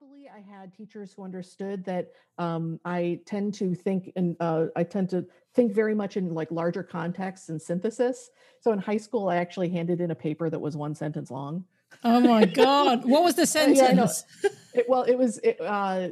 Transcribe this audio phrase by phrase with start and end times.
[0.00, 4.82] happily I had teachers who understood that um, I tend to think and uh, I
[4.82, 8.30] tend to think very much in like larger contexts and synthesis.
[8.60, 11.64] So in high school, I actually handed in a paper that was one sentence long.
[12.04, 13.04] Oh my god!
[13.04, 14.24] What was the sentence?
[14.42, 16.08] yeah, it, well, it was it, uh,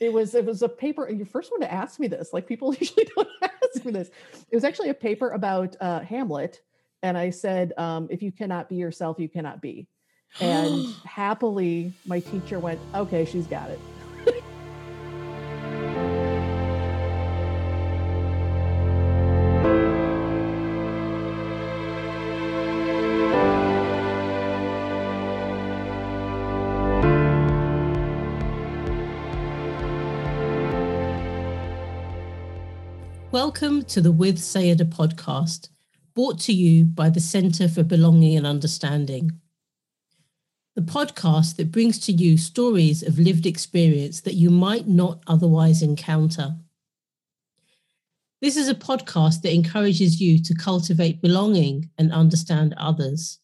[0.00, 1.08] it was it was a paper.
[1.08, 2.32] Your first one to ask me this.
[2.32, 4.08] Like people usually don't ask me this.
[4.50, 6.62] It was actually a paper about uh, Hamlet,
[7.02, 9.86] and I said, um, if you cannot be yourself, you cannot be.
[10.40, 13.80] And happily, my teacher went, okay, she's got it.
[33.30, 35.68] Welcome to the With Saiyyidah podcast,
[36.14, 39.32] brought to you by the Centre for Belonging and Understanding.
[40.78, 45.82] The podcast that brings to you stories of lived experience that you might not otherwise
[45.82, 46.54] encounter.
[48.40, 53.40] This is a podcast that encourages you to cultivate belonging and understand others.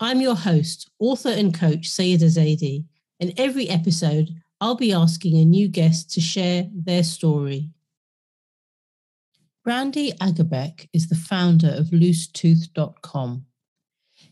[0.00, 2.86] I'm your host, author and coach Saiyyidah Zaidi,
[3.20, 4.30] and every episode
[4.60, 7.70] I'll be asking a new guest to share their story.
[9.62, 13.45] Brandy Agerbeck is the founder of loosetooth.com.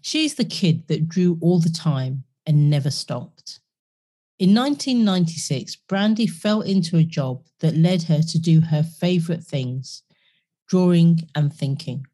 [0.07, 3.61] She's the kid that drew all the time and never stopped.
[4.39, 10.03] In 1996, Brandy fell into a job that led her to do her favorite things
[10.69, 12.07] drawing and thinking.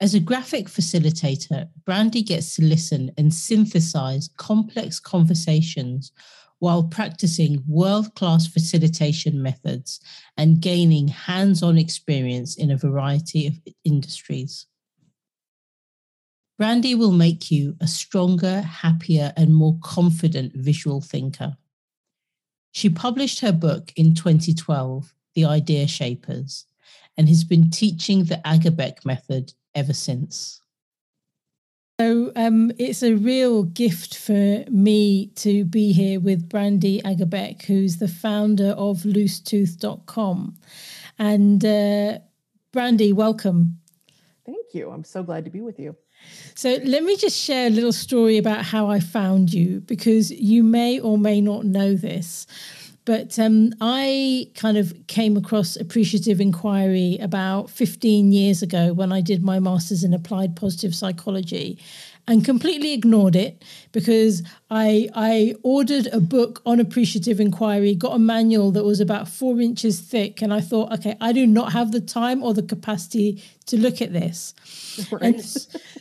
[0.00, 6.12] As a graphic facilitator, Brandy gets to listen and synthesize complex conversations
[6.60, 9.98] while practicing world class facilitation methods
[10.36, 14.66] and gaining hands on experience in a variety of industries.
[16.58, 21.56] Brandy will make you a stronger, happier, and more confident visual thinker.
[22.72, 26.66] She published her book in 2012, The Idea Shapers,
[27.16, 30.60] and has been teaching the Agerbeck method ever since.
[32.00, 37.96] So um, it's a real gift for me to be here with Brandy Agerbeck, who's
[37.96, 40.56] the founder of loosetooth.com.
[41.20, 42.18] And uh,
[42.72, 43.78] Brandy, welcome.
[44.44, 44.90] Thank you.
[44.90, 45.96] I'm so glad to be with you.
[46.54, 50.64] So let me just share a little story about how I found you because you
[50.64, 52.46] may or may not know this.
[53.04, 59.22] But um, I kind of came across appreciative inquiry about 15 years ago when I
[59.22, 61.78] did my master's in applied positive psychology
[62.28, 68.18] and completely ignored it because I I ordered a book on appreciative inquiry, got a
[68.18, 71.90] manual that was about four inches thick, and I thought, okay, I do not have
[71.90, 74.54] the time or the capacity to look at this.
[75.10, 75.42] Right.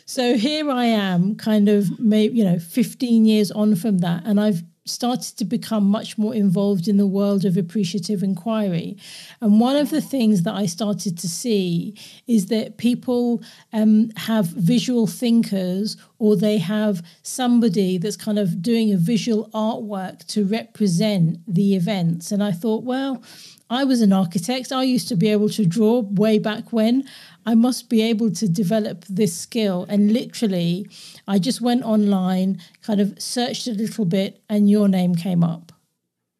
[0.05, 4.39] So here I am, kind of maybe you know, 15 years on from that, and
[4.39, 8.97] I've started to become much more involved in the world of appreciative inquiry.
[9.41, 11.95] And one of the things that I started to see
[12.27, 13.41] is that people
[13.73, 20.25] um, have visual thinkers or they have somebody that's kind of doing a visual artwork
[20.27, 22.31] to represent the events.
[22.31, 23.23] And I thought, well,
[23.69, 24.71] I was an architect.
[24.71, 27.03] I used to be able to draw way back when.
[27.47, 29.85] I must be able to develop this skill.
[29.87, 30.89] And literally,
[31.29, 35.71] I just went online, kind of searched a little bit, and your name came up.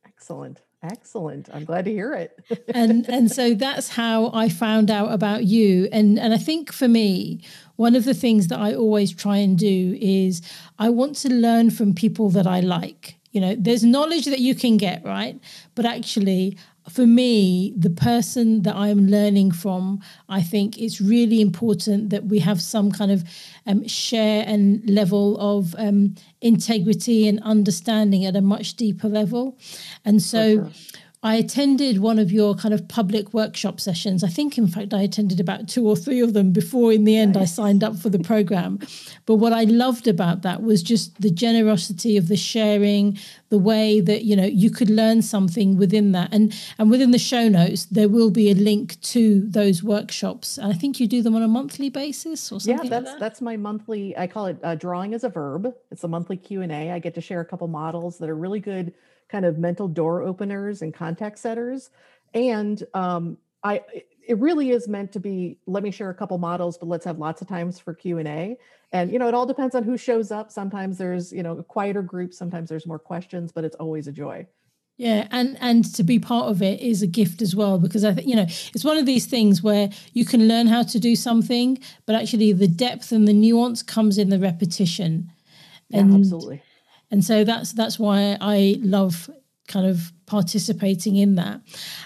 [0.06, 0.62] Excellent.
[0.84, 1.50] Excellent.
[1.54, 2.38] I'm glad to hear it.
[2.76, 5.88] and and so that's how I found out about you.
[5.94, 7.42] And and I think for me,
[7.78, 10.42] one of the things that I always try and do is
[10.78, 13.16] I want to learn from people that I like.
[13.32, 15.40] You know, there's knowledge that you can get, right?
[15.74, 16.58] But actually,
[16.90, 22.40] for me, the person that I'm learning from, I think it's really important that we
[22.40, 23.24] have some kind of
[23.66, 29.58] um, share and level of um, integrity and understanding at a much deeper level.
[30.06, 30.72] And so,
[31.28, 34.24] I attended one of your kind of public workshop sessions.
[34.24, 37.18] I think, in fact, I attended about two or three of them before, in the
[37.18, 37.52] end, nice.
[37.60, 38.80] I signed up for the program.
[39.26, 43.20] but what I loved about that was just the generosity of the sharing,
[43.50, 47.20] the way that you know you could learn something within that, and and within the
[47.20, 50.58] show notes there will be a link to those workshops.
[50.58, 52.86] And I think you do them on a monthly basis or something.
[52.86, 53.20] Yeah, that's like that.
[53.20, 54.18] that's my monthly.
[54.18, 55.76] I call it uh, drawing as a verb.
[55.92, 56.92] It's a monthly Q and A.
[56.92, 58.94] I get to share a couple models that are really good
[59.30, 61.90] kind of mental door openers and contact setters.
[62.34, 63.82] And um, I
[64.28, 67.18] it really is meant to be let me share a couple models but let's have
[67.18, 68.58] lots of times for q&a
[68.92, 70.52] and you know it all depends on who shows up.
[70.52, 72.34] Sometimes there's you know a quieter group.
[72.34, 74.46] Sometimes there's more questions but it's always a joy.
[74.98, 78.14] Yeah, and and to be part of it is a gift as well because I
[78.14, 81.16] think you know it's one of these things where you can learn how to do
[81.16, 85.32] something, but actually the depth and the nuance comes in the repetition.
[85.90, 86.64] Yeah, and absolutely
[87.12, 89.30] and so that's that's why I love
[89.68, 91.62] kind of participating in that.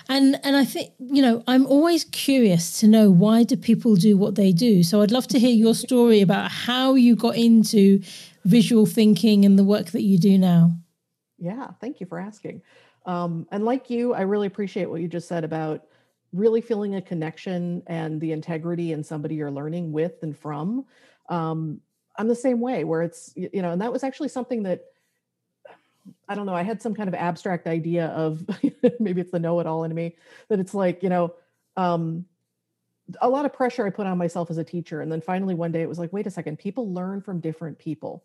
[0.09, 4.18] And and i think you know i'm always curious to know why do people do
[4.18, 4.83] what they do?
[4.83, 8.01] So i'd love to hear your story about how you got into
[8.45, 10.71] visual thinking and the work that you do now.
[11.38, 12.62] Yeah thank you for asking.
[13.06, 15.86] Um, and like you i really appreciate what you just said about
[16.33, 20.86] really feeling a connection and the integrity in somebody you're learning with and from.
[21.30, 21.81] Um,
[22.18, 24.90] i'm the same way where it's you know and that was actually something that
[26.27, 28.45] I don't know, I had some kind of abstract idea of
[29.00, 30.15] maybe it's the know it all in me
[30.50, 31.33] that it's like, you know,
[31.77, 32.25] um,
[33.21, 35.01] a lot of pressure I put on myself as a teacher.
[35.01, 37.77] And then finally one day it was like, wait a second, people learn from different
[37.77, 38.24] people.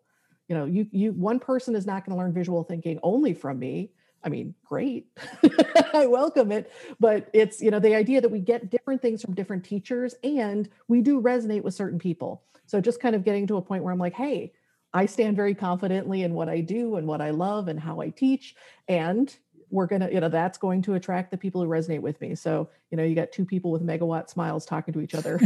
[0.49, 3.59] You know, you, you, one person is not going to learn visual thinking only from
[3.59, 3.91] me.
[4.23, 5.09] I mean, great.
[5.95, 6.73] I welcome it.
[7.01, 10.69] But it's, you know, the idea that we get different things from different teachers and
[10.89, 12.43] we do resonate with certain people.
[12.67, 14.53] So just kind of getting to a point where I'm like, hey,
[14.93, 18.11] I stand very confidently in what I do and what I love and how I
[18.11, 18.55] teach.
[18.89, 19.35] And
[19.71, 22.35] we're going to, you know, that's going to attract the people who resonate with me.
[22.35, 25.41] So, you know, you got two people with megawatt smiles talking to each other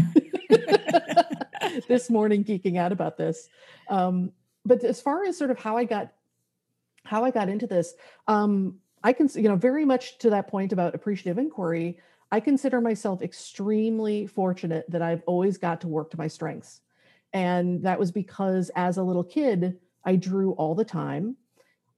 [1.89, 3.49] this morning, geeking out about this.
[3.89, 4.33] Um,
[4.65, 6.13] but as far as sort of how I got,
[7.05, 7.95] how I got into this,
[8.29, 11.99] um, I can, you know, very much to that point about appreciative inquiry,
[12.31, 16.83] I consider myself extremely fortunate that I've always got to work to my strengths.
[17.33, 21.37] And that was because as a little kid, I drew all the time.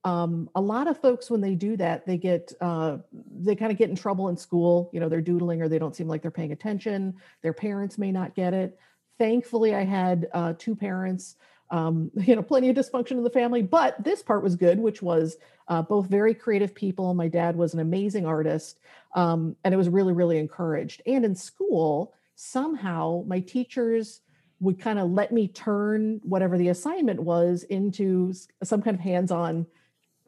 [0.04, 3.78] Um, a lot of folks, when they do that, they get uh, they kind of
[3.78, 4.90] get in trouble in school.
[4.92, 7.14] You know, they're doodling or they don't seem like they're paying attention.
[7.42, 8.78] Their parents may not get it.
[9.18, 11.36] Thankfully, I had uh, two parents.
[11.70, 15.00] Um, you know, plenty of dysfunction in the family, but this part was good, which
[15.02, 15.36] was
[15.68, 17.14] uh, both very creative people.
[17.14, 18.80] My dad was an amazing artist,
[19.14, 21.00] um, and it was really, really encouraged.
[21.06, 24.20] And in school, somehow my teachers
[24.62, 28.32] would kind of let me turn whatever the assignment was into
[28.62, 29.66] some kind of hands-on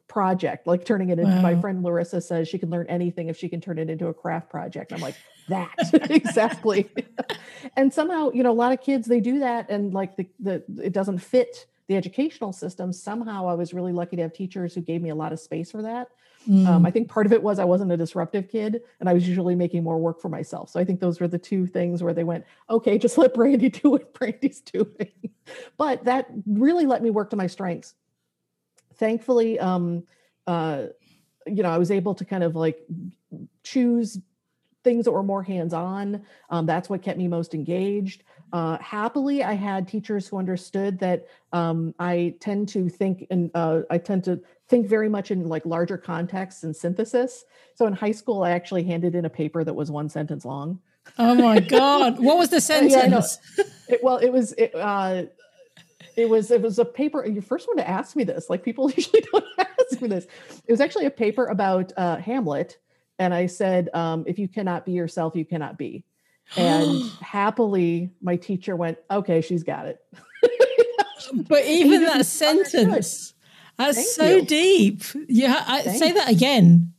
[0.07, 1.41] project like turning it into wow.
[1.41, 4.13] my friend larissa says she can learn anything if she can turn it into a
[4.13, 4.93] craft project.
[4.93, 5.15] I'm like
[5.49, 5.71] that.
[6.11, 6.89] Exactly.
[7.77, 10.63] And somehow you know a lot of kids they do that and like the, the
[10.83, 12.93] it doesn't fit the educational system.
[12.93, 15.71] Somehow i was really lucky to have teachers who gave me a lot of space
[15.71, 16.09] for that
[16.47, 16.67] Mm.
[16.67, 19.27] Um, I think part of it was I wasn't a disruptive kid and I was
[19.27, 20.69] usually making more work for myself.
[20.69, 23.69] So I think those were the two things where they went, okay, just let Brandy
[23.69, 25.11] do what Brandy's doing.
[25.77, 27.95] but that really let me work to my strengths.
[28.95, 30.03] Thankfully, um,
[30.47, 30.87] uh,
[31.47, 32.85] you know, I was able to kind of like
[33.63, 34.19] choose
[34.83, 36.23] things that were more hands-on.
[36.49, 38.23] Um, that's what kept me most engaged.
[38.53, 43.81] Uh, happily, I had teachers who understood that um, I tend to think and uh,
[43.89, 47.45] I tend to think very much in like larger contexts and synthesis.
[47.75, 50.79] So in high school, I actually handed in a paper that was one sentence long.
[51.19, 52.19] Oh my god!
[52.19, 53.39] What was the sentence?
[53.57, 55.23] yeah, it, well, it was it, uh,
[56.15, 57.21] it was it was a paper.
[57.21, 58.49] And You first one to ask me this.
[58.49, 60.25] Like people usually don't ask me this.
[60.65, 62.77] It was actually a paper about uh, Hamlet,
[63.19, 66.03] and I said, um, "If you cannot be yourself, you cannot be."
[66.57, 69.99] And happily, my teacher went, "Okay, she's got it."
[71.47, 73.34] but even that sentence
[73.77, 74.45] that's Thank so you.
[74.45, 75.03] deep.
[75.27, 76.93] Yeah, I, say that again.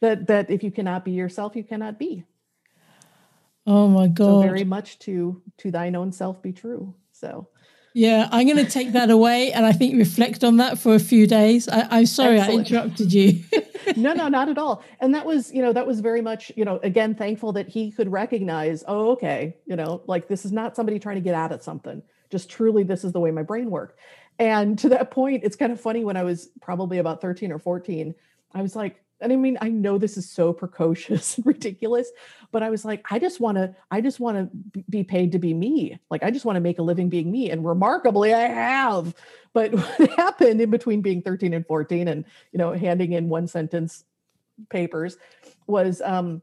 [0.00, 2.24] That that if you cannot be yourself, you cannot be.
[3.66, 4.24] Oh my god!
[4.24, 6.94] So very much to to thine own self be true.
[7.12, 7.48] So.
[7.94, 11.00] Yeah, I'm going to take that away, and I think reflect on that for a
[11.00, 11.68] few days.
[11.68, 12.70] I, am sorry Excellent.
[12.70, 13.42] I interrupted you.
[13.96, 14.82] no, no, not at all.
[15.00, 17.90] And that was, you know, that was very much, you know, again, thankful that he
[17.90, 21.52] could recognize, oh, okay, you know, like this is not somebody trying to get out
[21.52, 22.02] at something.
[22.30, 23.98] Just truly, this is the way my brain worked.
[24.38, 27.58] And to that point, it's kind of funny when I was probably about 13 or
[27.58, 28.14] 14,
[28.52, 32.10] I was like, and I mean, I know this is so precocious and ridiculous,
[32.52, 35.38] but I was like, I just want to, I just want to be paid to
[35.38, 35.98] be me.
[36.10, 37.50] Like, I just want to make a living being me.
[37.50, 39.14] And remarkably, I have.
[39.52, 43.48] But what happened in between being 13 and 14 and, you know, handing in one
[43.48, 44.04] sentence
[44.70, 45.16] papers
[45.66, 46.42] was um,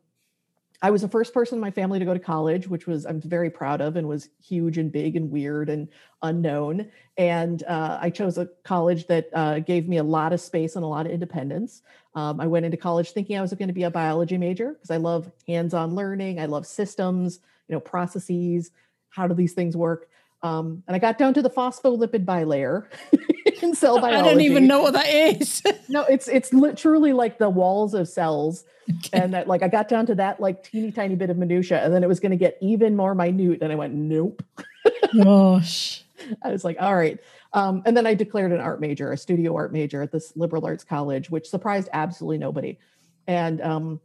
[0.85, 3.19] I was the first person in my family to go to college, which was I'm
[3.19, 5.87] very proud of and was huge and big and weird and
[6.21, 6.91] unknown.
[7.17, 10.85] And uh, I chose a college that uh, gave me a lot of space and
[10.85, 11.81] a lot of independence.
[12.13, 14.91] Um, I went into college thinking I was going to be a biology major because
[14.91, 16.39] I love hands-on learning.
[16.39, 18.69] I love systems, you know, processes.
[19.09, 20.07] How do these things work?
[20.43, 22.85] Um, and I got down to the phospholipid bilayer.
[23.65, 24.19] in cell biology.
[24.19, 25.61] I don't even know what that is.
[25.89, 29.21] no, it's it's literally like the walls of cells, okay.
[29.21, 31.93] and that like I got down to that like teeny tiny bit of minutia, and
[31.93, 34.43] then it was going to get even more minute, and I went nope.
[35.23, 36.03] Gosh.
[36.41, 37.19] I was like, all right.
[37.53, 40.65] Um, and then I declared an art major, a studio art major at this liberal
[40.65, 42.79] arts college, which surprised absolutely nobody.
[43.27, 43.99] And um,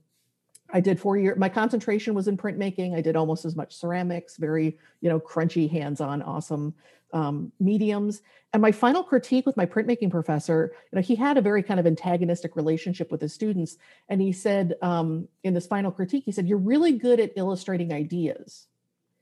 [0.72, 1.34] I did four year.
[1.36, 2.94] My concentration was in printmaking.
[2.94, 6.74] I did almost as much ceramics, very you know crunchy, hands-on, awesome
[7.12, 8.22] um, mediums.
[8.52, 11.78] And my final critique with my printmaking professor, you know, he had a very kind
[11.78, 13.76] of antagonistic relationship with his students,
[14.08, 17.92] and he said um, in this final critique, he said, "You're really good at illustrating
[17.92, 18.66] ideas."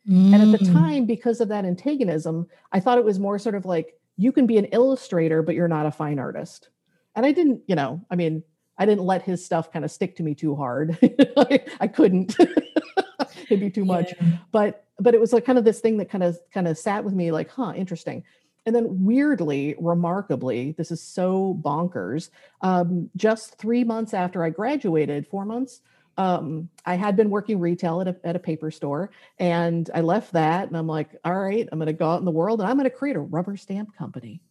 [0.09, 0.35] Mm.
[0.35, 0.73] And at the mm.
[0.73, 4.47] time, because of that antagonism, I thought it was more sort of like you can
[4.47, 6.71] be an illustrator, but you're not a fine artist.
[7.15, 8.43] And I didn't, you know, I mean,
[8.79, 10.97] I didn't let his stuff kind of stick to me too hard.
[11.37, 12.37] I, I, couldn't.
[13.51, 14.15] It'd be too much.
[14.21, 14.29] Yeah.
[14.53, 17.05] But but it was like kind of this thing that kind of kind of sat
[17.05, 18.25] with me like, huh, interesting.
[18.67, 22.31] And then weirdly, remarkably, this is so bonkers.
[22.61, 25.81] Um, just three months after I graduated, four months,
[26.19, 30.33] um, I had been working retail at a, at a paper store and I left
[30.33, 32.69] that and I'm like, all right, I'm going to go out in the world and
[32.69, 34.43] I'm going to create a rubber stamp company.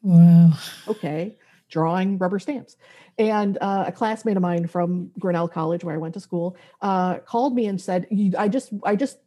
[0.00, 0.52] Wow.
[0.86, 1.36] Okay.
[1.68, 2.76] Drawing rubber stamps.
[3.18, 7.18] And uh, a classmate of mine from Grinnell College, where I went to school, uh,
[7.18, 8.06] called me and said,
[8.38, 9.18] I just, I just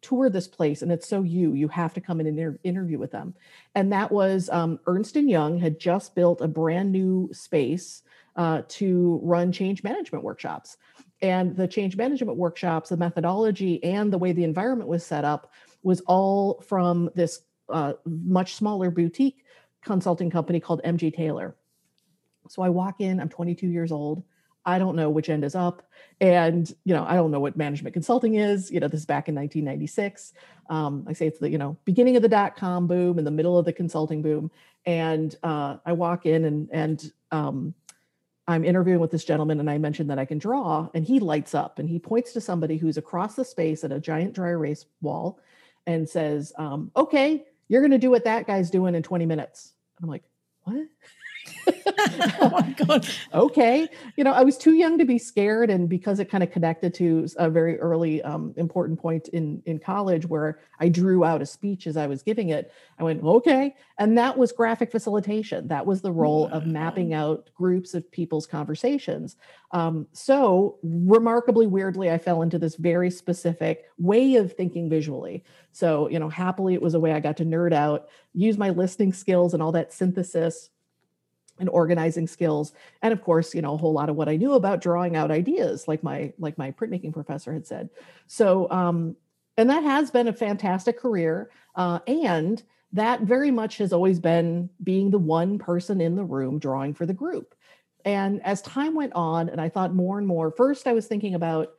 [0.00, 2.96] toured this place and it's so you you have to come in and inter- interview
[2.98, 3.34] with them
[3.74, 8.04] and that was um, ernst and young had just built a brand new space
[8.36, 10.76] uh, to run change management workshops
[11.20, 15.52] and the change management workshops, the methodology, and the way the environment was set up
[15.82, 19.44] was all from this uh, much smaller boutique
[19.82, 21.56] consulting company called MG Taylor.
[22.48, 24.22] So I walk in, I'm 22 years old.
[24.64, 25.82] I don't know which end is up.
[26.20, 28.70] And, you know, I don't know what management consulting is.
[28.70, 30.34] You know, this is back in 1996.
[30.68, 33.30] Um, I say it's the, you know, beginning of the dot com boom in the
[33.30, 34.50] middle of the consulting boom.
[34.84, 37.74] And uh, I walk in and, and um,
[38.46, 41.54] I'm interviewing with this gentleman and I mentioned that I can draw and he lights
[41.54, 44.86] up and he points to somebody who's across the space at a giant dry erase
[45.00, 45.38] wall
[45.86, 49.72] and says, um, okay, you're going to do what that guy's doing in 20 minutes.
[49.96, 50.24] And I'm like,
[50.62, 50.86] what?
[52.40, 53.08] oh my god.
[53.34, 53.88] Okay.
[54.16, 56.94] You know i was too young to be scared and because it kind of connected
[56.94, 61.46] to a very early um, important point in in college where i drew out a
[61.46, 63.74] speech as i was giving it i went okay.
[63.98, 65.66] And that was graphic facilitation.
[65.68, 66.50] That was the role wow.
[66.50, 69.36] of mapping out groups of people's conversations.
[69.72, 75.44] Um, so remarkably weirdly i fell into this very specific way of thinking visually.
[75.72, 78.70] So you know happily it was a way i got to nerd out use my
[78.70, 80.70] listening skills and all that synthesis
[81.60, 82.72] and organizing skills
[83.02, 85.30] and of course you know a whole lot of what i knew about drawing out
[85.30, 87.90] ideas like my like my printmaking professor had said.
[88.26, 89.16] So um
[89.56, 92.62] and that has been a fantastic career uh, and
[92.92, 97.06] that very much has always been being the one person in the room drawing for
[97.06, 97.54] the group.
[98.04, 101.34] And as time went on and i thought more and more first i was thinking
[101.34, 101.77] about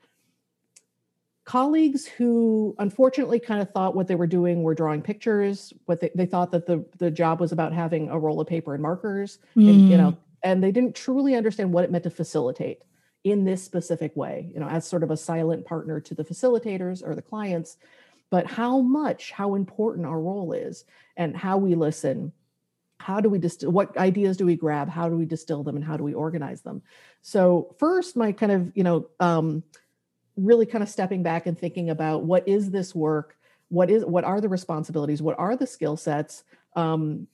[1.49, 6.11] colleagues who unfortunately kind of thought what they were doing were drawing pictures what they,
[6.13, 9.39] they thought that the, the job was about having a roll of paper and markers
[9.57, 9.67] mm.
[9.67, 10.17] and you know mm.
[10.43, 12.83] and they didn't truly understand what it meant to facilitate
[13.23, 17.01] in this specific way you know as sort of a silent partner to the facilitators
[17.03, 17.77] or the clients
[18.29, 20.85] but how much how important our role is
[21.17, 22.31] and how we listen
[22.99, 25.83] how do we distill what ideas do we grab how do we distill them and
[25.83, 26.83] how do we organize them
[27.23, 29.63] so first my kind of you know um,
[30.39, 33.37] really kind of stepping back and thinking about what is this work?
[33.69, 35.21] What is what are the responsibilities?
[35.21, 36.43] What are the skill sets
[36.75, 37.27] um,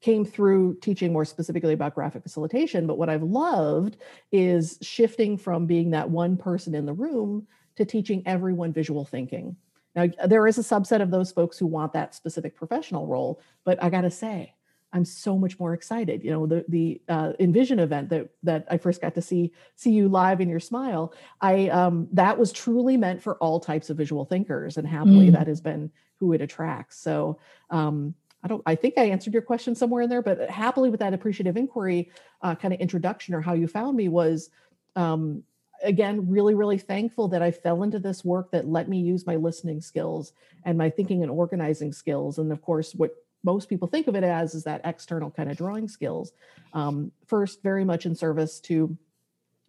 [0.00, 3.96] came through teaching more specifically about graphic facilitation but what i've loved
[4.30, 9.56] is shifting from being that one person in the room to teaching everyone visual thinking.
[9.94, 13.82] Now there is a subset of those folks who want that specific professional role but
[13.82, 14.54] i got to say
[14.92, 16.24] I'm so much more excited.
[16.24, 19.90] You know, the the uh, Envision event that that I first got to see see
[19.90, 21.12] you live in your smile.
[21.40, 25.32] I um, that was truly meant for all types of visual thinkers, and happily mm.
[25.32, 26.98] that has been who it attracts.
[26.98, 27.38] So
[27.70, 28.62] um, I don't.
[28.64, 32.10] I think I answered your question somewhere in there, but happily with that appreciative inquiry
[32.40, 34.50] uh, kind of introduction or how you found me was.
[34.96, 35.44] Um,
[35.84, 39.36] again really really thankful that i fell into this work that let me use my
[39.36, 40.32] listening skills
[40.64, 43.14] and my thinking and organizing skills and of course what
[43.44, 46.32] most people think of it as is that external kind of drawing skills.
[46.72, 48.96] Um, first, very much in service to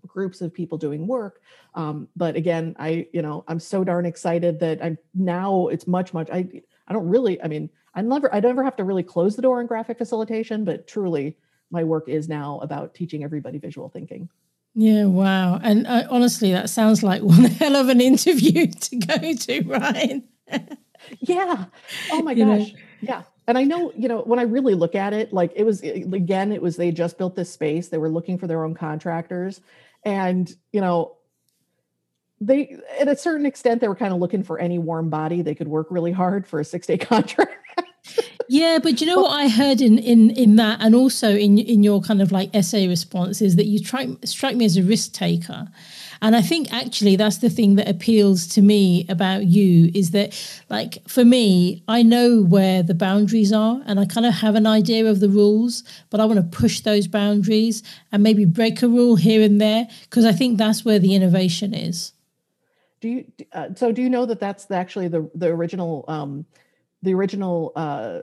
[0.08, 1.42] groups of people doing work.
[1.76, 6.14] Um, but again, I, you know, I'm so darn excited that I'm now it's much,
[6.14, 6.48] much, I,
[6.88, 9.60] I don't really, I mean, I never, I never have to really close the door
[9.60, 11.38] on graphic facilitation, but truly
[11.72, 14.30] my work is now about teaching everybody visual thinking.
[14.76, 15.60] Yeah, wow.
[15.62, 20.24] And uh, honestly, that sounds like one hell of an interview to go to, Ryan.
[21.20, 21.66] yeah.
[22.12, 22.72] Oh my gosh.
[22.72, 22.80] know?
[23.02, 25.84] Yeah and I know, you know, when I really look at it, like it was
[25.84, 27.88] eh, again, it was they just built this space.
[27.88, 29.60] They were looking for their own contractors,
[30.04, 31.18] and you know,
[32.40, 35.56] they at a certain extent they were kind of looking for any warm body they
[35.56, 37.82] could work really hard for a six day contract.
[38.48, 41.82] yeah, but you know what I heard in in in that, and also in in
[41.82, 45.14] your kind of like essay response is that you try strike me as a risk
[45.14, 45.70] taker,
[46.22, 50.34] and I think actually that's the thing that appeals to me about you is that
[50.70, 54.68] like for me, I know where the boundaries are, and I kind of have an
[54.68, 58.88] idea of the rules, but I want to push those boundaries and maybe break a
[58.88, 62.14] rule here and there because I think that's where the innovation is.
[63.02, 66.46] Do you uh, so do you know that that's actually the the original um
[67.02, 68.20] the original uh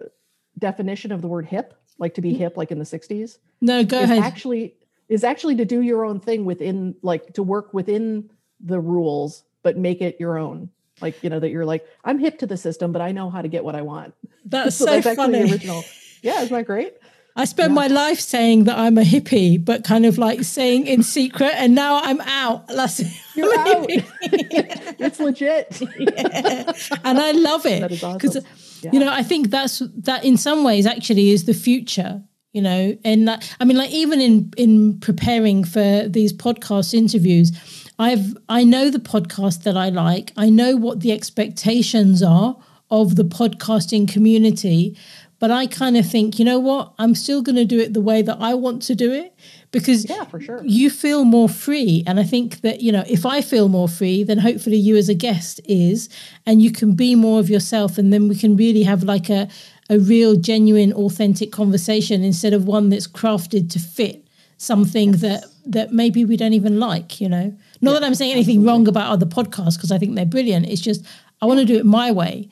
[0.58, 3.38] definition of the word hip, like to be hip like in the 60s?
[3.60, 4.22] No, go ahead.
[4.22, 4.74] actually
[5.08, 9.76] is actually to do your own thing within like to work within the rules but
[9.76, 10.70] make it your own.
[11.00, 13.42] Like, you know, that you're like, I'm hip to the system, but I know how
[13.42, 14.14] to get what I want.
[14.44, 15.42] that's so so, that's funny.
[15.42, 15.82] the original.
[16.22, 16.94] Yeah, isn't that great?
[17.34, 17.74] I spend Yeah.
[17.74, 21.74] my life saying that I'm a hippie, but kind of like saying in secret, and
[21.74, 22.68] now I'm out.
[22.76, 23.02] That's
[23.36, 23.86] You're out.
[23.90, 25.82] it's legit.
[25.98, 26.72] Yeah.
[27.04, 28.44] And I love it because awesome.
[28.82, 28.90] Yeah.
[28.92, 32.22] you know I think that's that in some ways actually is the future.
[32.56, 37.52] You know, and that, I mean, like even in in preparing for these podcast interviews,
[37.98, 40.32] I've I know the podcast that I like.
[40.38, 42.56] I know what the expectations are
[42.90, 44.96] of the podcasting community,
[45.38, 48.00] but I kind of think, you know what, I'm still going to do it the
[48.00, 49.34] way that I want to do it
[49.70, 50.62] because Yeah, for sure.
[50.64, 54.22] you feel more free and i think that you know if i feel more free
[54.24, 56.08] then hopefully you as a guest is
[56.46, 59.48] and you can be more of yourself and then we can really have like a
[59.88, 64.26] a real genuine authentic conversation instead of one that's crafted to fit
[64.58, 67.56] something that that maybe we don't even like you know?
[67.80, 70.66] Not that i'm saying anything wrong about other podcasts because i think they're brilliant.
[70.66, 71.04] It's just
[71.40, 72.48] i want to do it my way.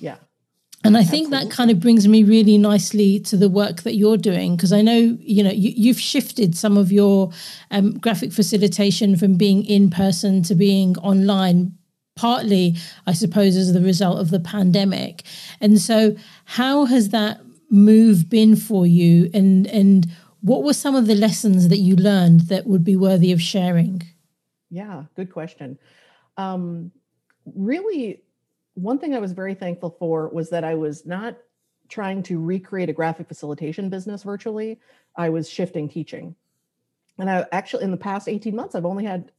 [0.00, 0.16] Yeah.
[0.84, 4.18] and I think that kind of brings me really nicely to the work that you're
[4.18, 7.30] doing because I know you know you, you've shifted some of your
[7.70, 11.72] um, graphic facilitation from being in person to being online,
[12.16, 15.22] partly I suppose as the result of the pandemic.
[15.60, 19.30] And so, how has that move been for you?
[19.34, 20.06] And and
[20.40, 24.02] what were some of the lessons that you learned that would be worthy of sharing?
[24.70, 25.78] Yeah, good question.
[26.36, 26.92] Um,
[27.54, 28.22] really,
[28.74, 31.38] one thing I was very thankful for was that I was not
[31.88, 34.80] trying to recreate a graphic facilitation business virtually.
[35.16, 36.34] I was shifting teaching.
[37.18, 39.30] And I actually, in the past 18 months, I've only had,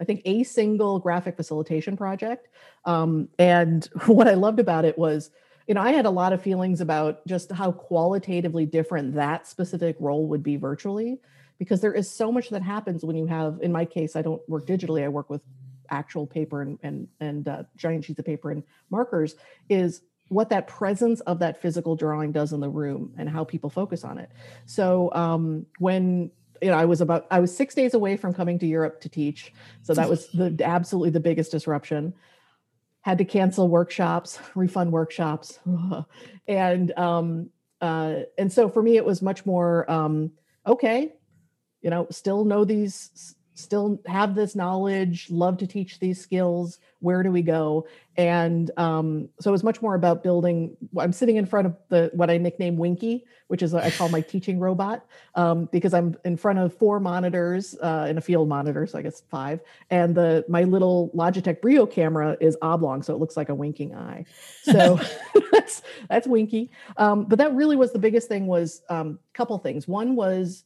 [0.00, 2.48] I think, a single graphic facilitation project.
[2.84, 5.30] Um, and what I loved about it was,
[5.66, 9.96] you know, I had a lot of feelings about just how qualitatively different that specific
[9.98, 11.20] role would be virtually
[11.58, 14.46] because there is so much that happens when you have in my case i don't
[14.48, 15.40] work digitally i work with
[15.90, 19.36] actual paper and and, and uh, giant sheets of paper and markers
[19.68, 23.68] is what that presence of that physical drawing does in the room and how people
[23.68, 24.30] focus on it.
[24.64, 26.30] So um, when
[26.62, 29.08] you know i was about i was six days away from coming to europe to
[29.08, 32.14] teach so that was the absolutely the biggest disruption
[33.04, 35.60] had to cancel workshops refund workshops.
[36.46, 37.48] And um,
[37.80, 40.32] uh, and so for me it was much more um,
[40.66, 41.14] okay
[41.80, 47.22] you know still know these still have this knowledge love to teach these skills where
[47.22, 47.86] do we go?
[48.16, 52.10] And um, so it was much more about building i'm sitting in front of the
[52.14, 56.16] what i nickname winky which is what i call my teaching robot um, because i'm
[56.24, 60.14] in front of four monitors uh, and a field monitor so i guess five and
[60.14, 64.24] the my little logitech brio camera is oblong so it looks like a winking eye.
[64.62, 64.98] So
[65.52, 66.70] that's that's winky.
[66.96, 69.86] Um, but that really was the biggest thing was a um, couple things.
[69.86, 70.64] One was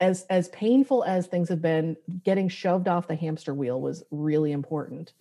[0.00, 4.52] as as painful as things have been getting shoved off the hamster wheel was really
[4.52, 5.12] important.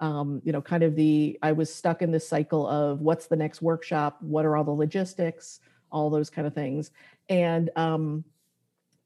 [0.00, 3.36] Um, you know kind of the i was stuck in this cycle of what's the
[3.36, 4.18] next workshop?
[4.20, 5.58] What are all the logistics?
[5.90, 6.92] All those kind of things.
[7.28, 8.24] And um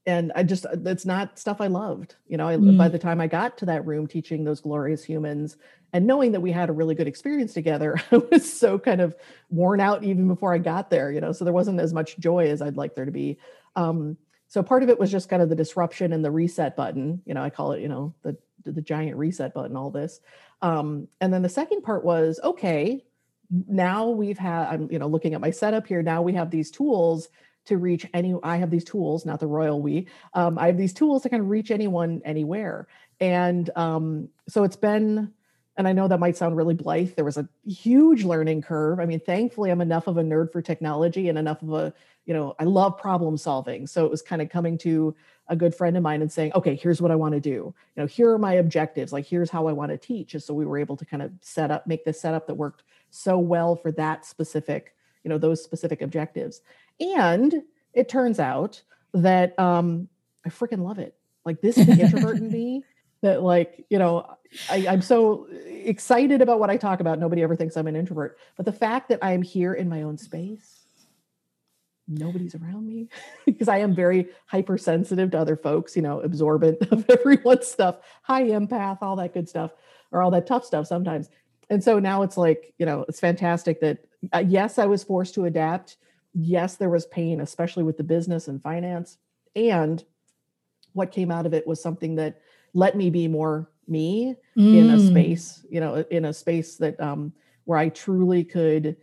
[0.05, 2.49] and i just it's not stuff i loved you know?
[2.49, 2.77] I, Mm.
[2.77, 5.57] by the time i got to that room teaching those glorious humans
[5.93, 9.15] and knowing that we had a really good experience together i was so kind of
[9.49, 11.33] worn out even before i got there you know?
[11.33, 13.39] So there wasn't as much joy as i'd like there to be.
[13.77, 14.19] Um
[14.53, 17.33] so part of it was just kind of the disruption and the reset button you
[17.33, 20.21] know i call it you know the the giant reset button all this.
[20.61, 23.05] Um, and then the second part was okay
[23.67, 26.71] now we've had i'm you know looking at my setup here now we have these
[26.71, 27.29] tools
[27.65, 30.95] to reach any i have these tools not the royal we um, i have these
[30.95, 32.87] tools to kind of reach anyone anywhere.
[33.21, 35.33] And um, so it's been
[35.77, 39.01] and i know that might sound really blithe there was a huge learning curve.
[39.01, 41.95] I mean thankfully i'm enough of a nerd for technology and enough of a
[42.27, 43.87] you know i love problem solving.
[43.87, 45.15] So it was kind of coming to
[45.49, 47.51] a good friend of mine and saying okay here's what i want to do.
[47.51, 49.13] You know here are my objectives.
[49.13, 50.35] Like here's how i want to teach.
[50.35, 52.85] And so we were able to kind of set up make this setup that worked
[53.11, 56.61] so well for that specific you know those specific objectives.
[57.01, 57.63] And
[57.95, 58.83] it turns out
[59.15, 60.09] that um
[60.45, 61.15] i freaking love it.
[61.45, 62.85] Like this is the introvert in me
[63.23, 64.37] that like you know
[64.69, 68.39] I, i'm so excited about what i talk about nobody ever thinks i'm an introvert
[68.57, 70.83] but the fact that i'm here in my own space
[72.09, 73.09] nobody's around me
[73.47, 78.45] because I am very hypersensitive to other folks, you know, absorbent of everyone's stuff, high
[78.45, 79.73] empath, all that good stuff,
[80.11, 81.29] or all that tough stuff sometimes.
[81.71, 83.99] And so now it's like, you know, it's fantastic that
[84.33, 85.97] uh, yes, I was forced to adapt.
[86.35, 89.19] Yes, there was pain, especially with the business and finance.
[89.57, 90.05] And
[90.93, 92.41] what came out of it was something that
[92.75, 94.77] let me be more me mm.
[94.77, 95.09] in a mm.
[95.09, 97.33] space, you know, in a space that um
[97.65, 98.97] where I truly could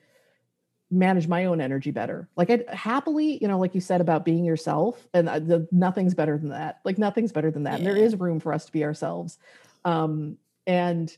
[0.91, 2.27] manage my own energy better.
[2.35, 6.37] Like I happily, you know, like you said about being yourself, and the, nothing's better
[6.37, 6.79] than that.
[6.83, 7.73] Like nothing's better than that.
[7.73, 7.77] Yeah.
[7.77, 9.37] And there is room for us to be ourselves.
[9.85, 11.15] Um, and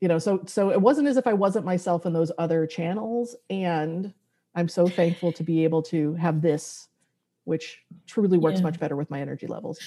[0.00, 3.36] you know, so so it wasn't as if I wasn't myself in those other channels.
[3.50, 4.12] And
[4.54, 6.88] I'm so thankful to be able to have this
[7.46, 8.64] which truly works yeah.
[8.64, 9.78] much better with my energy levels.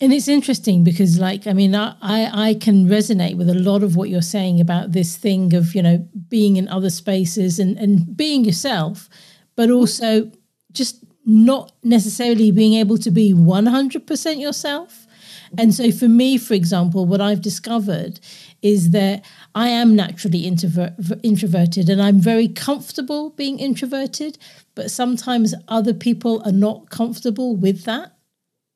[0.00, 3.96] And it's interesting because, like, I mean, I, I can resonate with a lot of
[3.96, 8.16] what you're saying about this thing of, you know, being in other spaces and, and
[8.16, 9.08] being yourself,
[9.56, 10.30] but also
[10.70, 15.07] just not necessarily being able to be 100% yourself.
[15.56, 18.20] And so, for me, for example, what I've discovered
[18.60, 24.36] is that I am naturally introvert, introverted and I'm very comfortable being introverted,
[24.74, 28.16] but sometimes other people are not comfortable with that.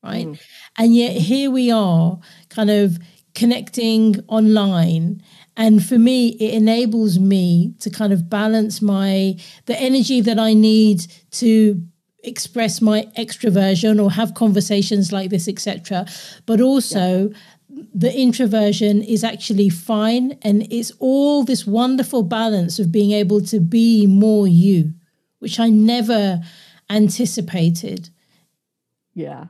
[0.03, 0.27] Right.
[0.27, 0.41] Mm.
[0.79, 2.99] And yet here we are kind of
[3.35, 5.23] connecting online
[5.57, 9.35] and for me it enables me to kind of balance my
[9.67, 11.83] the energy that i need to
[12.23, 16.07] express my extroversion or have conversations like this etc
[16.47, 17.83] but also yeah.
[17.95, 23.59] the introversion is actually fine and it's all this wonderful balance of being able to
[23.59, 24.93] be more you
[25.41, 26.41] which i never
[26.93, 28.11] anticipated.
[29.15, 29.47] Yeah.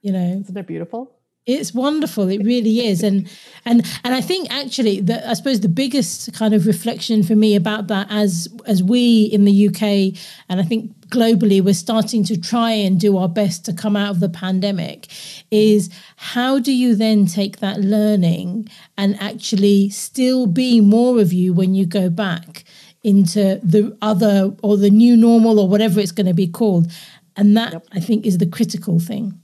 [0.00, 0.40] You know?
[0.40, 1.10] Isn't it beautiful?
[1.46, 2.28] It's wonderful.
[2.30, 3.02] It really is.
[3.02, 3.28] And
[3.66, 7.54] and and i think actually that i suppose the biggest kind of reflection for me
[7.54, 12.40] about that as as we in the uk and i think globally we're starting to
[12.40, 15.06] try and do our best to come out of the pandemic
[15.50, 21.52] is how do you then take that learning and actually still be more of you
[21.52, 22.64] when you go back
[23.02, 26.90] into the other or the new normal or whatever it's going to be called
[27.36, 27.86] and that yep.
[27.92, 29.40] i think is the critical thing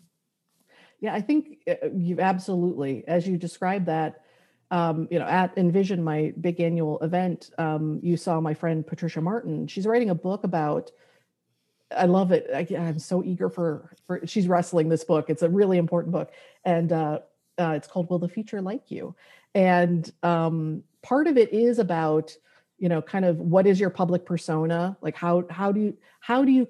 [1.00, 4.22] yeah, I think uh, you've absolutely, as you described that,
[4.70, 9.20] um, you know, at Envision, my big annual event, um, you saw my friend Patricia
[9.20, 9.66] Martin.
[9.66, 10.90] She's writing a book about.
[11.96, 12.48] I love it.
[12.54, 14.26] I, am so eager for for.
[14.26, 15.28] She's wrestling this book.
[15.28, 16.32] It's a really important book,
[16.64, 17.20] and uh,
[17.58, 19.14] uh, it's called "Will the Future Like You?"
[19.54, 22.36] And um, part of it is about
[22.78, 26.44] you know kind of what is your public persona like how how do you how
[26.44, 26.66] do you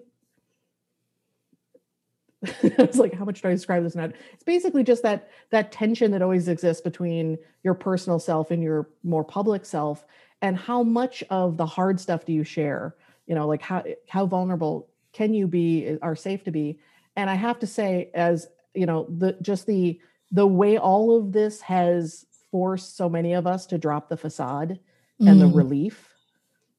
[2.62, 3.94] it's like, how much do I describe this?
[3.94, 4.12] Not.
[4.32, 8.88] It's basically just that that tension that always exists between your personal self and your
[9.02, 10.06] more public self,
[10.40, 12.94] and how much of the hard stuff do you share?
[13.26, 15.98] You know, like how how vulnerable can you be?
[16.02, 16.78] Are safe to be?
[17.16, 21.32] And I have to say, as you know, the just the the way all of
[21.32, 24.78] this has forced so many of us to drop the facade
[25.20, 25.30] mm.
[25.30, 25.54] and the mm.
[25.54, 26.08] relief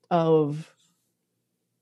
[0.09, 0.73] of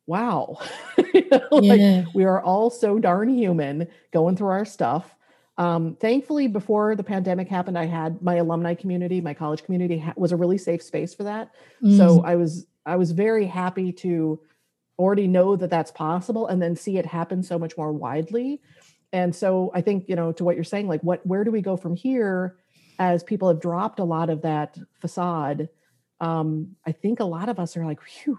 [0.06, 0.58] wow
[1.14, 2.04] you know, yeah.
[2.04, 5.16] like we are all so darn human going through our stuff
[5.58, 10.14] um, thankfully before the pandemic happened i had my alumni community my college community ha-
[10.16, 11.52] was a really safe space for that
[11.84, 11.98] mm.
[11.98, 14.40] so i was i was very happy to
[15.00, 18.62] already know that that's possible and then see it happen so much more widely.
[19.12, 21.62] And so i think you know to what you're saying like what where do we
[21.62, 22.58] go from here
[23.00, 25.70] as people have dropped a lot of that facade?
[26.22, 28.38] Um, i think a lot of us are like whew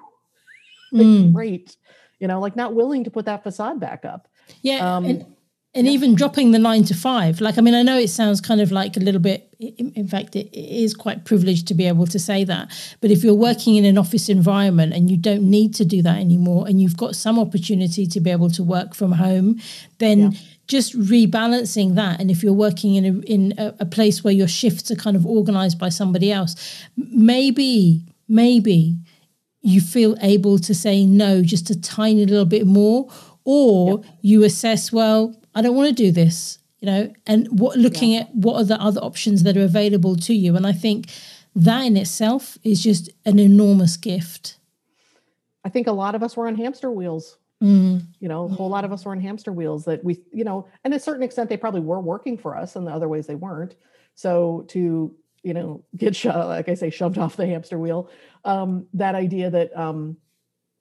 [0.92, 1.32] like, mm.
[1.32, 1.76] great
[2.20, 4.28] you know like not willing to put that facade back up.
[4.62, 5.26] Yeah um, and,
[5.74, 5.92] and yeah.
[5.92, 8.72] even dropping the nine to five like i mean i know it sounds kind of
[8.72, 12.44] like a little bit in fact it is quite privileged to be able to say
[12.44, 16.02] that but if you're working in an office environment and you don't need to do
[16.02, 19.60] that anymore and you've got some opportunity to be able to work from home
[19.98, 20.38] then yeah.
[20.66, 24.48] just rebalancing that and if you're working in a in a, a place where your
[24.48, 28.96] shifts are kind of organized by somebody else maybe maybe
[29.62, 33.12] you feel able to say no just a tiny little bit more
[33.44, 34.14] or yep.
[34.22, 38.20] you assess well i don't want to do this you know and what looking yeah.
[38.20, 41.10] at what are the other options that are available to you and i think
[41.54, 44.56] that in itself is just an enormous gift
[45.64, 48.02] i think a lot of us were on hamster wheels mm.
[48.18, 50.66] you know a whole lot of us were on hamster wheels that we you know
[50.84, 53.26] and to a certain extent they probably were working for us and the other ways
[53.26, 53.76] they weren't
[54.14, 58.10] so to you know get sho- like i say shoved off the hamster wheel
[58.44, 60.16] um that idea that um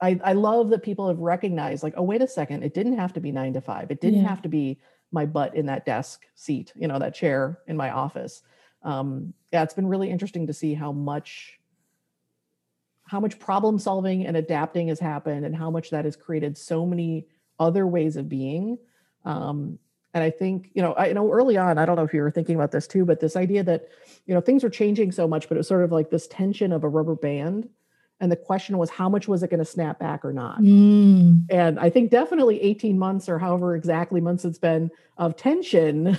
[0.02, 3.14] i i love that people have recognized like oh wait a second it didn't have
[3.14, 4.30] to be 9 to 5 it didn't yeah.
[4.30, 4.80] have to be
[5.12, 8.44] my butt in that desk seat you know that chair in my office
[8.84, 11.60] um yeah it's been really interesting to see how much
[13.10, 16.86] how much problem solving and adapting has happened and how much that has created so
[16.86, 17.26] many
[17.60, 18.78] other ways of being.
[19.26, 19.80] Um,
[20.14, 22.22] and I think, you know, I you know early on, I don't know if you
[22.22, 23.90] were thinking about this too, but this idea that,
[24.28, 26.72] you know, things are changing so much, but it was sort of like this tension
[26.72, 27.68] of a rubber band.
[28.22, 30.60] And the question was, how much was it going to snap back or not?
[30.60, 31.46] Mm.
[31.50, 36.04] And I think definitely 18 months or however exactly months it's been of tension.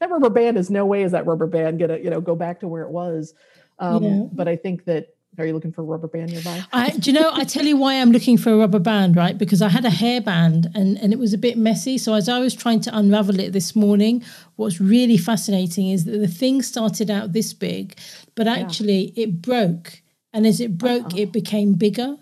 [0.00, 2.60] that rubber band is no way is that rubber band gonna, you know, go back
[2.60, 3.34] to where it was.
[3.78, 4.24] Um, Yeah.
[4.32, 6.62] But I think that are you looking for a rubber band nearby?
[6.72, 7.30] I, do you know?
[7.32, 9.38] I tell you why I'm looking for a rubber band, right?
[9.38, 11.98] Because I had a hairband and and it was a bit messy.
[11.98, 14.22] So as I was trying to unravel it this morning,
[14.56, 17.96] what's really fascinating is that the thing started out this big,
[18.34, 20.02] but actually it broke,
[20.32, 21.16] and as it broke, Uh-huh.
[21.22, 22.16] it became bigger.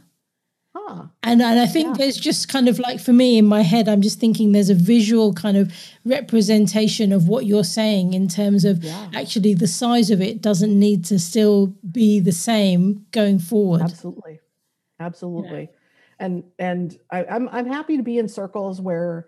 [0.74, 1.06] Huh.
[1.22, 1.94] And and I think Yeah.
[1.98, 4.74] there's just kind of like for me in my head, I'm just thinking there's a
[4.74, 5.72] visual kind of
[6.04, 9.10] representation of what you're saying in terms of Yeah.
[9.14, 13.82] actually the size of it doesn't need to still be the same going forward.
[13.82, 14.40] Absolutely.
[15.00, 15.68] Absolutely.
[16.18, 19.26] And and I, I'm I'm happy to be in circles where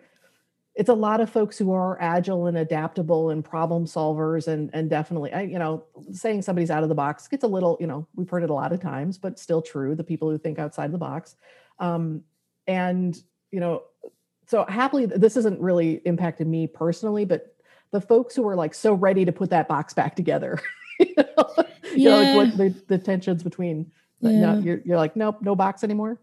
[0.80, 4.88] it's a lot of folks who are agile and adaptable and problem solvers and and
[4.88, 8.08] definitely I you know saying somebody's out of the box gets a little you know
[8.16, 10.90] we've heard it a lot of times but still true the people who think outside
[10.90, 11.36] the box
[11.80, 12.22] um
[12.66, 13.82] and you know
[14.46, 17.54] so happily this isn't really impacted me personally but
[17.90, 20.58] the folks who are like so ready to put that box back together
[20.98, 21.64] you know,
[21.94, 24.60] you know, like what the, the tensions between like, no, Yeah.
[24.60, 26.18] you're, you're like nope no box anymore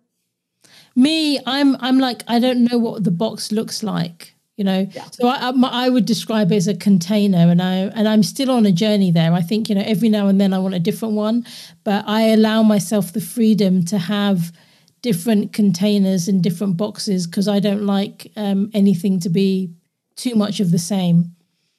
[0.96, 4.34] Me, I'm I'm like I don't know what the box looks like.
[4.58, 5.06] You know, Yeah.
[5.12, 8.50] so I, I I would describe it as a container, and I and I'm still
[8.52, 9.32] on a journey there.
[9.32, 11.46] I think you know every now and then I want a different one,
[11.84, 14.52] but I allow myself the freedom to have
[15.04, 19.70] different containers and different boxes because I don't like um, anything to be
[20.16, 21.36] too much of the same.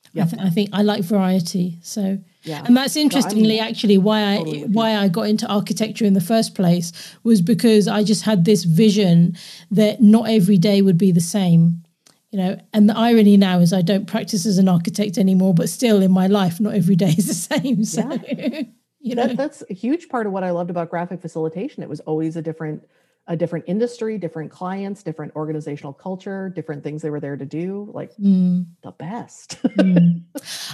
[0.07, 0.25] I, Yeah.
[0.27, 1.79] th- I think I like variety.
[1.83, 4.37] So yeah and that's interestingly actually why I
[4.79, 6.93] why I got into architecture in the first place
[7.25, 9.37] was because I just had this vision
[9.73, 11.83] that not every day would be the same.
[12.31, 15.71] You know, and the irony now is I don't practice as an architect anymore, but
[15.71, 17.85] still in my life, not every day is the same.
[17.85, 18.03] So,
[19.01, 21.83] you know, that, that's a huge part of what I loved about graphic facilitation.
[21.83, 22.87] It was always a different,
[23.27, 27.91] a different industry, different clients, different organizational culture, different things they were there to do.
[27.95, 29.57] Like Mm, the best.
[29.63, 30.23] mm.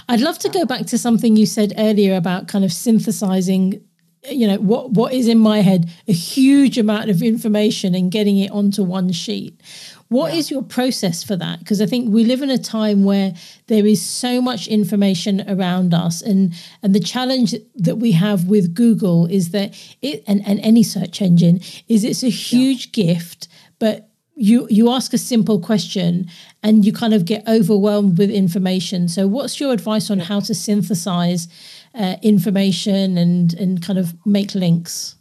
[0.09, 3.81] I'd love to go back to something you said earlier about kind of synthesizing.
[4.29, 4.91] You know what?
[4.91, 5.89] What is in my head?
[6.07, 9.61] A huge amount of information and getting it onto one sheet.
[10.09, 10.55] What is Yeah.
[10.55, 11.59] your process for that?
[11.59, 13.33] Because I think we live in a time where
[13.67, 18.73] there is so much information around us, and and the challenge that we have with
[18.75, 23.47] Google is that it and, and any search engine is it's a huge gift,
[23.79, 26.27] but you you ask a simple question
[26.61, 29.07] and you kind of get overwhelmed with information.
[29.07, 31.47] So, what's your advice on how to synthesize
[31.95, 35.15] uh, information and and kind of make links?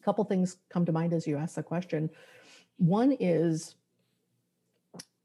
[0.00, 2.08] a couple things come to mind as you ask the question.
[2.78, 3.74] One is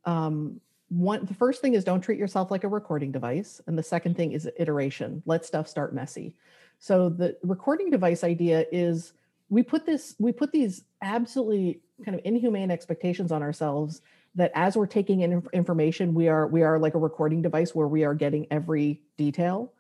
[0.06, 3.84] um, one the first thing is don't treat yourself like a recording device and the
[3.84, 5.24] second thing is iteration.
[5.26, 6.36] Let stuff start messy.
[6.80, 9.14] So the recording device idea is
[9.50, 14.02] we put this we put these absolutely kind of inhumane expectations on ourselves
[14.36, 17.88] that as we're taking in information we are we are like a recording device where
[17.88, 19.74] we are getting every detail.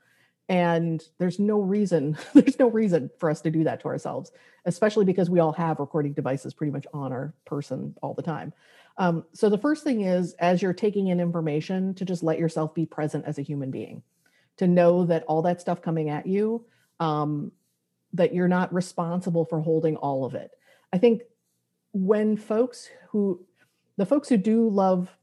[0.49, 4.31] And there's no reason there's no reason for us to do that to ourselves
[4.65, 8.53] especially because we all have recording devices pretty much on our person all the time
[8.97, 12.73] um, so the first thing is as you're taking in information to just let yourself
[12.75, 14.03] be present as a human being.
[14.57, 16.65] To know that all that stuff coming at you
[16.99, 17.51] um,
[18.13, 20.51] that you're not responsible for holding all of it.
[20.91, 21.23] I think
[21.91, 23.43] when folks who
[23.97, 25.15] the folks who do love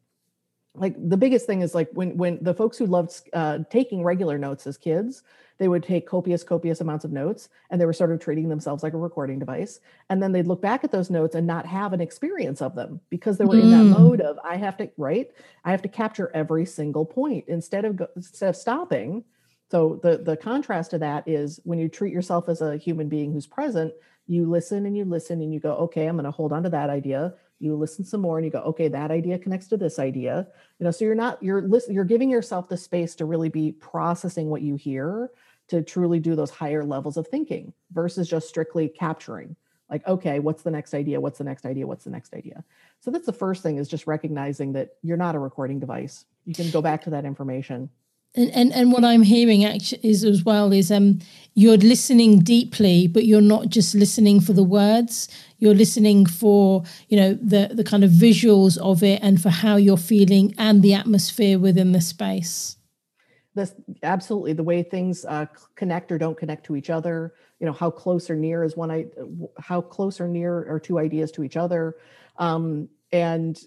[0.74, 4.38] like the biggest thing is like when when the folks who loved uh, taking regular
[4.38, 5.22] notes as kids
[5.60, 8.82] they would take copious copious amounts of notes and they were sort of treating themselves
[8.82, 9.78] like a recording device.
[10.08, 13.00] And then they'd look back at those notes and not have an experience of them
[13.10, 13.90] because they were in that Mm.
[14.00, 15.32] mode of i have to write,
[15.64, 19.22] i have to capture every single point instead of go, instead of stopping.
[19.70, 23.30] So the the contrast to that is when you treat yourself as a human being
[23.32, 23.92] who's present
[24.26, 26.70] you listen and you listen and you go okay i'm going to hold on to
[26.70, 27.34] that idea.
[27.58, 30.46] You listen some more and you go okay that idea connects to this idea.
[30.78, 33.72] You know so you're not you're listening you're giving yourself the space to really be
[33.72, 35.30] processing what you hear
[35.70, 39.56] to truly do those higher levels of thinking versus just strictly capturing
[39.90, 41.20] like okay what's the next idea?
[41.20, 41.86] What's the next idea?
[41.86, 42.64] What's the next idea?
[43.00, 46.24] So that's the first thing is just recognizing that you're not a recording device.
[46.46, 47.90] You can go back to that information.
[48.36, 51.18] And, and and what I'm hearing actually is as well is um
[51.54, 55.28] you're listening deeply, but you're not just listening for the words.
[55.58, 59.74] You're listening for you know the the kind of visuals of it and for how
[59.76, 62.76] you're feeling and the atmosphere within the space.
[63.60, 65.46] This absolutely the way things uh,
[65.76, 68.90] connect or don't connect to each other you know how close or near is one
[68.90, 69.06] i
[69.58, 71.96] how close or near are two ideas to each other
[72.38, 73.60] um, and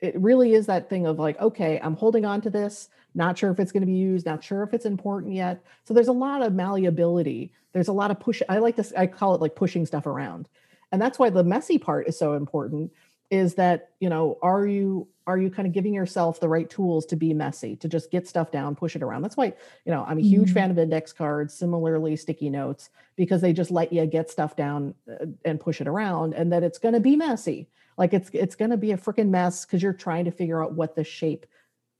[0.00, 3.50] it really is that thing of like, okay, I'm holding on to this, not sure
[3.50, 5.62] if it's going to be used, not sure if it's important yet.
[5.84, 7.52] So there's a lot of malleability.
[7.72, 8.40] There's a lot of push.
[8.48, 10.48] I like this, I call it like pushing stuff around.
[10.92, 12.92] And that's why the messy part is so important
[13.30, 17.06] is that, you know, are you are you kind of giving yourself the right tools
[17.06, 19.22] to be messy, to just get stuff down, push it around?
[19.22, 19.52] That's why,
[19.84, 20.54] you know, I'm a huge mm-hmm.
[20.54, 24.94] fan of index cards, similarly sticky notes, because they just let you get stuff down
[25.10, 27.68] uh, and push it around and that it's going to be messy
[28.00, 30.72] like it's it's going to be a freaking mess because you're trying to figure out
[30.72, 31.44] what the shape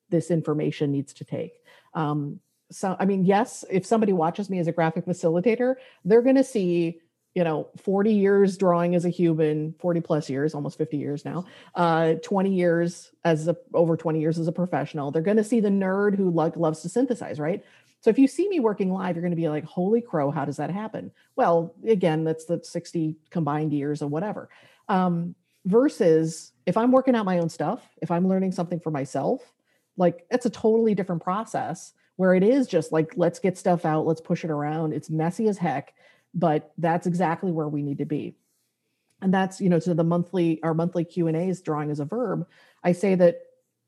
[0.09, 1.53] this information needs to take.
[1.93, 2.41] Um,
[2.73, 6.45] so I mean, yes, if somebody watches me as a graphic facilitator, they're going to
[6.45, 7.01] see
[7.35, 11.45] you know 40 years drawing as a human 40 plus years almost 50 years now
[11.77, 15.11] uh 20 years as a over 20 years as a professional.
[15.11, 17.65] They're going to see the nerd who lo- loves to synthesize right?
[18.01, 20.45] So if you see me working live you're going to be like holy crow how
[20.45, 21.13] does that happen?
[21.37, 24.49] Well again that's the 60 combined years or whatever.
[24.89, 25.35] Um,
[25.67, 29.53] versus if I'm working out my own stuff, if I'm learning something for myself,
[29.97, 34.07] like it's a totally different process where it is just like let's get stuff out,
[34.07, 34.93] let's push it around.
[34.93, 35.95] It's messy as heck,
[36.35, 38.37] but that's exactly where we need to be.
[39.23, 42.47] And that's, you know, to the monthly our monthly Q&As drawing as a verb,
[42.83, 43.43] I say that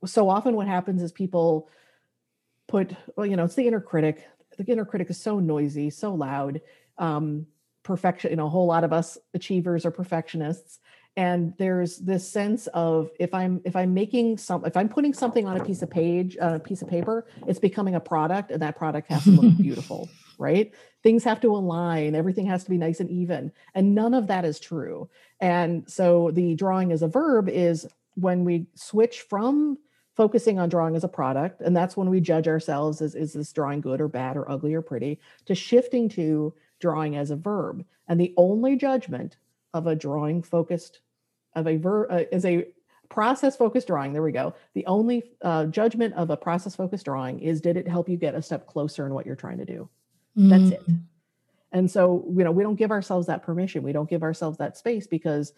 [0.04, 1.70] so often what happens is people
[2.68, 4.26] put well, you know, it's the inner critic.
[4.58, 6.60] The inner critic is so noisy, so loud.
[6.98, 7.46] Um,
[7.82, 10.78] perfection, you know, a whole lot of us achievers are perfectionists
[11.16, 15.46] and there's this sense of if i'm if i'm making some if i'm putting something
[15.46, 18.62] on a piece of page on a piece of paper it's becoming a product and
[18.62, 20.72] that product has to look beautiful right?
[21.02, 22.14] Things have to align.
[22.14, 23.52] Everything has to be nice and even.
[23.74, 25.08] And none of that is true.
[25.40, 29.78] And so the drawing as a verb is when we switch from
[30.14, 33.52] focusing on drawing as a product and that's when we judge ourselves as is this
[33.52, 37.84] drawing good or bad or ugly or pretty to shifting to drawing as a verb.
[38.08, 39.36] And the only judgment
[39.72, 41.00] of a drawing focused
[41.54, 42.68] of a ver uh, is a
[43.08, 44.54] process focused drawing there we go.
[44.74, 48.34] The only uh, judgment of a process focused drawing is did it help you get
[48.34, 49.88] a step closer in what you're trying to do
[50.36, 50.48] mm.
[50.48, 50.82] that's it.
[51.72, 53.82] And so you know we don't give ourselves that permission.
[53.82, 55.52] We don't give ourselves that space because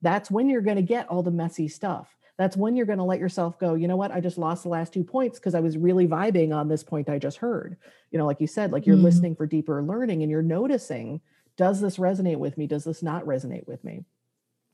[0.00, 2.08] that's when you're going to get all the messy stuff.
[2.36, 4.12] That's when you're going to let yourself go you know what?
[4.12, 7.08] I just lost the last two points because i was really vibing on this point
[7.08, 7.76] i just heard.
[8.10, 9.02] You know like you said like you're mm.
[9.02, 11.20] listening for deeper learning and you're noticing
[11.58, 12.66] does this resonate with me?
[12.68, 14.04] Does this not resonate with me?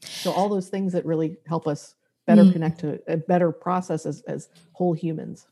[0.02, 1.94] So all those things that really help us
[2.26, 2.52] better mm.
[2.52, 5.46] connect to a better process as, as whole humans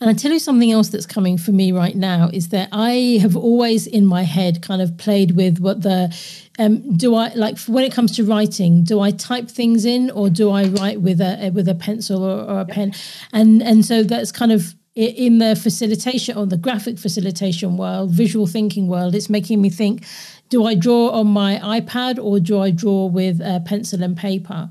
[0.00, 3.18] and I tell you something else that's coming for me right now is that I
[3.20, 6.14] have always in my head kind of played with what the
[6.58, 10.30] um, do I like when it comes to writing do I type things in or
[10.30, 12.94] do I write with a with a pencil or, or a pen
[13.32, 18.48] and and so that's kind of in the facilitation or the graphic facilitation world, visual
[18.48, 20.04] thinking world, it's making me think
[20.48, 24.70] do I draw on my iPad or do I draw with a pencil and paper?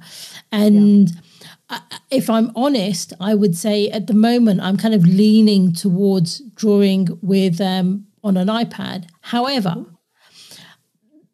[0.51, 1.21] And yeah.
[2.09, 7.19] If I'm honest, I would say at the moment I'm kind of leaning towards drawing
[7.21, 9.07] with um, on an iPad.
[9.21, 9.85] However,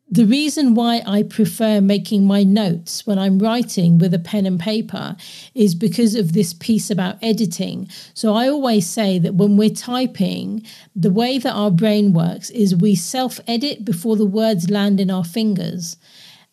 [0.10, 4.60] the reason why I prefer making my notes when I'm writing with a pen and
[4.60, 5.15] paper
[5.56, 7.89] is because of this piece about editing.
[8.13, 10.63] So I always say that when we're typing,
[10.96, 15.10] the way that our brain works is we self edit before the words land in
[15.10, 15.98] our fingers.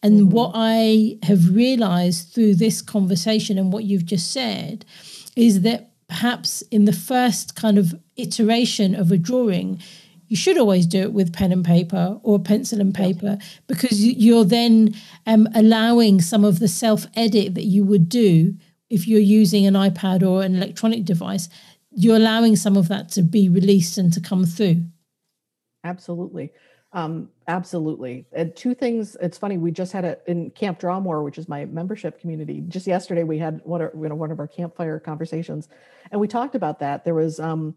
[0.02, 0.30] And mm-hmm.
[0.30, 4.84] what I have realized through this conversation and what you've just said
[5.36, 9.80] is that perhaps in the first kind of iteration of a drawing,
[10.28, 13.36] you should always do it with pen and paper or pencil and paper
[13.66, 14.94] because you're then
[15.26, 18.54] um, allowing some of the self edit that you would do
[18.88, 21.48] if you're using an iPad or an electronic device.
[21.92, 24.84] You're allowing some of that to be released and to come through.
[25.82, 26.52] Absolutely.
[26.92, 28.26] Um, absolutely.
[28.32, 29.16] And two things.
[29.20, 29.58] It's funny.
[29.58, 32.64] We just had it in Camp Drawmore, which is my membership community.
[32.66, 35.68] Just yesterday, we had one of you know one of our campfire conversations,
[36.10, 37.04] and we talked about that.
[37.04, 37.76] There was um,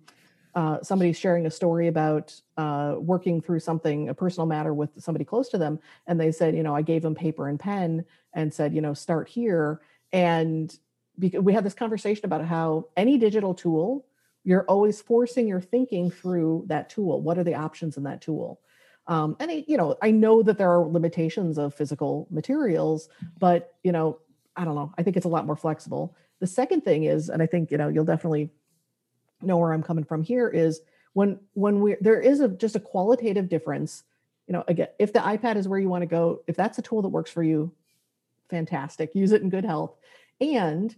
[0.56, 5.26] uh, somebody sharing a story about uh, working through something, a personal matter with somebody
[5.26, 5.80] close to them.
[6.08, 8.93] And they said, you know, I gave them paper and pen and said, you know,
[8.93, 9.82] start here.
[10.12, 10.76] And
[11.17, 14.06] we had this conversation about how any digital tool,
[14.43, 17.21] you're always forcing your thinking through that tool.
[17.21, 18.60] What are the options in that tool?
[19.07, 23.09] Um, and it, you know, I know that there are limitations of physical materials,
[23.39, 24.19] but you know,
[24.55, 24.93] I don't know.
[24.97, 26.15] I think it's a lot more flexible.
[26.39, 28.49] The second thing is, and I think you know, you'll definitely
[29.41, 30.82] know where I'm coming from here is
[31.13, 34.03] when when we there is a just a qualitative difference.
[34.47, 36.82] You know, again, if the iPad is where you want to go, if that's a
[36.82, 37.71] tool that works for you,
[38.49, 39.15] fantastic.
[39.15, 39.95] Use it in good health.
[40.41, 40.93] And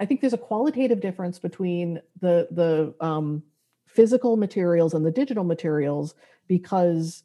[0.00, 3.42] I think there's a qualitative difference between the the um,
[3.94, 6.14] physical materials and the digital materials
[6.48, 7.22] because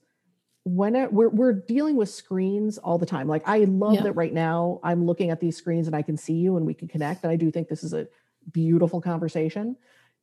[0.64, 3.28] when it, we're we're dealing with screens all the time.
[3.28, 4.04] Like I love Yeah.
[4.04, 6.74] that right now I'm looking at these screens and I can see you and we
[6.74, 7.24] can connect.
[7.24, 8.08] And I do think this is a
[8.52, 9.76] beautiful conversation.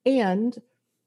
[0.05, 0.57] And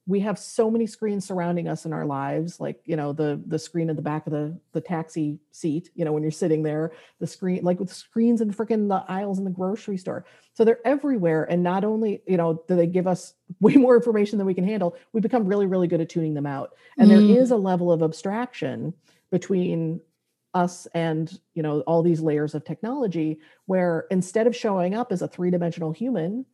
[0.10, 3.60] we have so many screens surrounding us in our lives, like you know the the
[3.60, 5.92] screen at the back of the the taxi seat.
[5.94, 9.38] You know when you're sitting there, the screen like with screens in freaking the aisles
[9.38, 10.26] in the grocery store.
[10.56, 11.44] So they're everywhere.
[11.44, 14.64] And not only you know do they give us way more information than we can
[14.64, 16.74] handle, we become really really good at tuning them out.
[16.98, 17.14] And Mm.
[17.14, 18.96] there is a level of abstraction
[19.30, 20.02] between
[20.56, 25.22] us and you know all these layers of technology where instead of showing up as
[25.22, 26.48] a three-dimensional human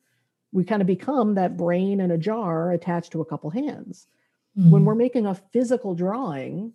[0.56, 4.08] we kind of become that brain in a jar attached to a couple hands
[4.56, 4.86] when Mm.
[4.86, 6.74] we're making a physical drawing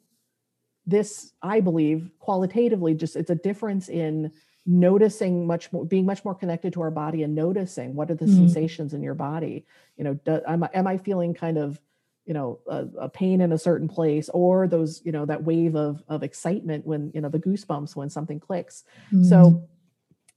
[0.86, 4.30] this i believe qualitatively just it's a difference in
[4.66, 8.26] noticing much more being much more connected to our body and noticing what are the
[8.26, 8.36] Mm.
[8.40, 9.64] sensations in your body
[9.96, 11.80] you know do, am, I, am i feeling kind of
[12.26, 15.74] you know a, a pain in a certain place or those you know that wave
[15.74, 19.24] of of excitement when you know the goosebumps when something clicks Mm.
[19.24, 19.68] so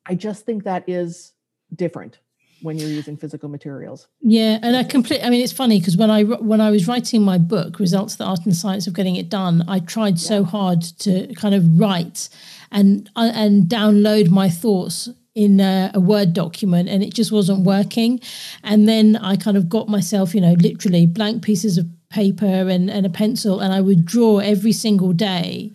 [0.05, 1.33] i just think that is
[1.75, 2.19] different
[2.63, 5.25] when you're using physical materials Yeah, and I completely.
[5.25, 8.25] I mean, it's funny because when I when I was writing my book, results, the
[8.25, 12.29] art and science of getting it done, I tried so hard to kind of write
[12.71, 17.65] and uh, and download my thoughts in a, a word document, and it just wasn't
[17.65, 18.19] working.
[18.63, 22.89] And then I kind of got myself, you know, literally blank pieces of paper and,
[22.89, 25.73] and a pencil, and I would draw every single day.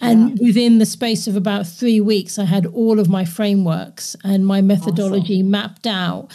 [0.00, 4.46] And within the space of about three weeks, I had all of my frameworks and
[4.46, 6.30] my methodology mapped out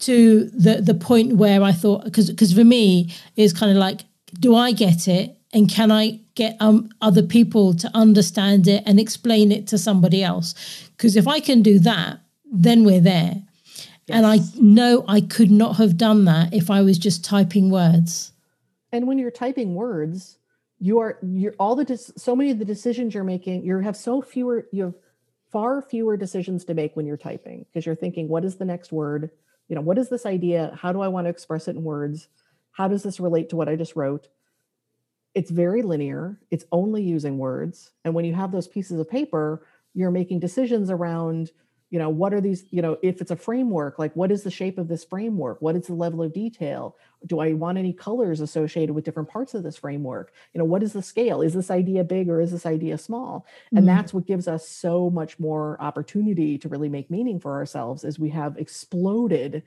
[0.00, 4.02] to the the point where I thought because because for me it's kind of like
[4.38, 5.38] do I get it?
[5.54, 10.22] And can I get um, other people to understand it and explain it to somebody
[10.22, 10.54] else?
[10.96, 12.20] Because if I can do that
[12.52, 13.42] then we're there.
[14.08, 18.32] And I know I could not have done that if I was just typing words.
[18.92, 20.38] And when you're typing words
[20.78, 23.96] you are you're all the dis- so many of the decisions you're making you have
[23.96, 24.94] so fewer you have
[25.50, 28.92] far fewer decisions to make when you're typing because you're thinking what is the next
[28.92, 29.30] word?
[29.68, 30.76] You know what is this idea?
[30.80, 32.28] How do i want to express it in words?
[32.72, 34.28] How does this relate to what i just wrote?
[35.34, 36.40] It's very linear.
[36.50, 37.90] It's only using words.
[38.04, 41.52] And when you have those pieces of paper you're making decisions around
[41.90, 44.50] you know what are these you know if it's a framework like what is the
[44.50, 45.62] shape of this framework?
[45.62, 46.96] What is the level of detail?
[47.26, 50.32] Do i want any colors associated with different parts of this framework?
[50.52, 51.42] You know what is the scale?
[51.42, 53.46] Is this idea big or is this idea small?
[53.72, 53.86] And Mm.
[53.86, 58.18] that's what gives us so much more opportunity to really make meaning for ourselves as
[58.18, 59.62] we have exploded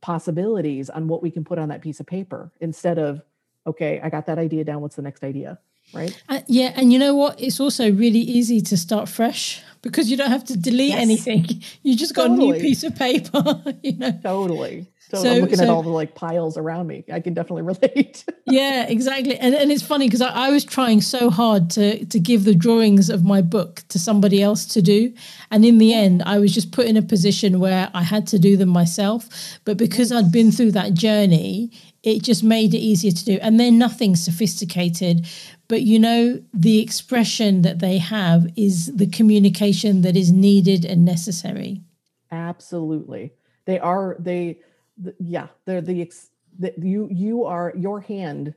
[0.00, 3.20] possibilities on what we can put on that piece of paper instead of
[3.66, 5.58] okay i got that idea down what's the next idea?
[5.94, 6.22] Right?
[6.28, 7.40] Uh, yeah, and you know what?
[7.40, 11.00] It's also really easy to start fresh because you don't have to delete Yes.
[11.02, 11.62] anything.
[11.82, 14.12] You just got a new piece of paper, you know.
[14.22, 17.62] totally so, So- i'm looking at all the like piles around me i can definitely
[17.72, 19.36] relate Yeah, exactly.
[19.38, 22.54] And and it's funny because I, I was trying so hard to to give the
[22.54, 25.12] drawings of my book to somebody else to do.
[25.50, 28.38] And in the end, I was just put in a position where I had to
[28.38, 29.28] do them myself.
[29.66, 31.70] But because I'd been through that journey,
[32.02, 33.38] it just made it easier to do.
[33.42, 35.26] And they're nothing sophisticated.
[35.68, 41.04] But you know, the expression that they have is the communication that is needed and
[41.04, 41.82] necessary.
[42.30, 43.32] Absolutely.
[43.66, 44.60] They are they
[45.02, 48.54] th- yeah, they're the ex, the, you you are your hand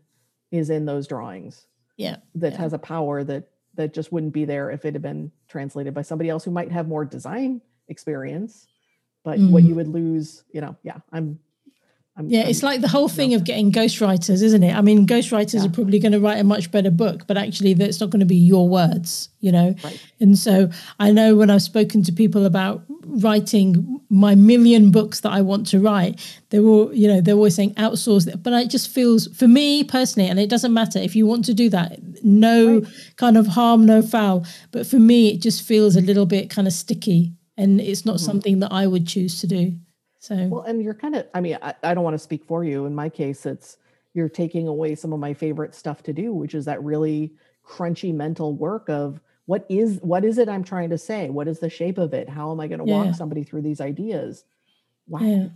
[0.51, 1.66] is in those drawings
[1.97, 2.18] Yeah.
[2.36, 2.59] that Yeah.
[2.59, 6.01] has a power that that just wouldn't be there if it had been translated by
[6.01, 8.68] somebody else who might have more design experience
[9.24, 9.68] but what Mm.
[9.68, 11.38] you would lose, you know, yeah, I'm
[12.18, 14.76] I'm Yeah, I'm- it's like the whole thing of getting ghostwriters, isn't it?
[14.76, 15.66] I mean, ghostwriters Yeah.
[15.66, 18.26] are probably going to write a much better book, but actually, that's not going to
[18.26, 19.74] be your words, you know?
[19.84, 19.97] Right.
[20.20, 25.32] And so I know when I've spoken to people about writing my million books that
[25.32, 28.43] I want to write, they're all, you know, they're always saying outsource it.
[28.43, 31.53] But it just feels, for me personally, and it doesn't matter if you want to
[31.53, 32.88] do that, no Right.
[33.16, 34.45] kind of harm, no foul.
[34.72, 38.18] But for me, it just feels a little bit kind of sticky and it's not
[38.18, 38.20] Mhm.
[38.20, 39.74] something that I would choose to do.
[40.22, 42.63] So, Well, and you're kind of, I mean, I, I don't want to speak for
[42.63, 42.86] you.
[42.86, 43.78] In my case, it's
[44.13, 47.34] you're taking away some of my favorite stuff to do, which is that really
[47.67, 51.30] crunchy mental work of what is what is it I'm trying to say?
[51.30, 52.30] What is the shape of it?
[52.30, 53.03] How am I going to Yeah.
[53.05, 54.43] walk somebody through these ideas?
[55.07, 55.22] Wow.
[55.22, 55.47] yeah.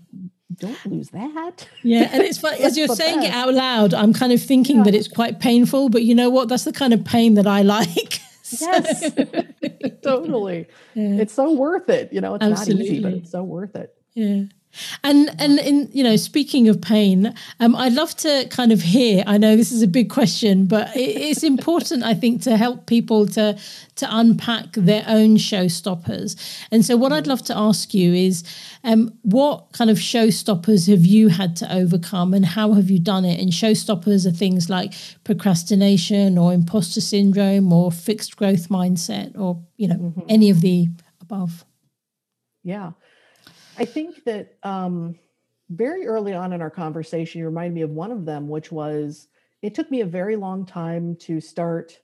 [0.56, 1.68] Don't lose that.
[1.84, 3.94] Yeah, and it's funny as you're saying it out loud.
[3.94, 4.84] I'm kind of thinking Yeah.
[4.86, 6.50] that it's quite painful, but you know what?
[6.50, 8.20] That's the kind of pain that I like.
[8.46, 9.12] So- Yes.
[10.04, 10.68] totally.
[10.94, 12.14] It's so worth it.
[12.14, 13.95] You know, it's not easy, but it's so worth it.
[14.16, 14.46] Yeah.
[15.04, 19.24] And and in you know, speaking of pain, um, I'd love to kind of hear.
[19.26, 23.26] I know this is a big question, but it's important, I think, to help people
[23.28, 23.58] to
[23.96, 26.36] to unpack their own showstoppers.
[26.72, 28.44] And so, what I'd love to ask you is,
[28.84, 33.24] um, what kind of showstoppers have you had to overcome, and how have you done
[33.24, 33.40] it?
[33.40, 34.94] And showstoppers are things like
[35.24, 40.22] procrastination, or imposter syndrome, or fixed growth mindset, or you know, mm-hmm.
[40.28, 40.90] any of the
[41.22, 41.64] above.
[42.64, 42.92] Yeah.
[43.78, 45.16] I think that um,
[45.70, 49.28] very early on in our conversation, you reminded me of one of them, which was
[49.62, 52.00] it took me a very long time to start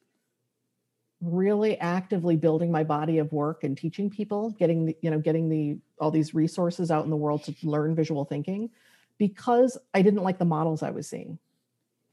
[1.22, 5.50] really actively building my body of work and teaching people getting the, you know getting
[5.50, 8.72] the all these resources out in the world to learn visual thinking
[9.20, 11.38] because i didn't like the models i was seeing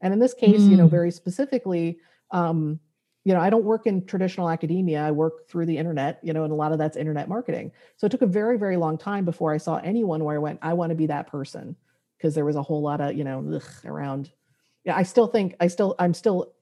[0.02, 0.70] and in this case mm.
[0.70, 0.90] you know mm.
[0.90, 1.98] very specifically
[2.32, 2.78] um,
[3.28, 5.02] you know, I don't work in traditional academia.
[5.02, 7.72] I work through the internet, you know, and a lot of that's internet marketing.
[7.98, 10.60] So it took a very, very long time before I saw anyone where I went,
[10.62, 11.76] I want to be that person.
[12.16, 14.32] Because there was a whole lot of, you know, ugh, around.
[14.84, 16.54] Yeah, I still think I still, I'm still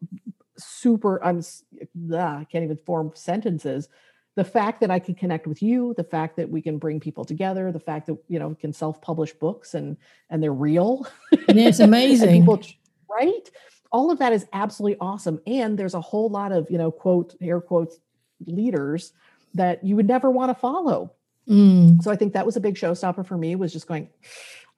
[0.59, 3.89] super, I'm, ugh, I can't even form sentences.
[4.35, 7.25] The fact that I can connect with you, the fact that we can bring people
[7.25, 9.97] together, the fact that, you know, we can self-publish books and,
[10.31, 11.07] and they're real.
[11.47, 12.41] And it's amazing.
[12.41, 12.61] people,
[13.09, 13.49] right?
[13.97, 15.41] All of that is absolutely awesome.
[15.47, 17.99] And there's a whole lot of, you know, quote, air quotes,
[18.47, 19.15] leaders
[19.55, 21.15] that you would never want to follow.
[21.49, 22.03] Mm.
[22.03, 24.11] So I think that was a big showstopper for me was just going,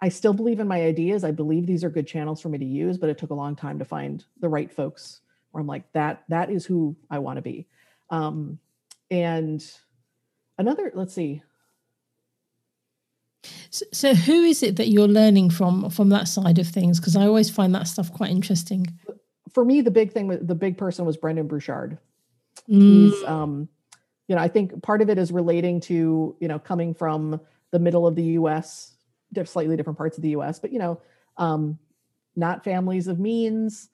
[0.00, 1.24] I still believe in my ideas.
[1.24, 3.56] I believe these are good channels for me to use, but it took a long
[3.56, 7.38] time to find the right folks where I'm like, that, that is who I want
[7.38, 7.66] to be.
[8.10, 8.60] Um,
[9.10, 9.60] and
[10.58, 11.42] another, let's see,
[13.70, 16.98] so, so, who is it that you're learning from from that side of things?
[16.98, 18.86] Because I always find that stuff quite interesting.
[19.52, 21.98] For me, the big thing, the big person was Brendon Burchard.
[22.68, 22.80] Mm.
[22.80, 23.68] He's, um,
[24.26, 27.78] you know, I think part of it is relating to you know coming from the
[27.78, 28.94] middle of the U.S.,
[29.44, 31.00] slightly different parts of the U.S., but you know,
[31.36, 31.78] um,
[32.34, 33.88] not families of means,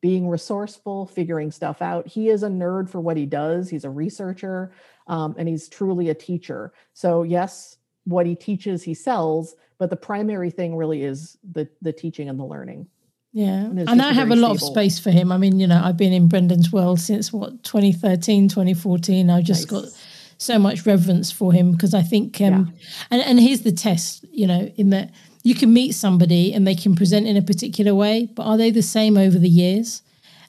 [0.00, 2.06] being resourceful, figuring stuff out.
[2.06, 3.68] He is a nerd for what he does.
[3.68, 4.72] He's a researcher,
[5.06, 6.72] um, and he's truly a teacher.
[6.94, 7.76] So yes,
[8.06, 12.38] what he teaches he sells but the primary thing really is the the teaching and
[12.38, 12.86] the learning
[13.32, 14.68] yeah and, and i have a lot stable.
[14.68, 17.62] of space for him i mean you know i've been in brendon's world since what
[17.62, 19.82] 2013 2014 i've just nice.
[19.82, 20.02] got
[20.38, 22.86] so much reverence for him because i think um yeah.
[23.10, 25.10] and, and here's the test you know in that
[25.42, 28.70] you can meet somebody and they can present in a particular way but are they
[28.70, 30.02] the same over the years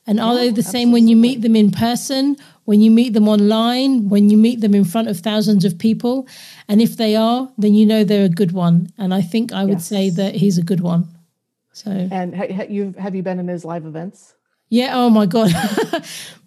[0.05, 0.71] and are yeah, they the absolutely.
[0.71, 2.37] same when you meet them in person
[2.67, 6.27] when you meet them online, when you meet them in front of thousands of people.
[6.67, 8.89] And if they are, then you know they're a good one.
[8.97, 9.87] And I think I would yes.
[9.87, 11.07] say that he's a good one.
[11.71, 14.35] So, and ha- you have you been in his live events?
[14.69, 14.91] Yeah.
[14.93, 15.51] Oh my God.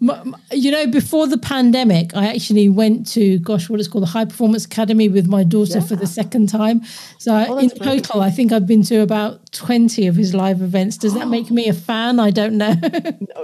[0.52, 4.26] you know, before the pandemic, I actually went to, gosh, what is called, the High
[4.26, 5.86] Performance Academy with my daughter yeah.
[5.86, 6.82] for the second time.
[7.18, 8.04] So oh, in great.
[8.04, 10.98] total, I think I've been to about 20 of his live events.
[10.98, 12.20] Does that make me a fan?
[12.20, 12.74] I don't know.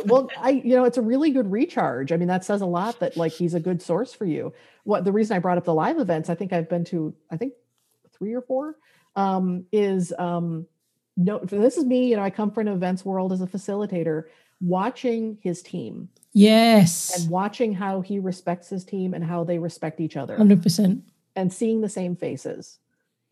[0.05, 2.12] well, I, you know, it's a really good recharge.
[2.12, 4.53] I mean, that says a lot that like he's a good source for you.
[4.85, 7.39] What the reason I brought up the live events, I think I've been to, I
[7.39, 7.55] think
[8.12, 8.77] three or four,
[9.14, 10.66] um, is, um,
[11.16, 14.24] no, this is me, you know, I come from an events world as a facilitator
[14.61, 16.09] watching his team.
[16.33, 17.21] Yes.
[17.21, 20.37] And watching how he respects his team and how they respect each other.
[20.37, 21.03] 100%.
[21.35, 22.79] And seeing the same faces.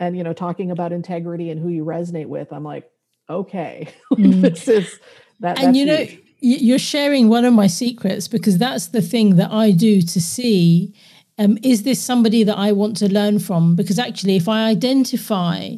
[0.01, 2.91] And, you know, talking about integrity and who you resonate with, I'm like,
[3.31, 4.41] okay, mm.
[4.41, 4.99] this is
[5.41, 5.62] that.
[5.62, 6.07] And, you know,
[6.41, 10.95] you're sharing one of my secrets because that's the thing that I do to see
[11.39, 13.75] um, is this somebody that I want to learn from?
[13.75, 15.70] Because actually, if I identify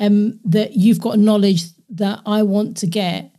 [0.00, 3.31] um, that you've got knowledge that I want to get,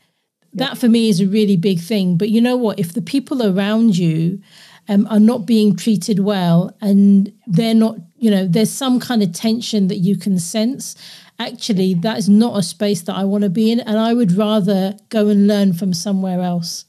[0.54, 2.18] that for me is a really big thing.
[2.18, 2.80] But you know what?
[2.80, 4.41] If the people around you
[4.88, 9.34] um, are not being treated well and they're not, you know, there's some kind of
[9.34, 10.95] tension that you can sense,
[11.39, 13.80] actually, that is not a space that I want to be in.
[13.80, 16.86] And I would rather go and learn from somewhere else.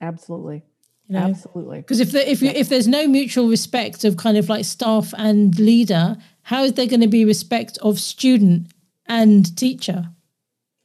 [0.00, 0.62] Absolutely.
[1.08, 1.26] You know?
[1.26, 1.78] Absolutely.
[1.78, 5.12] Because if the, if you, if there's no mutual respect of kind of like staff
[5.18, 8.72] and leader, how is there going to be respect of student
[9.06, 10.10] and teacher?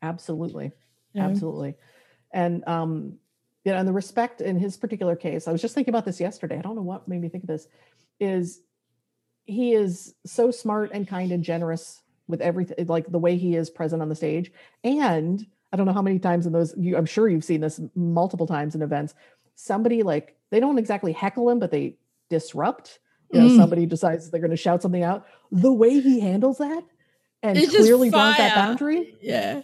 [0.01, 0.71] Absolutely.
[1.17, 1.75] Absolutely.
[2.31, 3.17] And um,
[3.65, 6.19] you know, and the respect in his particular case, I was just thinking about this
[6.19, 6.57] yesterday.
[6.57, 7.67] I don't know what made me think of this,
[8.19, 8.61] is
[9.45, 13.69] he is so smart and kind and generous with everything, like the way he is
[13.69, 14.51] present on the stage.
[14.83, 17.81] And I don't know how many times in those, you, I'm sure you've seen this
[17.95, 19.15] multiple times in events.
[19.55, 21.97] Somebody like they don't exactly heckle him, but they
[22.29, 22.99] disrupt.
[23.31, 23.57] You know, mm.
[23.57, 25.25] somebody decides they're going to shout something out.
[25.51, 26.83] The way he handles that
[27.41, 29.15] and it's clearly draws that boundary.
[29.21, 29.63] Yeah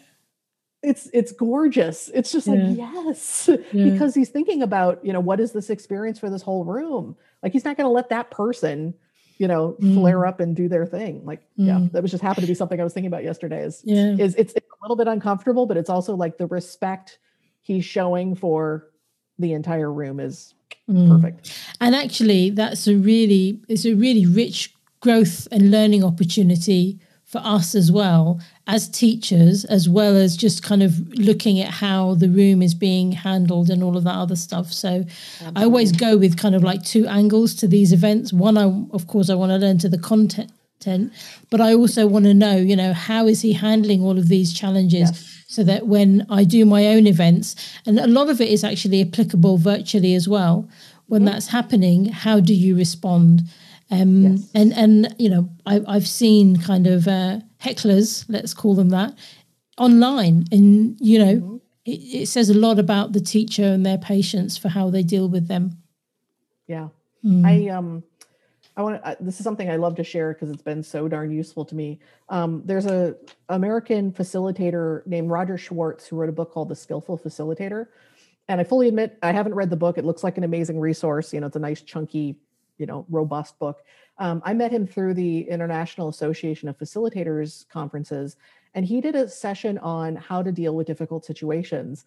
[0.83, 2.53] it's it's gorgeous it's just yeah.
[2.53, 3.89] like yes yeah.
[3.91, 7.53] because he's thinking about you know what is this experience for this whole room like
[7.53, 8.93] he's not going to let that person
[9.37, 9.95] you know, Mm.
[9.95, 11.25] flare up and do their thing.
[11.25, 11.91] Like, yeah, Mm.
[11.93, 13.63] that was just happened to be something I was thinking about yesterday.
[13.63, 14.15] Is Yeah.
[14.19, 17.17] is it's, it's a little bit uncomfortable, but it's also like the respect
[17.63, 18.91] he's showing for
[19.39, 20.53] the entire room is
[20.87, 21.09] Mm.
[21.09, 21.59] perfect.
[21.79, 26.99] And actually, that's a really it's a really rich growth and learning opportunity
[27.31, 32.15] for us as well as teachers, as well as just kind of looking at how
[32.15, 34.71] the room is being handled and all of that other stuff.
[34.73, 35.05] So
[35.55, 38.33] I always go with kind of like two angles to these events.
[38.33, 40.51] One, I of course I want to learn to the content.
[41.51, 44.51] But I also want to know, you know, how is he handling all of these
[44.51, 45.43] challenges Yes.
[45.47, 47.55] so that when I do my own events,
[47.85, 50.67] and a lot of it is actually applicable virtually as well,
[51.05, 53.43] when that's happening, how do you respond?
[53.91, 54.51] Um, Yes.
[54.55, 59.13] And and you know, I, I've seen kind of uh, hecklers, let's call them that,
[59.77, 64.57] online, and you know, it, it says a lot about the teacher and their patience
[64.57, 65.77] for how they deal with them.
[66.67, 66.89] Yeah.
[67.25, 67.45] Mm.
[67.45, 68.03] I um
[68.77, 71.65] I want this is something I love to share because it's been so darn useful
[71.65, 71.99] to me.
[72.29, 73.15] Um, there's a
[73.49, 77.87] American facilitator named Roger Schwarz who wrote a book called The Skillful Facilitator.
[78.47, 79.97] And I fully admit I haven't read the book.
[79.97, 81.33] It looks like an amazing resource.
[81.33, 82.37] You know, it's a nice chunky,
[82.77, 83.83] you know, robust book.
[84.17, 88.37] Um, I met him through the International Association of Facilitators conferences,
[88.73, 92.05] and he did a session on how to deal with difficult situations.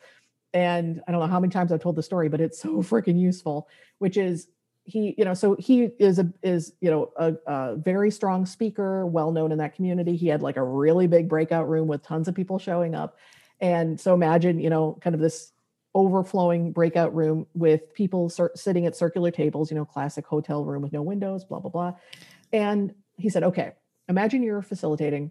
[0.53, 3.19] And I don't know how many times I've told the story, but it's so freaking
[3.19, 3.69] useful.
[3.99, 4.49] Which is
[4.85, 9.07] he you know so he is a is you know a, a very strong speaker
[9.07, 12.29] well known in that community he had like a really big breakout room with tons
[12.29, 13.17] of people showing up
[13.61, 15.53] and so imagine you know kind of this
[15.95, 20.93] overflowing breakout room with people sitting at circular tables you know classic hotel room with
[20.93, 21.93] no windows blah blah blah.
[22.53, 23.73] And he said okay
[24.09, 25.31] imagine you're facilitating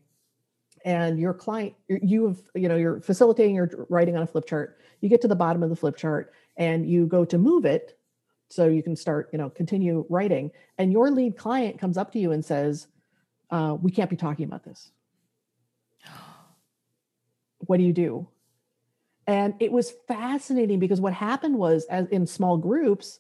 [0.86, 4.45] and your client you- you have you know you're facilitating you're writing on a flip
[4.45, 4.80] chart.
[5.01, 7.97] You get to the bottom of the flip chart and you go to move it
[8.49, 10.51] so you can start you know continue writing.
[10.78, 12.88] And your lead client comes up to you and says
[13.49, 14.91] uh, we can't be talking about this.
[17.59, 18.28] What do you do
[19.28, 23.19] and it was fascinating because what happened was as in small groups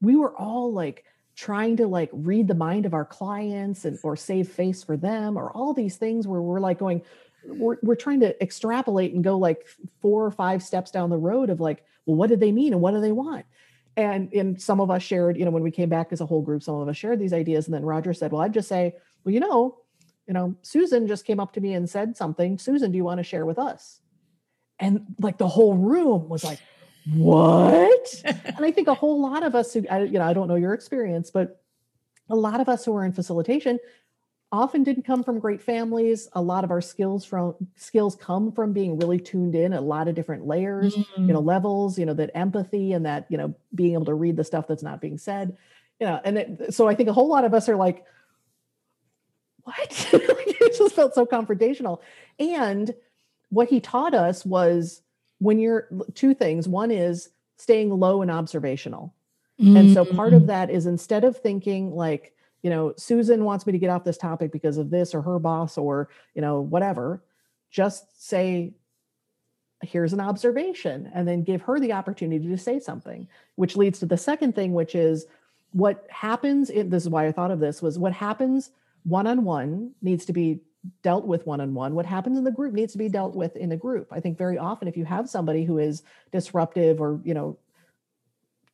[0.00, 4.16] we were all like trying to like read the mind of our clients and or
[4.16, 7.02] save face for them or all these things where we're like going
[7.46, 9.64] we're, we're trying to extrapolate and go like
[10.02, 12.82] four or five steps down the road of like well what did they mean and
[12.82, 13.46] what do they want?
[13.96, 16.42] And and some of us shared you know when we came back as a whole
[16.42, 18.94] group some of us shared these ideas and then roger said well i'd just say
[19.24, 19.78] well you know
[20.26, 22.58] you know susan just came up to me and said something.
[22.58, 24.00] Susan do you want to share with us
[24.78, 26.60] and like the whole room was like
[27.14, 28.14] what?
[28.24, 30.56] And i think a whole lot of us who I, you know i don't know
[30.56, 31.62] your experience but
[32.28, 33.78] a lot of us who are in facilitation
[34.50, 36.26] often didn't come from great families.
[36.32, 40.08] A lot of our skills from skills come from being really tuned in a lot
[40.08, 41.46] of different layers you know mm-hmm.
[41.46, 44.66] levels you know that empathy and that you know being able to read the stuff
[44.66, 45.56] that's not being said
[46.00, 48.06] you know and it, so i think a whole lot of us are like
[49.68, 50.08] what?
[50.60, 52.00] It just felt so confrontational.
[52.38, 52.94] And
[53.50, 55.02] what he taught us was
[55.38, 56.68] when you're two things.
[56.68, 59.14] One is staying low and observational.
[59.60, 60.48] And so part of mm-hmm.
[60.48, 62.32] that is instead of thinking like
[62.62, 65.38] you know susan wants me to get off this topic because of this or her
[65.38, 67.22] boss or you know whatever
[67.70, 68.72] just say
[69.82, 74.06] here's an observation and then give her the opportunity to say something which leads to
[74.06, 75.26] the second thing which is
[75.72, 78.70] what happens in this is why i thought of this was what happens
[79.04, 80.60] one-on-one needs to be
[81.02, 83.76] dealt with one-on-one what happens in the group needs to be dealt with in the
[83.76, 86.02] group i think very often if you have somebody who is
[86.32, 87.58] disruptive or you know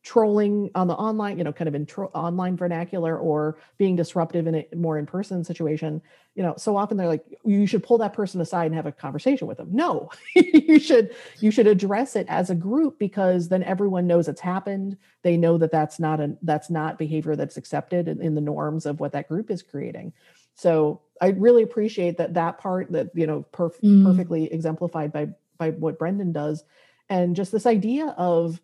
[0.05, 4.47] trolling on the online, you know, kind of in tro- online vernacular or being disruptive
[4.47, 6.01] in a more in person situation,
[6.35, 8.93] you know, so often they're like, you should pull that person aside and have a
[8.93, 9.69] conversation with them.
[9.73, 14.43] No, you should, you should address it as a group because then everyone knows it's
[14.43, 14.99] happened.
[15.23, 18.85] They know that that's not a, that's not behavior that's accepted in, in the norms
[18.85, 20.13] of what that group is creating.
[20.55, 24.05] So I really appreciate that, that part that, you know, perf- Mm.
[24.05, 25.29] perfectly exemplified by,
[25.59, 26.65] by what Brendon does.
[27.09, 28.61] And just this idea of,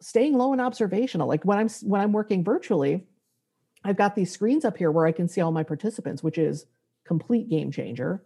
[0.00, 3.04] staying low and observational like when i'm when i'm working virtually
[3.84, 6.66] i've got these screens up here where i can see all my participants which is
[7.04, 8.22] complete game changer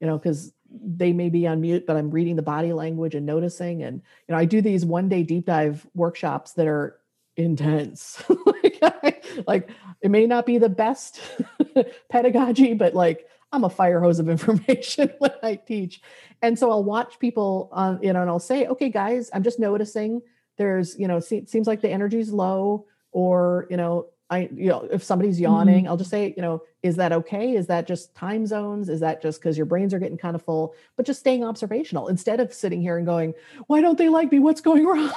[0.00, 3.24] you know because they may be on mute but i'm reading the body language and
[3.24, 6.98] noticing and you know i do these one day deep dive workshops that are
[7.36, 8.22] intense.
[8.46, 9.14] Like, I-
[9.46, 9.68] like
[10.00, 11.20] it may not be the best
[12.10, 16.00] pedagogy but like i'm a fire hose of information when i teach.
[16.42, 19.58] And so i'll watch people on you know and i'll say okay guys i'm just
[19.58, 20.22] noticing
[20.56, 24.86] there's you know se- seems like the energy's low or you know i you know
[24.90, 25.44] if somebody's mm-hmm.
[25.44, 27.56] yawning i'll just say you know is that okay?
[27.56, 28.90] Is that just time zones?
[28.90, 30.74] Is that just because your brains are getting kind of full?
[30.98, 33.32] But just staying observational instead of sitting here and going
[33.68, 34.38] why don't they like me?
[34.38, 35.10] What's going wrong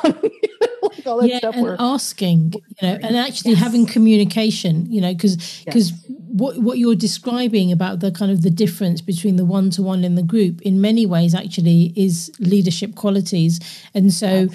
[1.08, 3.62] like all that yeah, stuff and were asking, you know, and actually Yes.
[3.62, 5.38] having communication, you know, because
[5.68, 6.04] because Yes.
[6.08, 10.04] what what you're describing about the kind of the difference between the one to one
[10.04, 13.60] and the group, in many ways, actually is leadership qualities.
[13.94, 14.50] And so,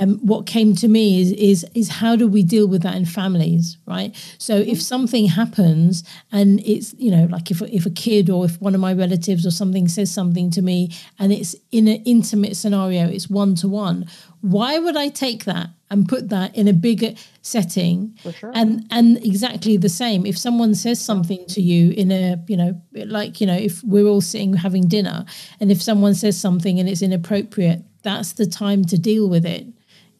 [0.00, 3.04] um, what came to me is is is how do we deal with that in
[3.04, 4.14] families, right?
[4.38, 4.70] So Mm-hmm.
[4.70, 8.74] if something happens and it's you know like if if a kid or if one
[8.74, 13.08] of my relatives or something says something to me and it's in an intimate scenario,
[13.08, 14.06] it's one to one.
[14.40, 18.16] Why would I take that and put that in a bigger setting?
[18.22, 18.52] For sure.
[18.54, 20.26] And and exactly the same.
[20.26, 24.06] If someone says something to you in a you know like you know if we're
[24.06, 25.24] all sitting having dinner
[25.60, 29.66] and if someone says something and it's inappropriate, that's the time to deal with it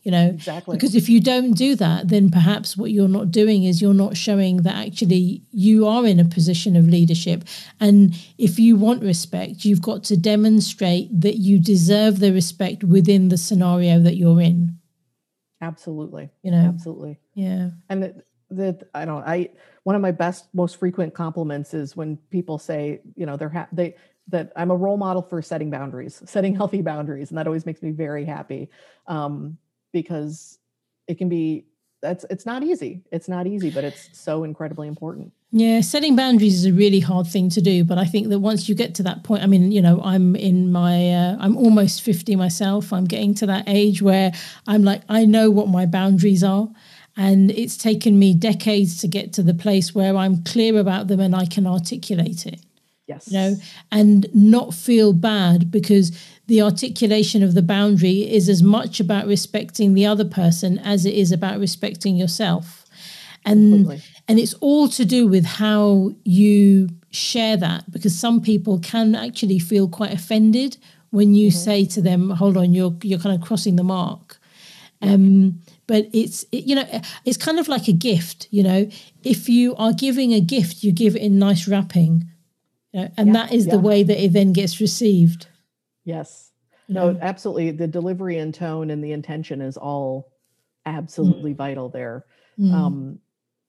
[0.06, 0.76] you know Exactly.
[0.76, 4.16] because if you don't do that then perhaps what you're not doing is you're not
[4.16, 7.42] showing that actually you are in a position of leadership
[7.80, 13.30] and if you want respect you've got to demonstrate that you deserve the respect within
[13.30, 14.78] the scenario that you're in
[15.60, 16.30] Absolutely.
[16.42, 17.18] you know Absolutely.
[17.34, 18.14] yeah And that,
[18.50, 19.50] that I don't I
[19.82, 23.68] one of my best most frequent compliments is when people say, you know, they're ha-
[23.72, 23.96] they
[24.28, 27.82] that I'm a role model for setting boundaries, setting healthy boundaries, and that always makes
[27.82, 28.68] me very happy.
[29.06, 29.58] Um,
[29.92, 30.58] because
[31.06, 31.66] it can be
[32.02, 33.02] that's it's not easy.
[33.10, 35.32] It's not easy, but it's so incredibly important.
[35.58, 38.68] Yeah, setting boundaries is a really hard thing to do, but I think that once
[38.68, 42.02] you get to that point, I mean, you know, I'm in my, uh, I'm almost
[42.02, 42.92] 50 myself.
[42.92, 44.32] I'm getting to that age where
[44.66, 46.68] I'm like, I know what my boundaries are.
[47.16, 51.20] And it's taken me decades to get to the place where I'm clear about them
[51.20, 52.60] and I can articulate it
[53.06, 53.32] Yes.
[53.32, 53.56] you know,
[53.90, 56.12] and not feel bad because
[56.48, 61.14] the articulation of the boundary is as much about respecting the other person as it
[61.14, 62.84] is about respecting yourself.
[63.46, 64.02] And Completely.
[64.28, 69.58] And it's all to do with how you share that because some people can actually
[69.58, 70.76] feel quite offended
[71.10, 74.38] when you say to them, "Hold on, you're you're kind of crossing the mark."
[75.02, 76.84] Um, but it's it, you know
[77.24, 78.48] it's kind of like a gift.
[78.50, 78.88] You know,
[79.22, 82.24] if you are giving a gift, you give it in nice wrapping,
[82.92, 85.46] you know, and Yeah, that is the way that it then gets received.
[86.04, 86.50] Yes.
[86.88, 87.72] No, absolutely.
[87.72, 90.30] The delivery and tone and the intention is all
[90.84, 92.24] absolutely vital there.
[92.58, 92.72] Mm.
[92.72, 93.18] Um,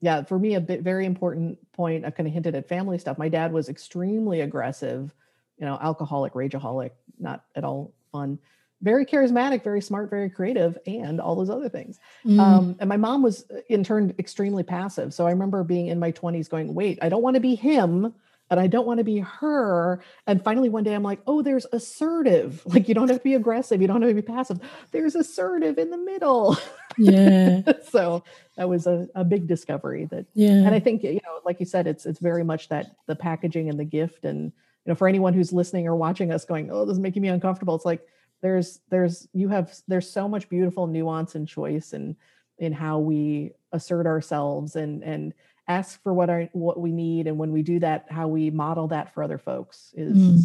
[0.01, 2.05] yeah, for me, a bit very important point.
[2.05, 3.17] I kind of hinted at family stuff.
[3.17, 5.13] My dad was extremely aggressive,
[5.57, 8.37] you know, alcoholic, rageaholic, not at all fun.
[8.83, 11.99] Very charismatic, very smart, very creative, and all those other things.
[12.23, 12.39] Mm.
[12.39, 15.15] Um, and my mom was, uh, in turn, extremely passive.
[15.15, 18.13] So I remember being in my 20s going, wait, I don't want to be him
[18.49, 20.01] and I don't want to be her.
[20.25, 22.61] And finally, one day I'm like, oh, there's assertive.
[22.77, 23.81] Like, you don't have to be aggressive.
[23.81, 24.59] You don't have to be passive.
[24.91, 26.57] There's assertive in the middle.
[26.97, 28.23] yeah, so
[28.57, 31.65] that was a, a big discovery that yeah, and i think you know like you
[31.65, 34.51] said it's it's very much that the packaging and the gift and you
[34.91, 37.75] know for anyone who's listening or watching us going oh this is making me uncomfortable
[37.75, 38.05] it's like
[38.41, 42.15] there's there's you have there's so much beautiful nuance and choice and
[42.59, 45.33] in how we assert ourselves and and
[45.67, 48.87] ask for what our what we need and when we do that how we model
[48.87, 50.39] that for other folks is Mm.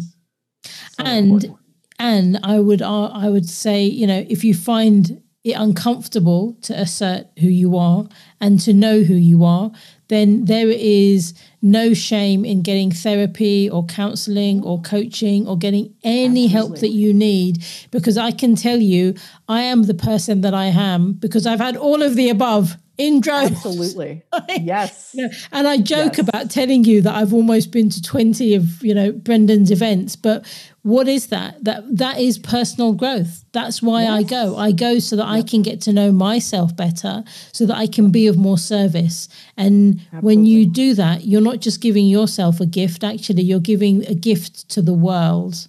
[0.97, 1.57] so And- important.
[1.99, 6.73] and I would uh, I would say you know if you find it uncomfortable to
[6.79, 8.07] assert who you are
[8.39, 9.71] and to know who you are,
[10.07, 16.47] then there is no shame in getting therapy or counseling or coaching or getting any
[16.47, 17.61] help that you need.
[17.91, 19.15] Because I can tell you,
[19.49, 23.19] I am the person that I am because I've had all of the above in
[23.25, 23.51] droves.
[23.51, 24.21] absolutely
[24.61, 26.27] yes You know, and I joke Yes.
[26.27, 30.45] about telling you that I've almost been to 20 of, you know, Brendon's events, but
[30.83, 31.63] what is that?
[31.63, 33.45] That that is personal growth.
[33.53, 34.57] That's why I go.
[34.57, 37.23] I go so that I can get to know myself better,
[37.53, 39.29] so that I can be of more service.
[39.55, 44.05] And when you do that, you're not just giving yourself a gift, actually, you're giving
[44.07, 45.67] a gift to the world.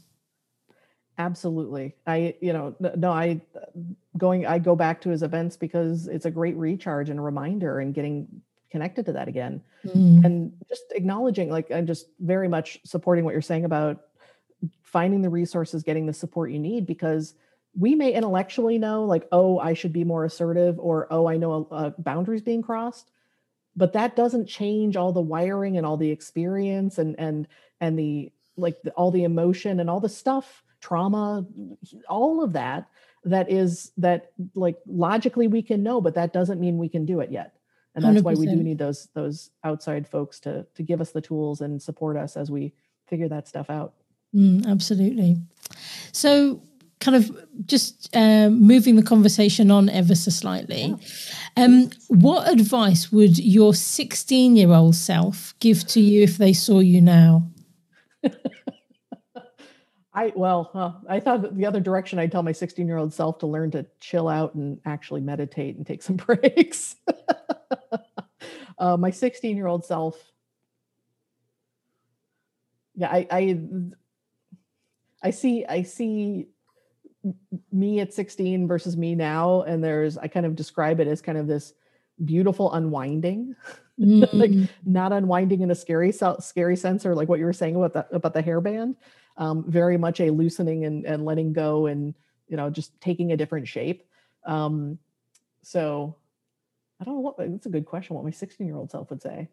[1.16, 1.94] Absolutely.
[2.06, 3.40] I, you know, no, I
[4.18, 7.94] going, I go back to his events because it's a great recharge and reminder and
[7.94, 9.62] getting connected to that again.
[9.86, 10.24] Mm.
[10.24, 14.02] And just acknowledging, like, I'm just very much supporting what you're saying about
[14.82, 17.34] finding the resources, getting the support you need because
[17.78, 21.68] we may intellectually know, like, oh, I should be more assertive or, oh, I know
[21.70, 23.12] a, a boundaries being crossed.
[23.76, 27.46] But that doesn't change all the wiring and all the experience and, and,
[27.80, 31.44] and the, like, the, all the emotion and all the stuff trauma
[32.08, 32.88] all of that
[33.24, 37.20] that is that like logically we can know but that doesn't mean we can do
[37.20, 37.56] it yet
[37.94, 41.20] and that's why we do need those those outside folks to to give us the
[41.20, 42.72] tools and support us as we
[43.06, 43.94] figure that stuff out
[44.34, 45.36] Mm, absolutely.
[46.12, 46.60] So,
[47.00, 50.94] kind of just um, moving the conversation on ever so slightly.
[51.56, 56.80] Um, what advice would your 16 year old self give to you if they saw
[56.80, 57.48] you now?
[60.14, 63.46] I well, I thought the other direction I'd tell my 16 year old self to
[63.46, 66.96] learn to chill out and actually meditate and take some breaks.
[68.78, 70.16] uh, my 16 year old self,
[72.94, 73.60] yeah, I, I,
[75.20, 76.46] I see, I see
[77.72, 81.38] me at 16 versus me now, and there's I kind of describe it as kind
[81.38, 81.72] of this
[82.24, 83.56] beautiful unwinding.
[83.96, 84.28] Mm.
[84.32, 84.50] like
[84.84, 88.16] not unwinding in a scary scary sense or like what you were saying about the
[88.16, 88.96] about the hairband
[89.36, 92.14] um, very much a loosening and, and letting go and
[92.48, 94.04] you know just taking a different shape
[94.46, 94.98] um,
[95.62, 96.16] so
[97.00, 99.22] i don't know what that's a good question what my 16 year old self would
[99.22, 99.48] say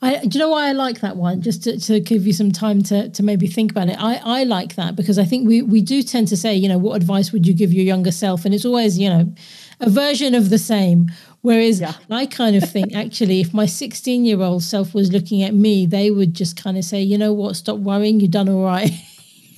[0.00, 1.40] I, do you know why I like that one?
[1.40, 3.96] Just to, to give you some time to, to maybe think about it.
[3.98, 6.78] I, I like that because I think we, we do tend to say, you know,
[6.78, 8.44] what advice would you give your younger self?
[8.44, 9.32] And it's always, you know,
[9.80, 11.10] a version of the same.
[11.42, 11.94] Whereas yeah.
[12.08, 15.86] I kind of think actually, if my 16 year old self was looking at me,
[15.86, 18.92] they would just kind of say, you know what, stop worrying, you've done all right.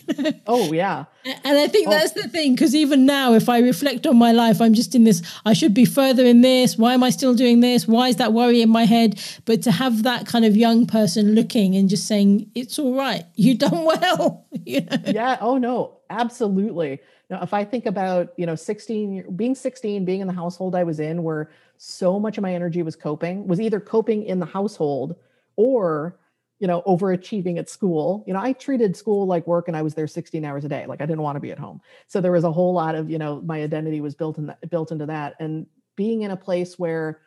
[0.46, 1.04] oh yeah.
[1.24, 1.90] And i think oh.
[1.90, 5.04] that's the thing because even now if i reflect on my life i'm just in
[5.04, 6.76] this i should be further in this.
[6.76, 7.88] Why am i still doing this?
[7.88, 9.20] Why is that worry in my head?
[9.44, 13.24] But to have that kind of young person looking and just saying it's all right.
[13.34, 14.96] You've done well you know?
[15.06, 15.38] yeah.
[15.40, 16.00] Oh no.
[16.10, 17.00] Absolutely
[17.30, 20.82] now if i think about you know 16 being 16 being in the household i
[20.82, 24.46] was in where so much of my energy was coping was either coping in the
[24.46, 25.16] household
[25.56, 26.18] or
[26.60, 28.24] you know, overachieving at school.
[28.26, 30.86] You know, I treated school like work and I was there 16 hours a day.
[30.86, 31.80] Like I didn't want to be at home.
[32.06, 34.70] So there was a whole lot of, you know, my identity was built in that
[34.70, 35.34] built into that.
[35.40, 35.66] And
[35.96, 37.20] being in a place where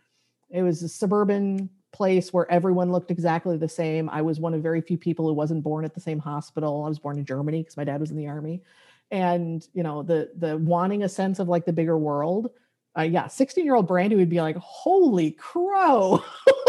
[0.50, 4.10] it was a suburban place where everyone looked exactly the same.
[4.10, 6.84] I was one of very few people who wasn't born at the same hospital.
[6.86, 8.64] I was born in Germany because my dad was in the army.
[9.10, 12.52] And, you know, the the wanting a sense of like the bigger world.
[12.98, 16.24] Uh, yeah, 16 year old Brandy would be like, holy crow.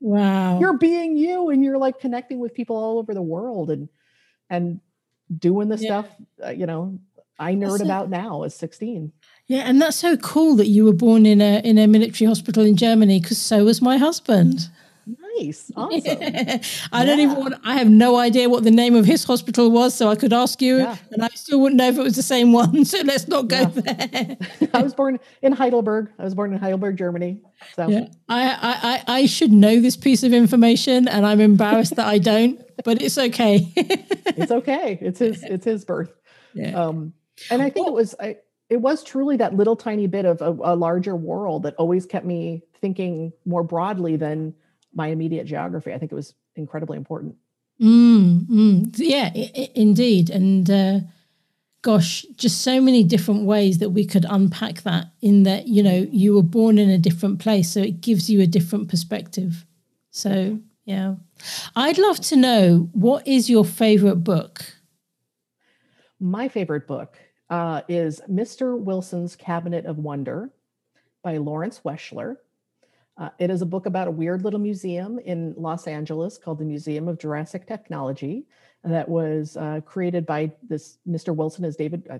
[0.00, 0.60] Wow.
[0.60, 3.88] You're being you and you're like connecting with people all over the world and
[4.48, 4.80] and
[5.36, 5.88] doing the yeah.
[5.88, 6.06] stuff
[6.44, 7.00] uh, you know
[7.38, 9.12] I nerd about now as 16.
[9.46, 12.64] Yeah, and that's so cool that you were born in a in a military hospital
[12.64, 14.70] in Germany because so was my husband.
[15.38, 15.70] Nice.
[15.76, 16.00] Awesome.
[16.04, 16.58] Yeah.
[16.92, 19.94] I don't even want, I have no idea what the name of his hospital was,
[19.94, 20.96] so I could ask you, yeah.
[21.12, 22.84] and I still wouldn't know if it was the same one.
[22.86, 24.36] So let's not go there.
[24.74, 26.10] I was born in Heidelberg.
[26.18, 27.42] I was born in Heidelberg, Germany.
[27.74, 28.06] So yeah.
[28.28, 32.60] I, I, I should know this piece of information, and I'm embarrassed that I don't,
[32.84, 33.72] but it's okay.
[33.76, 34.98] it's okay.
[35.00, 36.12] It's his it's his birth.
[36.54, 36.80] Yeah.
[36.80, 37.12] Um,
[37.50, 38.36] and I think well, it was I
[38.68, 42.26] it was truly that little tiny bit of a, a larger world that always kept
[42.26, 44.54] me thinking more broadly than
[44.96, 45.92] my immediate geography.
[45.92, 47.36] I think it was incredibly important.
[47.80, 48.94] Mm, mm.
[48.96, 50.30] Yeah, I- indeed.
[50.30, 51.00] And uh,
[51.82, 56.06] gosh, just so many different ways that we could unpack that in that, you know,
[56.10, 57.70] you were born in a different place.
[57.70, 59.66] So it gives you a different perspective.
[60.10, 61.16] So, yeah.
[61.76, 64.64] I'd love to know what is your favorite book?
[66.18, 67.18] My favorite book
[67.50, 68.78] uh, is Mr.
[68.78, 70.50] Wilson's Cabinet of Wonder
[71.22, 72.36] by Lawrence Weschler.
[73.18, 76.64] Uh, it is a book about a weird little museum in Los Angeles called the
[76.64, 78.44] Museum of Jurassic Technology
[78.84, 81.34] that was uh, created by this Mr.
[81.34, 82.06] Wilson as David.
[82.10, 82.18] Uh,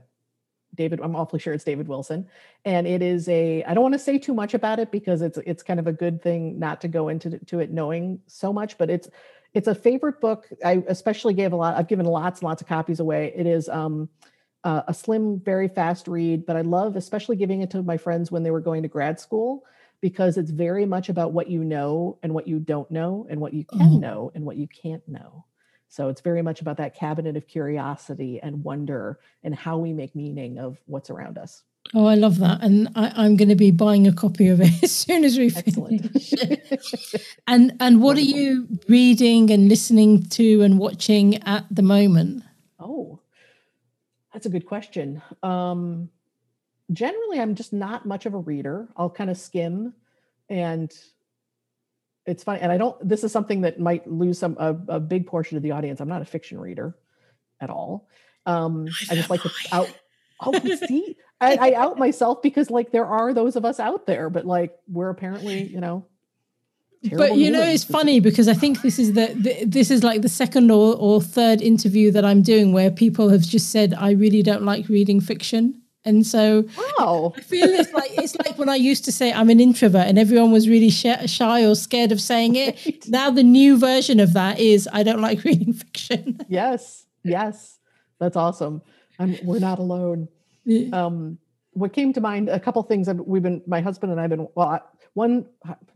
[0.75, 2.27] David, I'm awfully sure it's David Wilson,
[2.65, 3.63] and it is a.
[3.65, 5.93] I don't want to say too much about it because it's it's kind of a
[5.93, 9.09] good thing not to go into to it knowing so much, but it's
[9.55, 10.49] it's a favorite book.
[10.65, 11.77] I especially gave a lot.
[11.77, 13.33] I've given lots and lots of copies away.
[13.35, 14.09] It is um,
[14.65, 18.31] uh, a slim, very fast read, but I love especially giving it to my friends
[18.31, 19.65] when they were going to grad school
[20.01, 23.55] because it's very much about what you know and what you don't know and what
[23.55, 24.01] you can mm-hmm.
[24.01, 25.45] know and what you can't know.
[25.89, 30.15] So it's very much about that cabinet of curiosity and wonder and how we make
[30.15, 31.63] meaning of what's around us.
[31.95, 32.63] Oh, I love that.
[32.63, 35.51] And I, am going to be buying a copy of it as soon as we
[35.51, 36.35] finish.
[37.47, 38.35] and and what Wonderful.
[38.35, 42.43] are you reading and listening to and watching at the moment?
[42.81, 43.21] Oh,
[44.33, 45.23] that's a good question.
[45.43, 46.11] Um,
[46.93, 48.89] generally i'm just not much of a reader.
[48.97, 49.95] I'll kind of skim
[50.49, 50.93] and
[52.25, 55.27] it's funny and i don't this is something that might lose some a, a big
[55.27, 56.01] portion of the audience.
[56.01, 56.97] I'm not a fiction reader
[57.61, 58.09] at all.
[58.47, 59.93] Um i just like to out
[60.41, 61.17] oh see?
[61.41, 64.77] I, I out myself because like there are those of us out there but like
[64.89, 66.07] we're apparently you know
[67.13, 70.23] but you know it's funny because i think this is the, the, this is like
[70.23, 74.13] the second or, or third interview that i'm doing where people have just said i
[74.13, 76.65] really don't like reading fiction and so
[76.99, 77.35] wow.
[77.37, 80.19] I feel it's like it's like when I used to say I'm an introvert and
[80.19, 82.77] everyone was really shy or scared of saying it.
[82.87, 83.09] Right.
[83.09, 86.39] Now the new version of that is I don't like reading fiction.
[86.49, 87.05] yes.
[87.25, 87.79] Yes.
[88.19, 88.83] That's awesome.
[89.19, 90.29] I'm, we're not alone.
[90.93, 91.39] Um,
[91.73, 94.31] what came to mind, a couple things that we've been, my husband and I have
[94.31, 94.81] been, well,
[95.15, 95.47] one,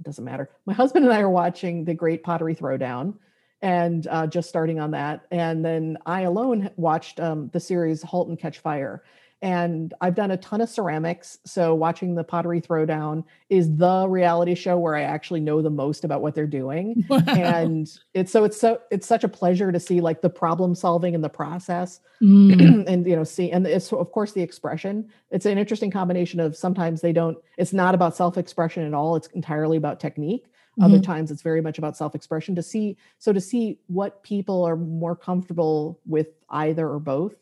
[0.03, 0.51] doesn't matter.
[0.67, 3.15] My husband and I are watching the Great Pottery Throwdown
[3.63, 5.27] and uh, just starting on that.
[5.31, 9.03] And then I alone watched um, the series *Halt and Catch Fire*,
[9.43, 11.39] and I've done a ton of ceramics.
[11.47, 16.05] So watching the pottery throwdown is the reality show where I actually know the most
[16.05, 17.05] about what they're doing.
[17.11, 17.19] Wow.
[17.27, 21.15] And it's so it's so it's such a pleasure to see like the problem solving
[21.15, 22.01] in the process.
[22.23, 22.87] Mm.
[22.87, 25.09] and you know, see and it's of course the expression.
[25.31, 29.17] It's an interesting combination of sometimes they don't, it's not about self-expression at all.
[29.17, 30.45] It's entirely about technique.
[30.45, 30.85] Mm-hmm.
[30.85, 34.77] Other times it's very much about self-expression to see so to see what people are
[34.77, 37.37] more comfortable with either or both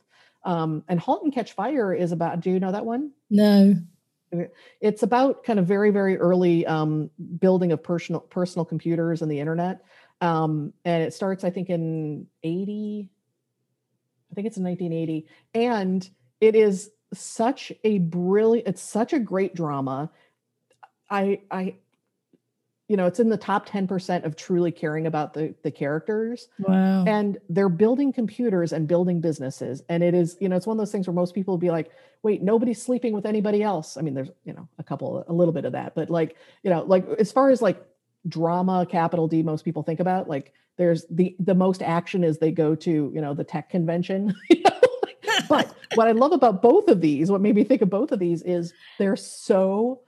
[0.49, 3.11] um, and Halt and Catch Fire is about, do you know that one?
[3.29, 3.75] No.
[4.81, 9.41] It's about kind of very, very early um, building of personal personal computers and the
[9.41, 9.83] internet.
[10.23, 13.11] Um, and it starts, I think, in 80.
[14.33, 15.27] I think it's in 1980.
[15.53, 16.09] And
[16.41, 20.11] it is such a brilliant, it's such a great drama.
[21.11, 21.75] I I
[22.89, 26.49] you know it's in the top 10% of truly caring about the the characters.
[26.59, 27.05] Wow.
[27.05, 29.83] And they're building computers and building businesses.
[29.89, 31.71] And it is you know it's one of those things where most people will be
[31.71, 31.91] like
[32.23, 33.97] wait nobody's sleeping with anybody else.
[33.97, 35.95] I mean there's you know a couple a little bit of that.
[35.95, 37.85] But like you know like as far as like
[38.27, 42.51] drama capital d most people think about like there's the the most action is they
[42.51, 44.35] go to you know the tech convention.
[45.49, 48.19] But what i love about both of these what made me think of both of
[48.19, 50.01] these is they're so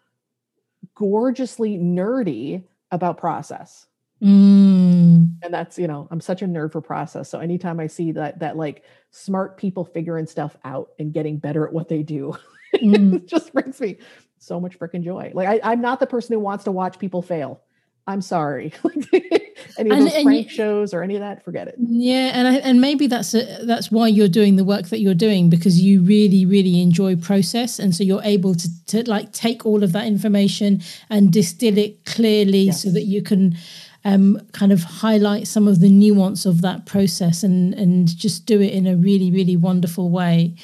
[0.95, 3.87] gorgeously nerdy about process.
[4.23, 5.37] Mm.
[5.43, 7.29] And that's, you know, I'm such a nerd for process.
[7.29, 11.67] So anytime I see that that like smart people figuring stuff out and getting better
[11.67, 12.37] at what they do,
[12.75, 13.15] mm.
[13.15, 13.99] it just brings me
[14.39, 15.33] so much freaking joy.
[15.35, 17.63] Like I, I'm not the person who wants to watch people fail.
[18.07, 18.73] I'm sorry.
[19.79, 21.75] any of and, those and prank you, shows or any of that, forget it.
[21.79, 25.15] Yeah, and I, and maybe that's a, that's why you're doing the work that you're
[25.15, 29.67] doing because you really really enjoy process, and so you're able to to like take
[29.67, 32.83] all of that information and distill it clearly yes.
[32.83, 33.57] so that you can
[34.05, 38.61] um, kind of highlight some of the nuance of that process and and just do
[38.61, 40.55] it in a really really wonderful way.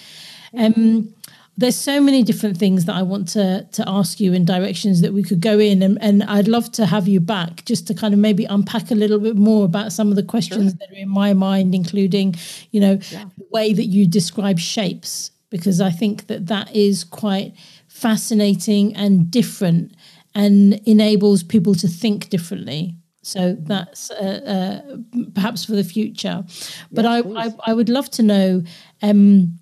[0.57, 1.13] Um,
[1.59, 5.13] there's so many different things that I want to to ask you in directions that
[5.13, 8.13] we could go in and, and I'd love to have you back just to kind
[8.13, 10.79] of maybe unpack a little bit more about some of the questions sure.
[10.81, 12.35] that are in my mind including
[12.73, 13.25] you know yeah.
[13.39, 17.55] the way that you describe shapes because I think that that is quite
[17.89, 19.95] fascinating and different
[20.35, 23.65] and enables people to think differently so mm-hmm.
[23.65, 24.97] that's uh, uh,
[25.35, 26.45] perhaps for the future
[26.93, 28.63] but yes, I, I, I would love to know
[29.01, 29.59] um,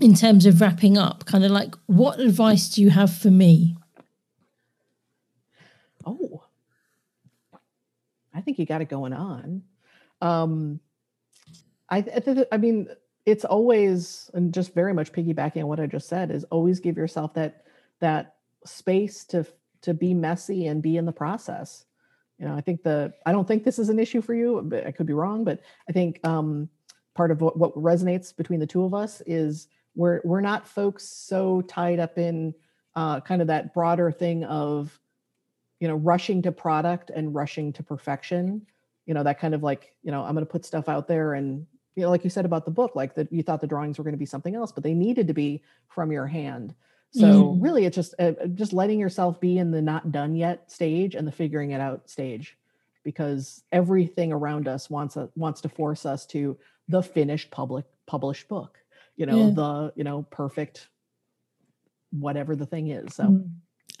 [0.00, 3.76] in terms of wrapping up, kind of like what advice do you have for me?
[6.06, 6.44] Oh,
[8.34, 9.62] I think you got it going on.
[10.20, 10.80] Um,
[11.90, 12.88] I, I, I mean,
[13.26, 16.96] it's always, and just very much piggybacking on what I just said, is always give
[16.96, 17.64] yourself that
[18.00, 19.46] that space to
[19.82, 21.84] to be messy and be in the process.
[22.38, 24.86] You know, I think the I don't think this is an issue for you, but
[24.86, 25.44] I could be wrong.
[25.44, 26.68] But I think um,
[27.14, 29.66] part of what, what resonates between the two of us is
[29.98, 32.54] we're we're not folks so tied up in
[32.94, 34.98] uh, kind of that broader thing of
[35.80, 38.64] you know rushing to product and rushing to perfection.
[39.06, 41.34] You know that kind of like you know i'm going to put stuff out there
[41.34, 43.98] and you know like you said about the book like that you thought the drawings
[43.98, 46.74] were going to be something else but they needed to be from your hand.
[47.10, 47.62] So mm.
[47.62, 51.26] really it's just uh, just letting yourself be in the not done yet stage and
[51.26, 52.56] the figuring it out stage
[53.02, 58.46] because everything around us wants a, wants to force us to the finished public published
[58.46, 58.78] book
[59.18, 59.52] you know yeah.
[59.54, 60.88] the you know perfect
[62.10, 63.50] whatever the thing is so mm.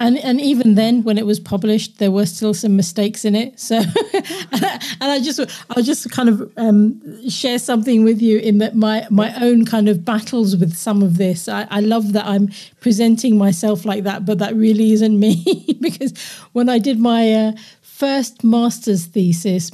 [0.00, 3.58] and and even then when it was published there were still some mistakes in it
[3.60, 3.76] so
[4.52, 5.40] and i just
[5.70, 9.88] i'll just kind of um, share something with you in that my my own kind
[9.88, 12.48] of battles with some of this I, I love that i'm
[12.80, 16.12] presenting myself like that but that really isn't me because
[16.52, 17.52] when i did my uh,
[17.98, 19.72] first master's thesis,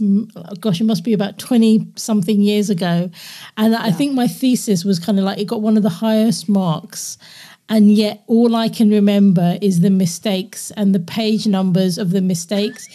[0.59, 3.11] gosh, it must be about 20 something years ago.
[3.59, 3.83] And yeah.
[3.83, 7.19] I think my thesis was kind of like it got one of the highest marks.
[7.69, 12.23] And yet, all I can remember is the mistakes and the page numbers of the
[12.23, 12.89] mistakes.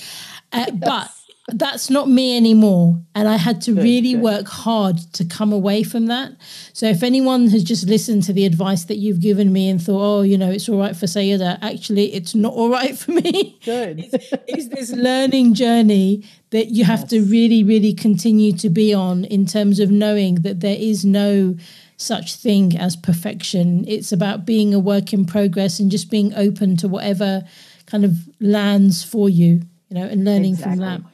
[0.51, 0.71] Uh, yes.
[0.73, 1.11] But
[1.54, 3.02] that's not me anymore.
[3.16, 4.22] And I had to good, really good.
[4.22, 6.34] work hard to come away from that.
[6.74, 10.02] So if anyone has just listened to the advice that you've given me and thought,
[10.02, 13.60] oh, you know, it's all right for Saiyyidah, actually, it's not all right for me.
[13.64, 14.00] Good.
[14.12, 17.10] it's, it's this learning journey that you have yes.
[17.12, 21.56] to really, really continue to be on in terms of knowing that there is no
[21.97, 23.86] such thing as perfection.
[23.88, 27.43] It's about being a work in progress and just being open to whatever
[27.86, 30.78] kind of lands for you, you know, and learning exactly.
[30.78, 31.09] from that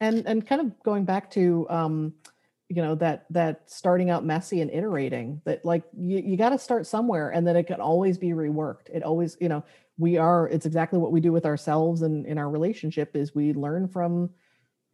[0.00, 2.14] and and kind of going back to um
[2.68, 6.58] you know that that starting out messy and iterating that like you, you got to
[6.58, 9.62] start somewhere and then it can always be reworked it always you know
[9.98, 13.52] we are it's exactly what we do with ourselves and in our relationship is we
[13.52, 14.30] learn from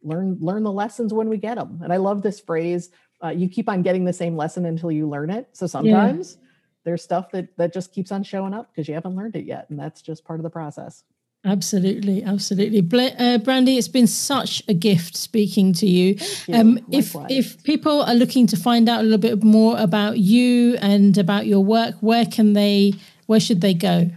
[0.03, 1.79] learn learn the lessons when we get them.
[1.83, 2.91] And I love this phrase.
[3.23, 5.49] Uh, you keep on getting the same lesson until you learn it.
[5.53, 6.47] So sometimes yeah.
[6.83, 9.69] there's stuff that that just keeps on showing up because you haven't learned it yet,
[9.69, 11.03] and that's just part of the process.
[11.45, 12.79] Absolutely, absolutely,
[13.19, 13.77] uh, Brandy.
[13.77, 16.15] It's been such a gift speaking to you.
[16.47, 16.55] you.
[16.55, 20.77] Um, if if people are looking to find out a little bit more about you
[20.81, 22.93] and about your work, where can they?
[23.25, 24.09] Where should they go?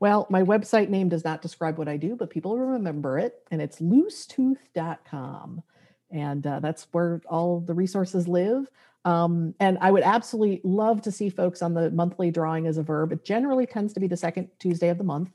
[0.00, 3.62] Well, my website name does not describe what I do, but people remember it, and
[3.62, 5.62] it's loosetooth.com.
[6.10, 8.68] And uh, that's where all the resources live.
[9.04, 12.82] Um, and I would absolutely love to see folks on the monthly drawing as a
[12.82, 13.12] verb.
[13.12, 15.30] It generally tends to be the second Tuesday of the month.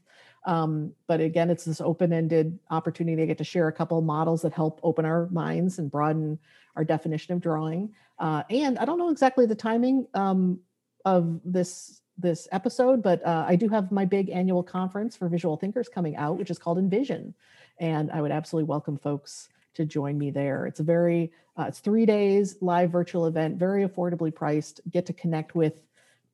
[0.45, 4.41] Um, but again, it's this open-ended opportunity to get to share a couple of models
[4.41, 6.37] that help open our minds and broaden
[6.75, 7.93] our definition of drawing.
[8.19, 10.59] Uh, and I don't know exactly the timing um,
[11.05, 15.57] of this this episode, but uh, I do have my big annual conference for visual
[15.57, 17.33] thinkers coming out, which is called Envision,
[17.79, 20.67] and I would absolutely welcome folks to join me there.
[20.67, 24.81] It's a very uh, it's three days live virtual event, very affordably priced.
[24.91, 25.81] Get to connect with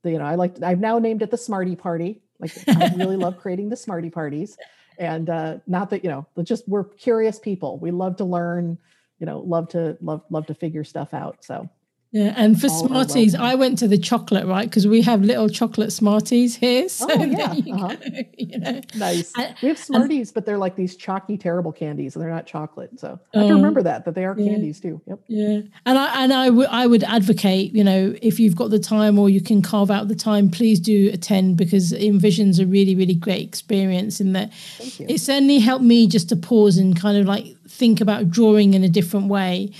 [0.01, 3.17] the you know I like I've now named it the Smarty Party like I really
[3.17, 4.57] love creating the smarty parties.
[4.97, 7.79] And uh, not that, you know, just we're curious people.
[7.79, 8.77] We love to learn,
[9.19, 11.43] you know, love to love love to figure stuff out.
[11.43, 11.69] So
[12.11, 14.67] yeah, and for All Smarties, I went to the chocolate, right?
[14.67, 16.89] Because we have little chocolate Smarties here.
[16.89, 17.53] So oh, yeah.
[17.53, 17.95] You, uh-huh.
[17.95, 18.81] go, you know.
[18.95, 19.31] Nice.
[19.37, 22.47] And, we have Smarties, and, but they're like these chalky, terrible candies, and they're not
[22.47, 22.99] chocolate.
[22.99, 24.49] So I have to oh, remember that that they are yeah.
[24.49, 24.99] candies too.
[25.05, 25.19] Yep.
[25.27, 28.79] Yeah, and I and I would I would advocate, you know, if you've got the
[28.79, 32.95] time or you can carve out the time, please do attend because Envision's a really
[32.95, 34.19] really great experience.
[34.19, 38.31] In that, it certainly helped me just to pause and kind of like think about
[38.31, 39.71] drawing in a different way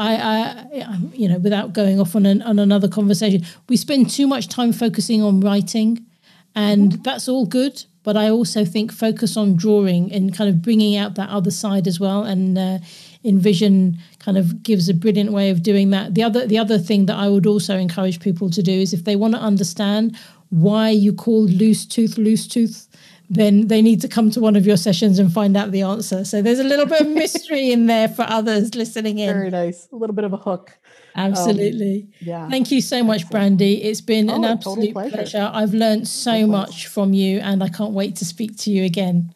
[0.00, 4.26] I, I, you know, without going off on, an, on another conversation, we spend too
[4.26, 6.06] much time focusing on writing,
[6.54, 7.02] and mm-hmm.
[7.02, 7.84] that's all good.
[8.02, 11.86] But I also think focus on drawing and kind of bringing out that other side
[11.86, 12.24] as well.
[12.24, 12.78] And uh,
[13.24, 16.14] Envision kind of gives a brilliant way of doing that.
[16.14, 19.04] The other, the other thing that I would also encourage people to do is if
[19.04, 20.16] they want to understand
[20.48, 22.88] why you call loose tooth loose tooth
[23.32, 26.24] then they need to come to one of your sessions and find out the answer.
[26.24, 29.32] So there's a little bit of mystery in there for others listening in.
[29.32, 29.88] Very nice.
[29.92, 30.76] A little bit of a hook.
[31.14, 32.02] Absolutely.
[32.02, 32.48] Um, yeah.
[32.48, 33.84] Thank you so much, Brandy.
[33.84, 35.16] It's been oh, an absolute pleasure.
[35.16, 35.50] pleasure.
[35.54, 36.48] I've learned so Likewise.
[36.48, 39.32] much from you and I can't wait to speak to you again.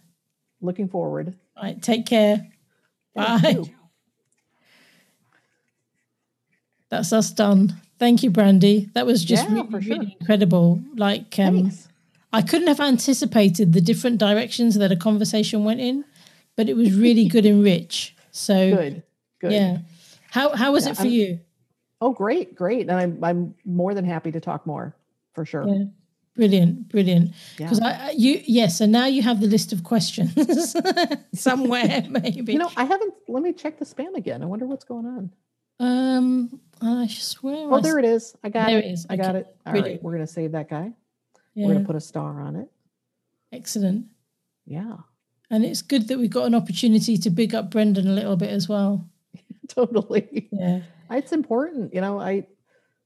[0.61, 1.37] Looking forward.
[1.57, 1.81] All right.
[1.81, 2.49] Take care.
[3.15, 3.63] Bye.
[6.89, 7.81] That's us done.
[8.01, 8.91] Thank you, Brandy.
[8.95, 9.97] That was just yeah, really, sure.
[9.97, 10.83] really incredible.
[10.97, 11.89] Like, um, Thanks
[12.35, 16.05] I couldn't have anticipated the different directions that a conversation went in,
[16.57, 18.17] but it was really good and rich.
[18.33, 19.03] So good,
[19.41, 19.53] good.
[19.53, 19.79] Yeah.
[20.31, 21.41] How how was yeah, it for I'm, you?
[22.01, 24.97] Oh, great, great, and I'm I'm more than happy to talk more
[25.33, 25.67] for sure.
[25.67, 25.85] Yeah.
[26.35, 27.31] Brilliant, brilliant.
[27.57, 28.09] Because yeah.
[28.09, 30.75] I you yes, and now you have the list of questions
[31.35, 32.53] somewhere maybe.
[32.53, 33.15] You know, I haven't.
[33.29, 34.43] Let me check the spam again.
[34.43, 35.31] I wonder what's going on.
[35.79, 37.69] Um, I swear.
[37.71, 38.35] Oh, I there it is.
[38.43, 38.87] I got there it.
[38.87, 39.07] it is.
[39.09, 39.47] I got it.
[39.65, 40.93] All right, we're gonna save that guy.
[41.55, 41.67] Yeah.
[41.67, 42.69] We're going to put a star on it.
[43.53, 44.07] Excellent.
[44.67, 44.97] Yeah.
[45.51, 48.51] And it's good that we got an opportunity to big up Brendon a little bit
[48.51, 49.09] as well.
[49.69, 50.49] totally.
[50.51, 50.81] Yeah.
[51.11, 51.95] It's important.
[51.95, 52.47] You know, I,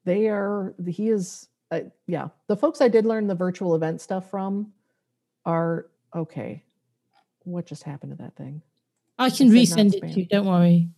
[0.05, 2.29] they are, he is, uh, yeah.
[2.47, 4.73] The folks I did learn the virtual event stuff from
[5.45, 6.63] are okay.
[7.45, 8.63] What just happened to that thing?
[9.19, 10.27] I can resend it to you.
[10.27, 10.89] Don't worry.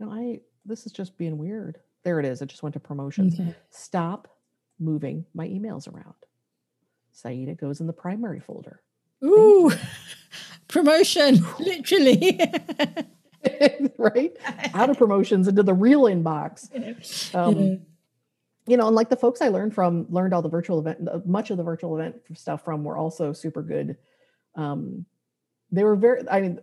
[0.00, 1.78] No, I, this is just being weird.
[2.02, 2.42] There it is.
[2.42, 3.38] It just went to promotions.
[3.38, 3.54] Okay.
[3.70, 4.28] Stop
[4.78, 6.14] moving my emails around.
[7.14, 8.80] Saiyyidah goes in the primary folder.
[9.24, 9.72] Ooh,
[10.68, 12.40] promotion, literally.
[13.98, 14.36] right?
[14.74, 17.34] Out of promotions into the real inbox.
[17.34, 17.82] Um.
[18.66, 21.50] You know, and like the folks I learned from, learned all the virtual event, much
[21.50, 23.96] of the virtual event stuff from were also super good.
[24.54, 25.06] Um,
[25.72, 26.60] they were very, I mean,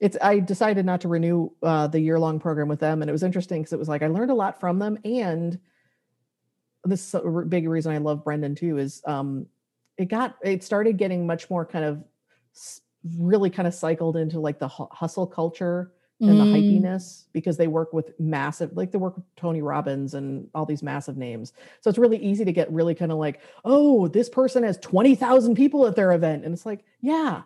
[0.00, 3.00] it's, I decided not to renew uh, the year long program with them.
[3.00, 4.98] And it was interesting because it was like I learned a lot from them.
[5.04, 5.58] And
[6.84, 9.46] this is a big reason I love Brendon too is um,
[9.98, 12.02] it got it started getting much more kind of
[13.18, 16.38] really kind of cycled into like the hustle culture and mm.
[16.38, 20.64] the hypiness because they work with massive like they work with Tony Robbins and all
[20.64, 21.52] these massive names.
[21.80, 25.54] So it's really easy to get really kind of like, "Oh, this person has 20,000
[25.54, 27.42] people at their event." And it's like, "Yeah."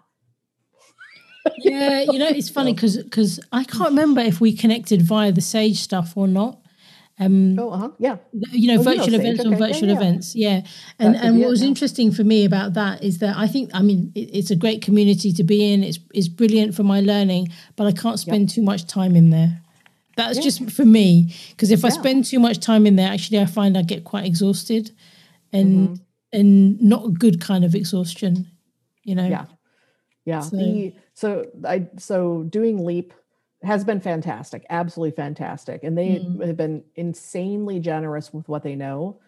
[1.58, 5.40] yeah, you know, it's funny cuz cuz I can't remember if we connected via the
[5.40, 6.59] Sage stuff or not.
[7.22, 7.90] Um, oh, uh-huh.
[7.98, 8.16] yeah.
[8.50, 9.48] You know, oh, virtual events okay.
[9.50, 10.00] on virtual yeah, yeah.
[10.00, 10.34] events.
[10.34, 10.62] Yeah.
[10.98, 14.10] And and what was interesting for me about that is that I think, I mean,
[14.14, 15.84] it, it's a great community to be in.
[15.84, 18.54] It's, it's brilliant for my learning, but I can't spend yep.
[18.54, 19.60] too much time in there.
[20.16, 21.34] That's just for me.
[21.50, 24.24] Because if I spend too much time in there, actually, I find I get quite
[24.24, 24.90] exhausted
[25.52, 25.94] and, mm-hmm.
[26.32, 28.50] and not a good kind of exhaustion,
[29.04, 29.28] you know?
[29.28, 29.44] Yeah.
[30.24, 30.40] Yeah.
[30.40, 33.12] So, the, so I, so doing LEAP
[33.62, 35.84] has been fantastic, absolutely fantastic.
[35.84, 36.46] And they Mm.
[36.46, 39.18] have been insanely generous with what they know.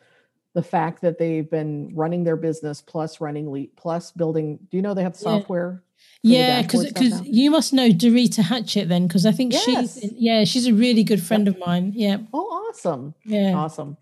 [0.55, 4.59] The fact that they've been running their business plus running Leap plus building.
[4.71, 5.83] Do you know they have software?
[6.23, 7.21] Yeah, because now?
[7.25, 9.65] you must know Dorita Hatchett then, because I think Yes.
[10.01, 11.93] she's yeah she's a really good friend of mine.
[11.95, 13.15] Yeah, Oh, awesome.
[13.25, 13.97] yeah, Awesome.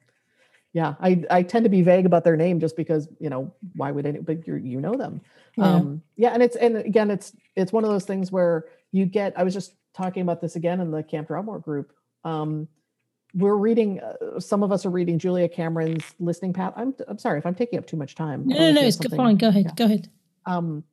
[0.72, 3.90] Yeah, I, I tend to be vague about their name just because you know why
[3.90, 5.20] would any but you you know them.
[5.56, 5.64] yeah.
[5.64, 9.32] Um, yeah, and it's and again it's it's one of those things where you get.
[9.36, 11.92] I was just talking about this again in the Camp Drawmore group.
[12.24, 12.68] Um,
[13.34, 14.00] we're reading.
[14.00, 16.72] Uh, some of us are reading Julia Cameron's Listening Path.
[16.76, 18.46] I'm I'm sorry if I'm taking up too much time.
[18.46, 19.74] no, no, no, if you have it's something- Fine, go ahead, yeah.
[19.74, 20.08] go ahead.
[20.46, 20.84] um,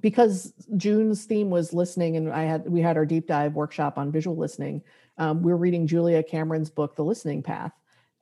[0.00, 4.10] because June's theme was listening, and I had we had our deep dive workshop on
[4.12, 4.82] visual listening.
[5.18, 7.72] Um, we're reading Julia Cameron's book, The Listening Path.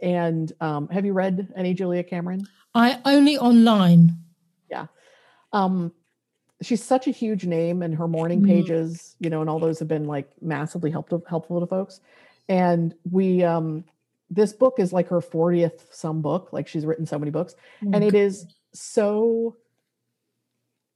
[0.03, 2.47] And um, have you read any Julia Cameron?
[2.75, 4.17] I only online.
[4.71, 4.87] Yeah.
[5.53, 5.93] Um,
[6.63, 8.47] she's such a huge name, and her morning Mhm.
[8.47, 12.01] pages, you know, and all those have been like massively helpful helpful to folks.
[12.49, 13.85] And we, um,
[14.31, 16.53] this book is like her 40th some book.
[16.53, 17.55] Like she's written so many books.
[17.85, 19.57] Oh, and it is so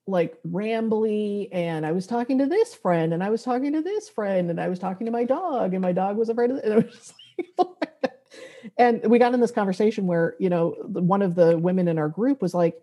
[0.06, 4.06] like rambly and i was talking to this friend and i was talking to this
[4.06, 6.64] friend and i was talking to my dog and my dog was afraid of it,
[6.66, 7.48] and it was just like
[8.76, 12.08] and we got in this conversation where you know one of the women in our
[12.08, 12.80] group was like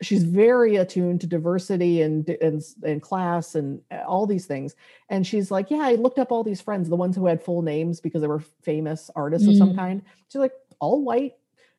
[0.00, 4.74] she's very attuned to diversity and and, and class and uh, all these things.
[5.08, 7.62] And she's like yeah i looked up all these friends the ones who had full
[7.62, 9.76] names because they were famous artists of some Mm.
[9.76, 10.02] kind.
[10.28, 11.34] She's like all white.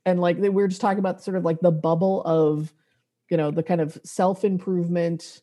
[0.06, 2.74] And like we were just talking about sort of like the bubble of
[3.30, 5.42] you know the kind of self-improvement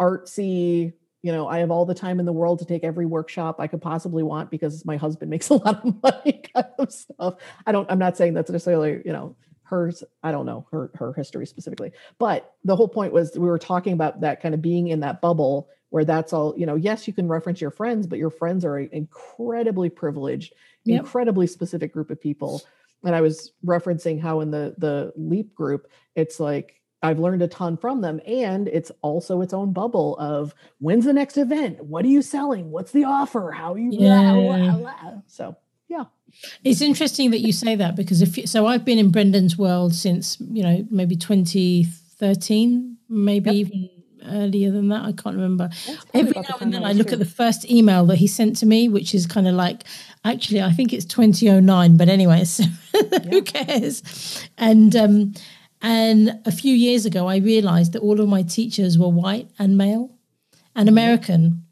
[0.00, 0.92] artsy
[1.22, 3.66] you know i have all the time in the world to take every workshop i
[3.66, 7.36] could possibly want because my husband makes a lot of money kind of stuff
[7.66, 11.12] i don't i'm not saying that's necessarily you know hers i don't know her her
[11.14, 14.88] history specifically but the whole point was we were talking about that kind of being
[14.88, 18.18] in that bubble where that's all you know yes you can reference your friends but
[18.18, 20.52] your friends are an incredibly privileged
[20.84, 21.00] Yep.
[21.04, 22.60] incredibly specific group of people
[23.04, 25.86] and i was referencing how in the the leap group
[26.16, 30.54] it's like i've learned a ton from them and it's also its own bubble of
[30.78, 35.20] when's the next event what are you selling what's the offer how are you Yeah.
[35.26, 35.56] so
[35.88, 36.04] yeah.
[36.64, 39.94] It's interesting that you say that because if you, so, I've been in Brendon's world
[39.94, 43.54] since you know maybe 2013, maybe Yep.
[43.56, 43.90] even
[44.26, 45.04] earlier than that.
[45.04, 45.68] I can't remember.
[46.14, 48.88] Every now and then I look at the first email that he sent to me,
[48.88, 49.82] which is kind of like,
[50.24, 52.62] actually, I think it's 2009, but anyway, so
[53.28, 54.46] who cares?
[54.56, 55.34] And um,
[55.82, 59.76] and a few years ago, I realized that all of my teachers were white and
[59.76, 60.10] male
[60.76, 61.64] and American,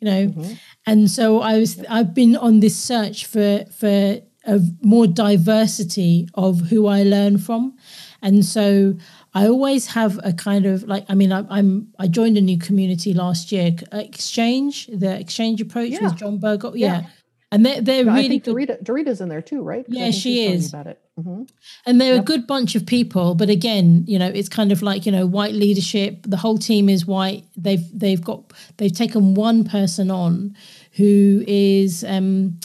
[0.00, 0.58] you know, Mhm.
[0.86, 6.60] and so I was I've been on this search for for a more diversity of
[6.70, 7.74] who I learn from,
[8.20, 8.94] and so
[9.32, 12.58] I always have a kind of like I mean I, I'm I joined a new
[12.58, 16.04] community last year, uh, Exchange, the Exchange approach Yeah.
[16.04, 17.00] with John Berghoff, yeah.
[17.02, 17.06] Yeah.
[17.52, 18.56] And they're, they're No, I really think good.
[18.56, 19.84] Dorita, Dorita's in there too, right?
[19.88, 20.68] Yeah, she is.
[20.70, 20.98] About it.
[21.18, 21.48] Mhm.
[21.86, 22.22] And they're Yep.
[22.22, 25.26] a good bunch of people, but again, you know, it's kind of like you know,
[25.26, 26.26] white leadership.
[26.28, 27.44] The whole team is white.
[27.56, 30.56] They've they've got they've taken one person on
[30.92, 32.58] who is um,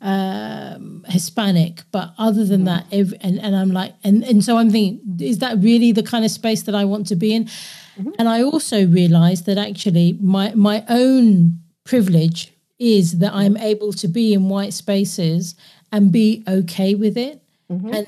[0.00, 4.70] um, Hispanic, but other than that, ev and and I'm like, and and so I'm
[4.70, 7.48] thinking, is that really the kind of space that I want to be in?
[8.18, 14.06] And I also realized that actually my my own privilege is that I'm able to
[14.08, 15.54] be in white spaces
[15.90, 17.40] and be okay with it
[17.70, 17.94] Mhm.
[17.94, 18.06] and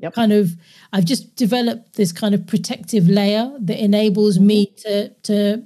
[0.00, 0.14] Yep.
[0.14, 0.56] kind of
[0.92, 5.62] I've just developed this kind of protective layer that enables me to to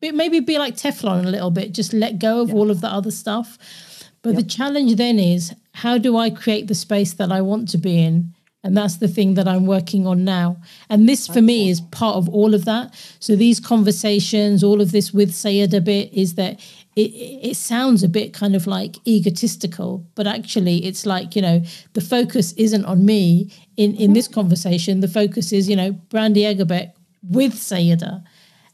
[0.00, 2.54] be, maybe be like Teflon a little bit, just let go of Yeah.
[2.54, 3.58] all of the other stuff.
[4.22, 7.78] But the challenge then is how do I create the space that I want to
[7.78, 8.32] be in?
[8.64, 10.56] And that's the thing that I'm working on now.
[10.90, 12.92] And this for me is part of all of that.
[13.20, 16.58] So these conversations, all of this with Saiyyidah bit is that
[16.96, 17.10] it,
[17.50, 21.62] it sounds a bit kind of like egotistical, but actually it's like, you know,
[21.92, 24.12] the focus isn't on me in, in mm-hmm.
[24.14, 25.00] this conversation.
[25.00, 26.92] The focus is, you know, Brandy Agerbeck
[27.22, 28.24] with Saiyyidah.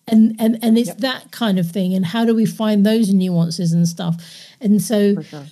[0.08, 0.98] And and and it's Yep.
[0.98, 1.94] that kind of thing.
[1.94, 4.16] And how do we find those nuances and stuff?
[4.60, 5.46] And so sure.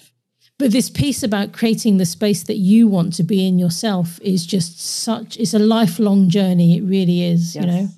[0.58, 4.44] but this piece about creating the space that you want to be in yourself is
[4.44, 7.88] just such it's a lifelong journey it really is you know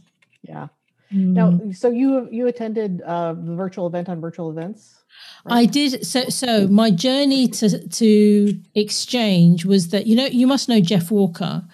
[0.43, 0.69] Yeah.
[1.15, 1.33] Mm.
[1.35, 4.99] Now, so you you attended uh, the virtual event on virtual events.
[5.47, 10.69] I did so so my journey to to exchange was that you know you must
[10.69, 11.65] know Jeff Walker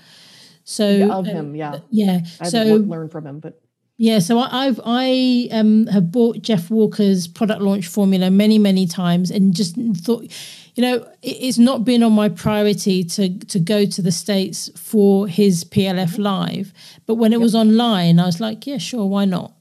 [0.69, 1.79] so Yeah, of um, him, yeah.
[1.91, 3.59] yeah I so learned from him, but
[3.97, 8.87] Yeah, so I, I've I um have bought Jeff Walker's product launch formula many many
[8.87, 10.31] times and just thought,
[10.79, 15.27] you know, it's not been on my priority to to go to the states for
[15.27, 16.73] his PLF live,
[17.05, 19.55] but when it was online, I was like, yeah, sure, why not?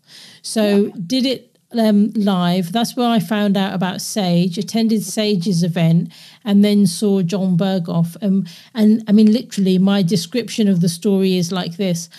[0.43, 2.71] So did it um, live.
[2.71, 4.59] That's where I found out about Sage.
[4.59, 6.13] Attended Sage's event,
[6.45, 8.15] and then saw John Berghoff.
[8.21, 8.45] Um,
[8.75, 12.09] and I mean, literally, my description of the story is like this.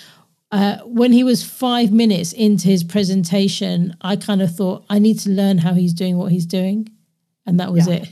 [0.50, 5.20] Uh, when he was five minutes into his presentation, I kind of thought, I need
[5.20, 6.88] to learn how he's doing what he's doing,
[7.46, 7.94] and that was Yeah.
[8.02, 8.08] it.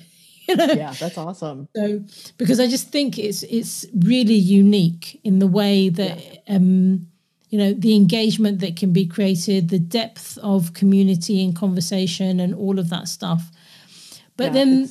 [0.49, 0.67] You know?
[0.67, 1.69] Yeah, that's awesome.
[1.77, 2.01] So,
[2.39, 6.19] because I just think it's it's really unique in the way that
[6.49, 7.07] um,
[7.51, 12.55] you know the engagement that can be created, the depth of community and conversation, and
[12.55, 13.51] all of that stuff.
[14.37, 14.89] But Yeah, then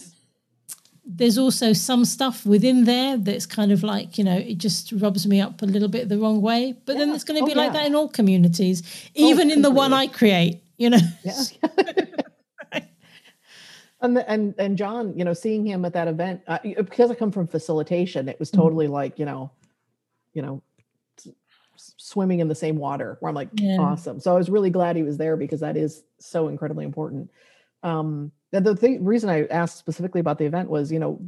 [1.07, 5.27] there's also some stuff within there that's kind of like you know it just rubs
[5.27, 6.73] me up a little bit the wrong way.
[6.85, 7.79] But then it's going to Oh, be like yeah.
[7.81, 8.81] that in all communities,
[9.13, 10.61] even in the one I create.
[10.77, 10.99] You know.
[11.23, 11.43] yeah.
[14.01, 17.15] and the, and and John, you know, seeing him at that event uh, because I
[17.15, 18.55] come from facilitation, it was Mhm.
[18.57, 19.51] totally like you know,
[20.33, 20.61] you know,
[21.75, 23.17] swimming in the same water.
[23.19, 23.79] Where I'm like, Yeah.
[23.79, 24.19] awesome.
[24.19, 27.31] So I was really glad he was there because that is so incredibly important.
[27.83, 31.19] Um, the, the thing, reason I asked specifically about the event was, you know,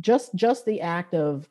[0.00, 1.48] just just the act of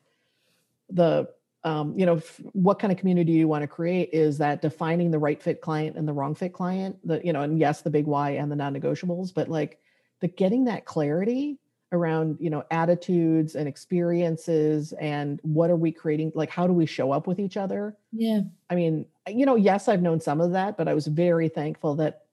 [0.90, 1.28] the
[1.64, 5.10] um, you know f- what kind of community you want to create is that defining
[5.10, 7.90] the right fit client and the wrong fit client the you know and yes the
[7.90, 9.80] big why and the non-negotiables but like
[10.20, 11.58] the getting that clarity
[11.92, 16.84] around you know attitudes and experiences and what are we creating like how do we
[16.84, 18.40] show up with each other Yeah.
[18.68, 21.96] I mean, you know, yes, I've known some of that, but I was very thankful
[21.96, 22.24] that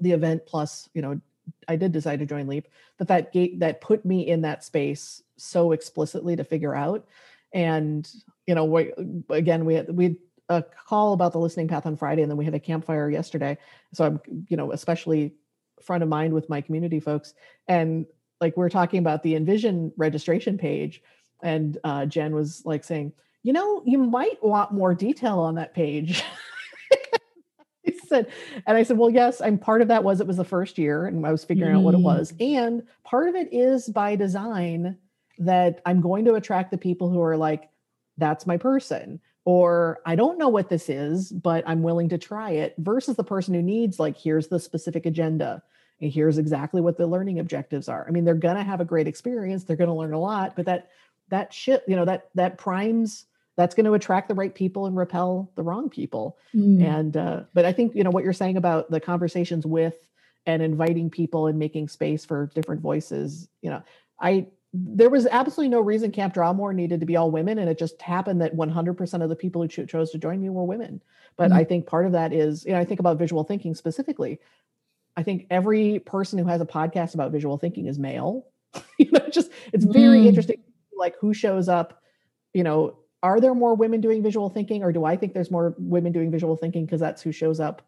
[0.00, 1.20] the event plus, you know,
[1.68, 2.68] I did decide to join Leap,
[2.98, 7.06] that that gate that put me in that space so explicitly to figure out.
[7.52, 8.08] And
[8.46, 8.92] you know, we,
[9.30, 10.16] again, we had we had
[10.48, 13.58] a call about the listening path on Friday, and then we had a campfire yesterday.
[13.92, 15.34] So I'm, you know, especially
[15.82, 17.34] front of mind with my community folks,
[17.68, 18.06] and
[18.40, 21.02] like we're talking about the Envision registration page,
[21.42, 23.12] and uh, Jen was like saying,
[23.42, 26.22] you know, you might want more detail on that page.
[27.82, 28.30] he said,
[28.66, 31.06] and I said, well, yes, I'm part of that was it was the first year
[31.06, 32.04] and I was figuring out what it Mm.
[32.04, 32.34] was.
[32.38, 34.98] And part of it is by design
[35.38, 37.70] that I'm going to attract the people who are like,
[38.18, 39.20] that's my person.
[39.46, 43.24] Or I don't know what this is, but I'm willing to try it versus the
[43.24, 45.62] person who needs, like, here's the specific agenda
[46.00, 48.04] here's exactly what the learning objectives are.
[48.08, 50.88] I mean, they're gonna have a great experience, they're gonna learn a lot, but that
[51.28, 54.96] that shit, you know, that that primes that's going to attract the right people and
[54.96, 56.82] repel the wrong people Mm.
[56.82, 59.94] and uh but i think you know what you're saying about the conversations with
[60.46, 63.82] and inviting people and making space for different voices you know
[64.18, 67.78] i there was absolutely no reason camp drawmore needed to be all women and it
[67.78, 71.02] just happened that 100% of the people who cho- chose to join me were women
[71.36, 71.56] but Mhm.
[71.56, 74.40] i think part of that is you know i think about visual thinking specifically
[75.20, 78.46] i think every person who has a podcast about visual thinking is male
[78.98, 80.26] you know just it's very Mm.
[80.30, 80.58] interesting
[81.04, 82.02] like who shows up
[82.54, 85.74] you know are there more women doing visual thinking or do i think there's more
[85.78, 87.82] women doing visual thinking because that's who shows up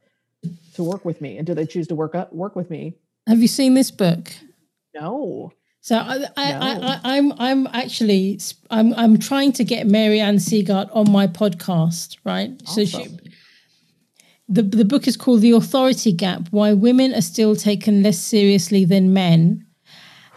[0.74, 2.82] to work with me and do they choose to work up work with me
[3.28, 4.32] Have you seen this book?
[4.94, 6.58] no So I, I, No.
[6.68, 8.38] I, I, I'm I'm actually
[8.70, 12.50] I'm I'm trying to get Mary Ann Sieghart on my podcast, right?
[12.68, 13.18] So she Awesome.
[14.52, 18.84] The the book is called The Authority Gap: Why Women Are Still Taken Less Seriously
[18.84, 19.66] Than Men,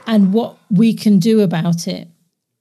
[0.07, 2.07] and what we can do about it.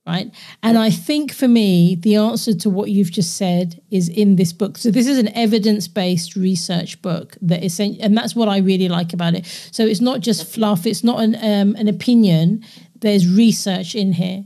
[0.07, 0.29] Right.
[0.61, 4.53] And I think for me, the answer to what you've just said is in this
[4.53, 4.77] book.
[4.77, 9.13] So this is an evidence-based research book that is, and that's what I really like
[9.13, 9.47] about it.
[9.71, 10.85] So it's not just fluff.
[10.85, 12.63] It's not an um, an opinion.
[12.99, 14.43] There's research in here,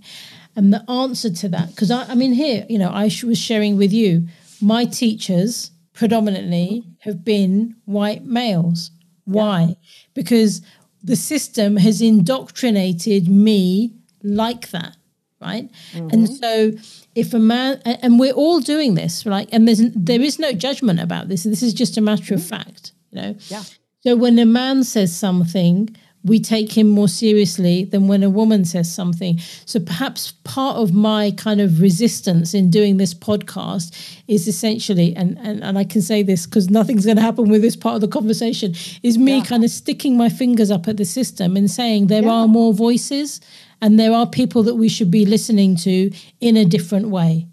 [0.56, 3.76] and the answer to that, because I, I mean, here, you know, I was sharing
[3.76, 4.30] with you,
[4.62, 6.92] my teachers predominantly mm-hmm.
[7.02, 8.92] have been white males.
[9.26, 9.76] Why?
[10.14, 10.62] Because
[11.04, 13.94] the system has indoctrinated me
[14.24, 14.96] like that
[15.42, 15.70] right?
[15.94, 16.10] Mm-hmm.
[16.12, 16.72] And so
[17.16, 19.48] if a man and we're all doing this right?
[19.54, 21.44] And there's there is no judgment about this.
[21.44, 22.56] This is just a matter of mm-hmm.
[22.56, 23.36] fact you know?
[23.48, 23.64] Yeah.
[24.02, 28.66] so when a man says something we take him more seriously than when a woman
[28.66, 29.40] says something.
[29.66, 33.96] So perhaps part of my kind of resistance in doing this podcast
[34.28, 37.62] is essentially and and, and i can say this because nothing's going to happen with
[37.62, 39.44] this part of the conversation is me Yeah.
[39.46, 42.32] kind of sticking my fingers up at the system and saying there Yeah.
[42.32, 43.40] are more voices
[43.82, 47.48] and there are people that we should be listening to in a different way.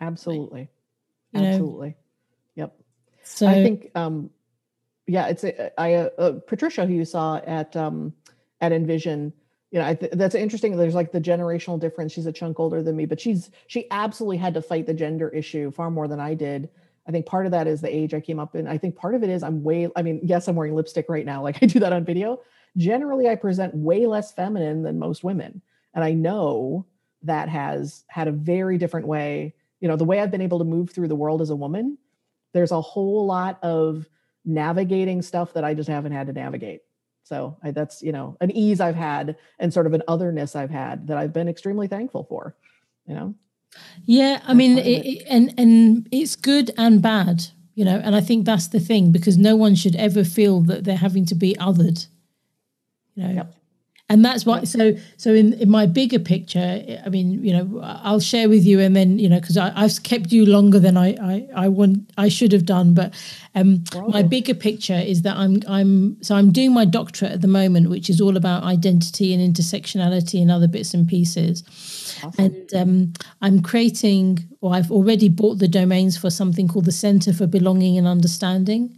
[0.00, 0.68] Absolutely.
[1.32, 1.96] You know, absolutely.
[2.54, 2.76] Yep.
[3.24, 4.30] So I think, um,
[5.06, 8.12] yeah, it's a, I uh, uh, Patricia who you saw at um,
[8.60, 9.32] at Envision.
[9.70, 10.76] You know, th- that's interesting.
[10.76, 12.12] There's like the generational difference.
[12.12, 15.28] She's a chunk older than me, but she's she absolutely had to fight the gender
[15.28, 16.68] issue far more than I did.
[17.08, 18.66] I think part of that is the age I came up in.
[18.66, 19.88] I think part of it is I'm way.
[19.96, 21.42] I mean, yes, I'm wearing lipstick right now.
[21.44, 22.40] Like I do that on video.
[22.76, 25.62] Generally, I present way less feminine than most women,
[25.94, 26.86] and I know
[27.22, 29.54] that has had a very different way.
[29.80, 31.98] You know, the way I've been able to move through the world as a woman
[32.56, 34.08] there's a whole lot of
[34.46, 36.82] navigating stuff that I just haven't had to navigate.
[37.24, 40.70] So I, that's you know an ease I've had and sort of an otherness I've
[40.70, 42.54] had that I've been extremely thankful for.
[43.06, 43.34] You know.
[44.04, 45.26] Yeah, I mean, it, it.
[45.28, 48.00] and and it's good and bad, you know.
[48.02, 51.26] And I think that's the thing because no one should ever feel that they're having
[51.26, 52.06] to be othered.
[53.16, 53.34] You know.
[53.34, 53.54] Yep
[54.08, 58.20] and that's why so so in, in my bigger picture i mean you know i'll
[58.20, 61.48] share with you and then you know because i've kept you longer than i i
[61.56, 62.94] i want i should have done.
[62.94, 63.14] But
[63.54, 67.48] um my bigger picture is that i'm i'm so i'm doing my doctorate at the
[67.48, 71.62] moment which is all about identity and intersectionality and other bits and pieces.
[72.22, 72.44] Awesome.
[72.44, 73.12] and um
[73.42, 77.98] i'm creating or i've already bought the domains for something called the center for belonging
[77.98, 78.96] and understanding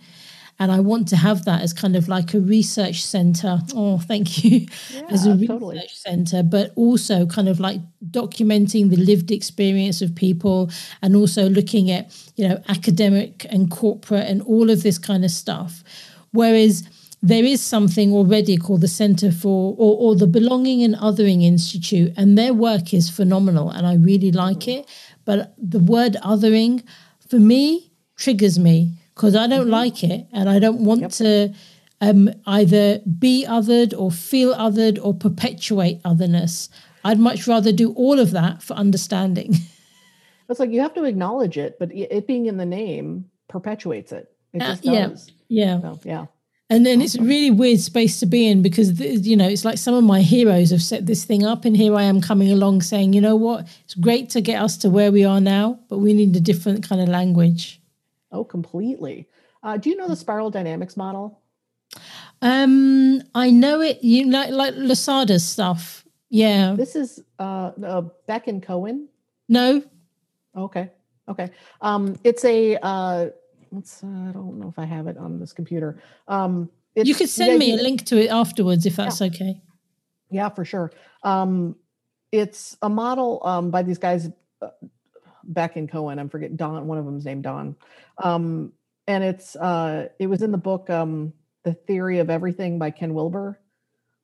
[0.59, 3.61] and I want to have that as kind of like a research center.
[3.75, 5.89] Oh, thank you, yeah, as a research totally.
[5.93, 7.81] center, but also kind of like
[8.11, 10.71] documenting the lived experience of people,
[11.03, 15.31] and also looking at you know academic and corporate and all of this kind of
[15.31, 15.85] stuff.
[16.33, 16.83] Whereas
[17.23, 22.13] there is something already called the Center for or, or the Belonging and Othering Institute,
[22.17, 24.89] and their work is phenomenal, and I really like it.
[25.25, 26.83] But the word othering,
[27.29, 29.71] for me, triggers me because I don't mm-hmm.
[29.71, 31.11] like it and I don't want yep.
[31.13, 31.53] to
[32.01, 36.71] um, either be othered or feel othered or perpetuate otherness.
[37.05, 39.55] I'd much rather do all of that for understanding.
[40.51, 44.33] It's like you have to acknowledge it, but it being in the name perpetuates it.
[44.55, 45.31] It uh, just does.
[45.47, 45.75] Yeah.
[45.75, 45.81] Yeah.
[45.83, 46.27] So, yeah.
[46.71, 49.77] And then it's a really weird space to be in because you know it's like
[49.77, 52.81] some of my heroes have set this thing up, and here I am coming along
[52.81, 55.99] saying, you know what, it's great to get us to where we are now, but
[55.99, 57.79] we need a different kind of language.
[58.33, 59.29] Oh, completely.
[59.63, 61.41] Uh, do you know the spiral dynamics model?
[62.43, 64.03] Um, I know it.
[64.03, 66.05] You know, like Losada's stuff.
[66.31, 66.75] Yeah.
[66.77, 69.09] This is uh, uh Beck and Cowan.
[69.49, 69.83] No.
[70.57, 70.91] Okay.
[71.29, 71.51] Okay.
[71.81, 72.77] Um, it's a.
[72.83, 73.29] Uh,
[73.73, 74.03] let's.
[74.03, 76.01] Uh, I don't know if I have it on this computer.
[76.27, 79.29] Um, you could send me a link to it afterwards if that's yeah.
[79.29, 79.61] okay.
[80.31, 80.93] Yeah, for sure.
[81.23, 81.77] Um,
[82.33, 84.31] it's a model um, by these guys.
[84.61, 84.69] Uh,
[85.49, 86.19] Beck and Cowan.
[86.19, 86.87] I'm forgetting Don.
[86.87, 87.75] One of them's named Don.
[88.19, 88.73] Um,
[89.07, 91.33] and it's uh, it was in the book um,
[91.65, 93.59] "The Theory of Everything" by Ken Wilber.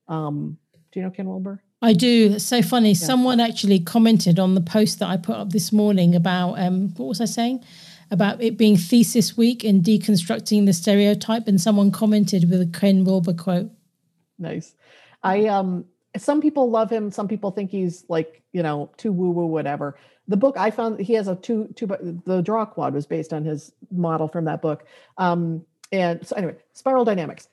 [0.06, 0.58] Um,
[0.92, 1.62] do you know Ken Wilber?
[1.82, 2.32] I do.
[2.34, 2.90] It's so funny.
[2.90, 3.06] Yeah.
[3.06, 7.08] Someone actually commented on the post that I put up this morning about um, what
[7.08, 7.64] was I saying?
[8.10, 13.04] About it being thesis week and deconstructing the stereotype, and someone commented with a Ken
[13.04, 13.70] Wilber quote.
[14.38, 14.74] Nice.
[15.22, 15.86] I um
[16.16, 19.96] some people love him, some people think he's like, you know, too woo-woo, whatever
[20.28, 21.86] the book I found he has a two two
[22.26, 24.86] the draw quad was based on his model from that book.
[25.18, 27.48] Um, and so anyway, spiral dynamics.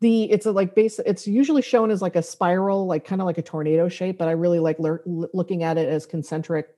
[0.00, 0.98] The it's a like base.
[1.04, 4.28] It's usually shown as like a spiral, like kind of like a tornado shape, but
[4.28, 6.68] I really like le- looking at it as concentric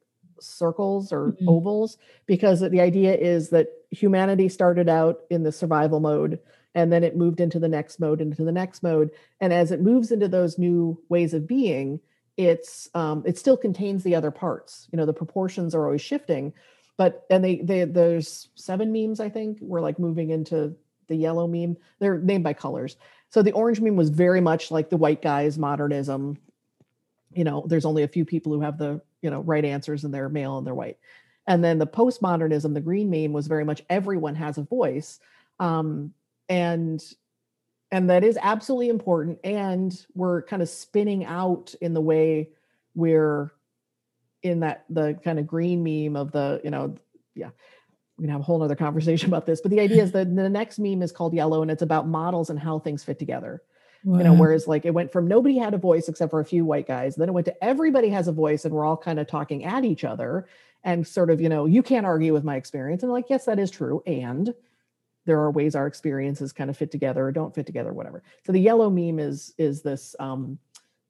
[0.41, 1.49] circles or mm-hmm.
[1.49, 6.39] ovals because the idea is that humanity started out in the survival mode
[6.75, 9.11] and then it moved into the next mode into the next mode
[9.41, 12.01] and as it moves into those new ways of being
[12.37, 14.89] it's um, it still contains the other parts.
[14.93, 16.53] You know, the proportions are always shifting,
[16.97, 20.75] but and they they there's seven memes I think we're like moving into
[21.09, 21.77] the yellow meme.
[21.99, 22.97] They're named by colors.
[23.31, 26.39] So the orange meme was very much like the white guys modernism.
[27.33, 30.13] You know, there's only a few people who have the you know right answers and
[30.13, 30.99] they're male and they're white.
[31.47, 35.21] And then the postmodernism, the green meme was very much everyone has a voice.
[35.59, 36.13] Um,
[36.49, 37.03] and
[37.91, 42.49] and that is absolutely important and we're kind of spinning out in the way
[42.95, 43.53] we're
[44.43, 46.95] in that the kind of green meme of the you know
[47.35, 47.51] yeah
[48.19, 50.49] we can have a whole nother conversation about this but the idea is that the
[50.49, 53.63] next meme is called yellow and it's about models and how things fit together
[54.05, 54.19] wow.
[54.19, 56.65] you know whereas like it went from nobody had a voice except for a few
[56.65, 59.27] white guys then it went to everybody has a voice and we're all kind of
[59.27, 60.47] talking at each other
[60.85, 63.59] and sort of you know you can't argue with my experience and like yes that
[63.59, 64.55] is true and
[65.27, 68.23] there are ways our experiences kind of fit together or don't fit together, whatever.
[68.47, 70.59] So the yellow meme is is this um,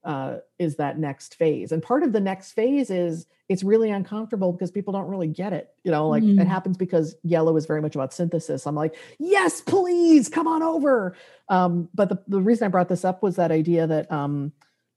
[0.04, 4.52] uh, is that next phase, and part of the next phase is it's really uncomfortable
[4.52, 5.72] because people don't really get it.
[5.84, 6.40] You know, like mm.
[6.40, 8.66] it happens because yellow is very much about synthesis.
[8.66, 11.16] I'm like, yes, please come on over.
[11.48, 14.52] Um, but the the reason I brought this up was that idea that um,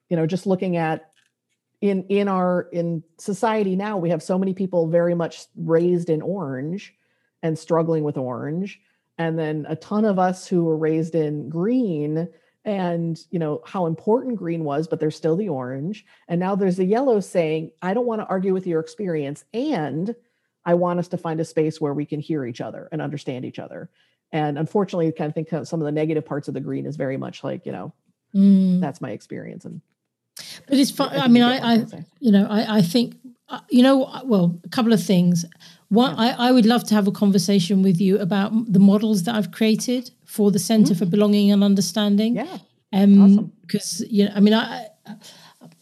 [0.10, 1.12] you know just looking at
[1.82, 6.22] in in our in society now we have so many people very much raised in
[6.22, 6.94] orange
[7.42, 8.82] and struggling with orange
[9.20, 12.28] and then a ton of us who were raised in green
[12.66, 16.78] and you know how important green was but there's still the orange and now there's
[16.78, 20.16] the yellow saying i don't want to argue with your experience and
[20.66, 23.46] i want us to find a space where we can hear each other and understand
[23.46, 23.90] each other
[24.32, 26.96] and unfortunately i kind of think some of the negative parts of the green is
[26.96, 27.94] very much like you know
[28.36, 28.82] mm.
[28.82, 29.82] that's my experience and
[30.68, 31.16] But it's fun.
[31.18, 31.86] I mean, I, I,
[32.20, 33.16] you know, I, I think,
[33.50, 35.46] uh, you know, well, a couple of things.
[35.90, 36.36] One, yeah.
[36.38, 39.52] I, I would love to have a conversation with you about the models that I've
[39.52, 41.00] created for the Center mm-hmm.
[41.00, 42.36] for Belonging and Understanding.
[42.36, 42.58] Yeah.
[42.94, 44.88] Um, because you know, I mean, I,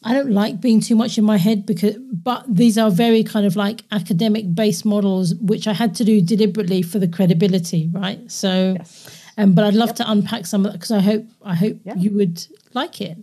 [0.03, 3.45] I don't like being too much in my head because, but these are very kind
[3.45, 8.19] of like academic based models, which I had to do deliberately for the credibility, right?
[8.31, 9.16] So, yes.
[9.37, 9.95] Um, but I'd love yep.
[9.97, 11.95] to unpack some of that because I hope I hope yeah.
[11.95, 13.17] you would like it.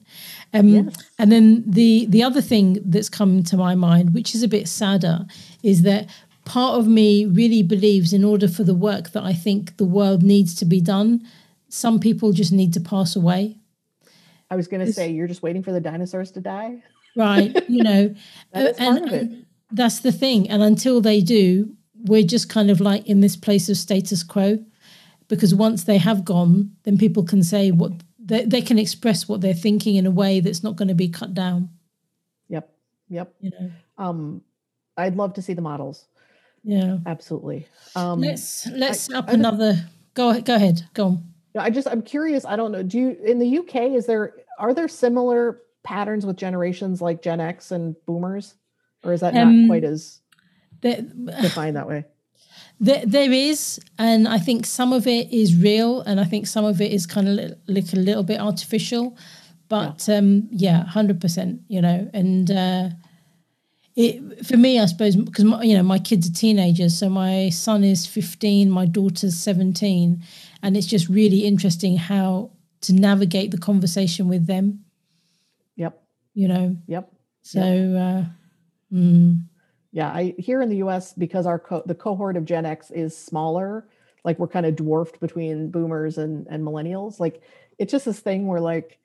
[0.53, 0.97] Um, yes.
[1.19, 4.69] And then the the other thing that's come to my mind, which is a bit
[4.69, 5.27] sadder,
[5.63, 6.09] is that
[6.45, 10.23] part of me really believes in order for the work that I think the world
[10.23, 11.27] needs to be done,
[11.69, 13.57] some people just need to pass away.
[14.51, 16.83] I was going to say you're just waiting for the dinosaurs to die,
[17.17, 17.69] right?
[17.69, 18.15] You know,
[18.53, 20.49] that and, and that's the thing.
[20.49, 21.75] And until they do,
[22.05, 24.65] we're just kind of like in this place of status quo,
[25.29, 29.41] because once they have gone, then people can say what they, they can express what
[29.41, 31.71] they're thinking in a way that's not going to be cut down.
[32.49, 32.71] Yep.
[33.09, 33.35] Yep.
[33.41, 34.43] You know, um,
[34.97, 36.07] I'd love to see the models.
[36.63, 37.67] Yeah, absolutely.
[37.95, 39.87] Um, let's let's I, up I, another.
[40.15, 40.89] Go go ahead.
[40.95, 41.25] Go on.
[41.59, 42.45] I just I'm curious.
[42.45, 42.83] I don't know.
[42.83, 43.93] Do you in the UK?
[43.93, 48.55] Is there are there similar patterns with generations like Gen X and Boomers,
[49.05, 50.21] or is that um, not quite as
[50.81, 52.07] defined that way?
[52.81, 56.65] There, there is, and I think some of it is real, and I think some
[56.65, 59.17] of it is kind of like a little bit artificial.
[59.69, 61.61] But yeah, um, yeah, hundred percent.
[61.69, 62.89] You know, and uh,
[63.97, 66.99] it for me, I suppose, because you know my kids are teenagers.
[66.99, 70.23] So my son is fifteen, my daughter's seventeen,
[70.63, 72.51] and it's just really interesting how
[72.83, 74.85] to navigate the conversation with them.
[75.77, 76.03] Yep.
[76.35, 76.77] You know.
[76.89, 77.13] Yep.
[77.43, 77.61] So.
[77.61, 78.03] Yep.
[78.03, 78.29] Uh,
[78.93, 79.45] mm,
[79.95, 81.13] yeah, I here in the U.S.
[81.13, 83.87] because our co- the cohort of Gen X is smaller,
[84.25, 87.21] like we're kind of dwarfed between Boomers and and Millennials.
[87.21, 87.41] Like
[87.79, 88.99] it's just this thing where like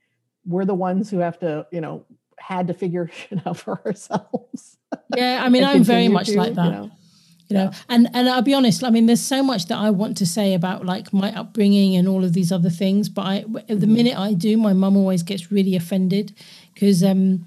[0.48, 2.06] we're the ones who have to, you know,
[2.40, 4.78] had to figure it out for ourselves.
[5.16, 6.66] Yeah, I mean, I'm very much to, like that.
[6.66, 6.91] You know?
[7.49, 8.84] You know, and and I'll be honest.
[8.84, 12.07] I mean, there's so much that I want to say about like my upbringing and
[12.07, 13.10] all of these other things.
[13.10, 13.94] But I, the mm-hmm.
[13.94, 16.36] minute I do, my mum always gets really offended
[16.74, 17.45] because um,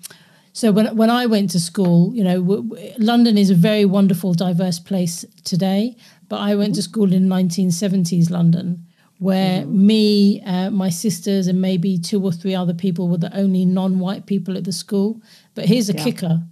[0.52, 3.84] so when when I went to school, you know, w- w- London is a very
[3.84, 5.96] wonderful, diverse place today.
[6.28, 6.76] But I went mm-hmm.
[6.76, 8.86] to school in 1970s London,
[9.18, 9.86] where mm-hmm.
[9.86, 14.26] me, uh, my sisters, and maybe two or three other people were the only non-white
[14.26, 15.22] people at the school.
[15.54, 16.04] But here's a yeah.
[16.04, 16.42] kicker: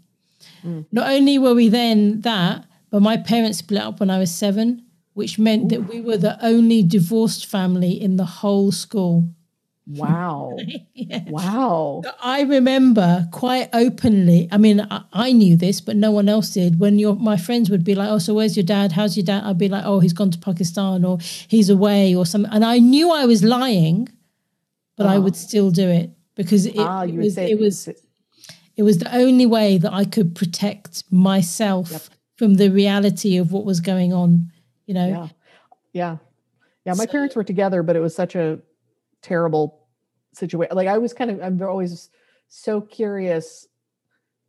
[0.65, 0.87] mm.
[0.91, 4.83] not only were we then that, but my parents split up when I was seven,
[5.13, 5.69] which meant Ooh.
[5.77, 9.29] that we were the only divorced family in the whole school.
[9.91, 10.57] Wow.
[10.95, 11.25] yeah.
[11.29, 12.03] Wow.
[12.23, 14.49] I remember quite openly.
[14.53, 16.79] I mean, I, I, knew this, but no one else did.
[16.79, 18.93] When your my friends would be like, "Oh, so where's your dad?
[18.93, 21.19] How's your dad?" I'd be like, "Oh, he's gone to Pakistan or
[21.49, 24.09] he's away or something." And I knew I was lying,
[24.97, 25.11] but oh.
[25.11, 27.89] I would still do it because it, ah, it was it was
[28.77, 32.03] it was the only way that I could protect myself yep.
[32.37, 34.53] from the reality of what was going on,
[34.87, 35.09] you know.
[35.09, 35.29] Yeah.
[35.93, 36.17] Yeah.
[36.87, 38.59] Yeah, my so, parents were together, but it was such a
[39.21, 39.80] terrible
[40.35, 40.77] situation.
[40.77, 42.11] Like I was kind of, I'm always
[42.49, 43.67] so curious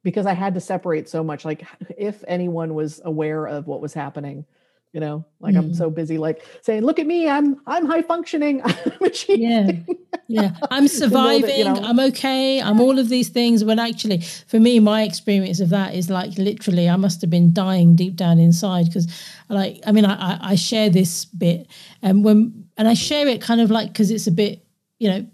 [0.04, 1.46] because I had to separate so much.
[1.46, 1.66] Like
[1.98, 4.46] if anyone was aware of what was happening,
[4.94, 5.60] you know, like mm.
[5.60, 9.96] I'm so busy, like saying, "Look at me, I'm I'm high functioning, I'm achieving." Yeah,
[10.28, 11.44] yeah, I'm surviving.
[11.44, 12.62] that, you know, I'm okay.
[12.62, 13.64] I'm all of these things.
[13.64, 17.54] But actually, for me, my experience of that is like literally, I must have been
[17.54, 19.08] dying deep down inside because,
[19.48, 21.68] like, I mean, I I, I share this bit,
[22.02, 24.62] and when and I share it kind of like because it's a bit,
[25.00, 25.26] you know,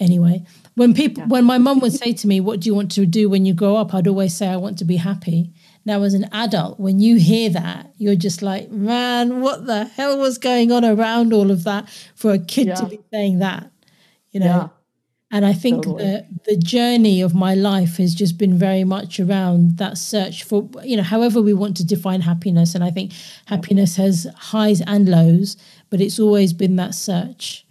[0.00, 0.42] anyway
[0.74, 1.28] when people yeah.
[1.28, 3.52] when my mum would say to me what do you want to do when you
[3.52, 5.52] grow up i'd always say i want to be happy
[5.84, 10.18] now as an adult when you hear that you're just like man what the hell
[10.18, 12.74] was going on around all of that for a kid yeah.
[12.74, 13.70] to be saying that
[14.30, 14.68] you know yeah.
[15.30, 16.02] and i think totally.
[16.04, 20.68] the the journey of my life has just been very much around that search for
[20.82, 23.12] you know however we want to define happiness and i think
[23.46, 25.56] happiness has highs and lows
[25.90, 27.66] but it's always been that search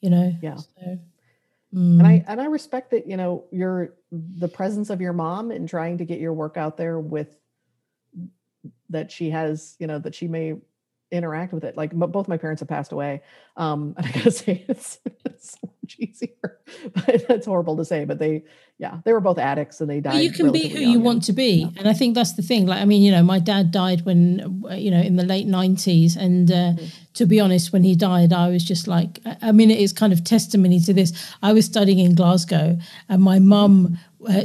[0.00, 0.98] you know yeah so.
[1.74, 1.98] Mm.
[1.98, 5.66] And I and I respect that, you know, your the presence of your mom in
[5.66, 7.34] trying to get your work out there with
[8.90, 10.54] that she has, you know, that she may
[11.10, 11.76] interact with it.
[11.76, 13.22] Like both my parents have passed away.
[13.56, 16.60] Um, and I gotta say it's, it's much easier,
[16.94, 18.44] but that's horrible to say, but they,
[18.78, 20.22] yeah, they were both addicts and they died.
[20.22, 21.62] You can be who you want to be.
[21.62, 21.78] Yeah.
[21.78, 22.66] And I think that's the thing.
[22.66, 26.16] Like, I mean, you know, my dad died when, you know, in the late nineties.
[26.16, 26.86] And uh, mm-hmm.
[27.14, 30.12] to be honest, when he died, I was just like, I mean, it is kind
[30.12, 31.12] of testimony to this.
[31.42, 32.78] I was studying in Glasgow
[33.08, 33.98] and my mum,
[34.28, 34.44] uh,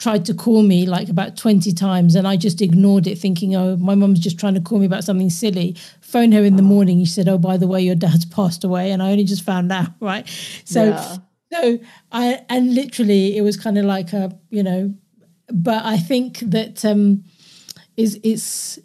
[0.00, 3.76] tried to call me like about 20 times and I just ignored it thinking, oh,
[3.76, 5.76] my mum's just trying to call me about something silly.
[6.10, 6.98] Phone her in the morning.
[7.00, 8.90] She said, oh, by the way, your dad's passed away.
[8.90, 10.26] And I only just found out, right?
[10.64, 11.16] So, yeah.
[11.52, 11.80] So
[12.12, 14.94] I and literally it was kind of like a you know,
[15.52, 17.24] but I think that um,
[17.96, 18.78] is it's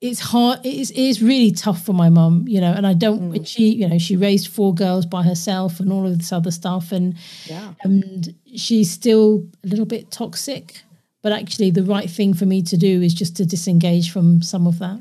[0.00, 2.92] it's hard it is, it is really tough for my mum you know and i
[2.92, 3.46] don't mm.
[3.46, 6.92] she you know she raised four girls by herself and all of this other stuff
[6.92, 7.14] and
[7.46, 10.82] yeah and she's still a little bit toxic
[11.22, 14.66] but actually the right thing for me to do is just to disengage from some
[14.66, 15.00] of that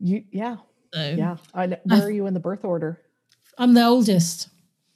[0.00, 0.56] you yeah.
[0.92, 1.36] So, yeah.
[1.54, 3.00] I, where I, are you in the birth order?
[3.58, 4.48] I'm the oldest.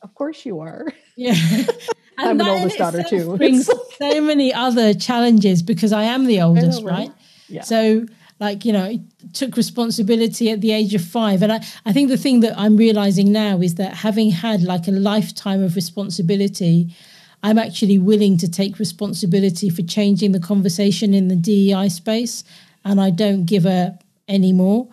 [0.03, 0.93] Of course you are.
[1.17, 1.35] Yeah.
[2.19, 3.37] I'm an oldest daughter too.
[3.37, 3.67] brings
[3.99, 7.09] so many other challenges because i am the oldest know, right?
[7.09, 7.13] right?
[7.49, 7.63] Yeah.
[7.63, 8.07] so
[8.39, 8.99] like you know
[9.33, 11.43] took responsibility at the age of five.
[11.43, 14.87] And I, I think the thing that i'm realizing now is that having had like
[14.87, 16.95] a lifetime of responsibility
[17.43, 22.45] i'm actually willing to take responsibility for changing the conversation in the dei space.
[22.85, 23.99] And i don't give a
[24.29, 24.89] anymore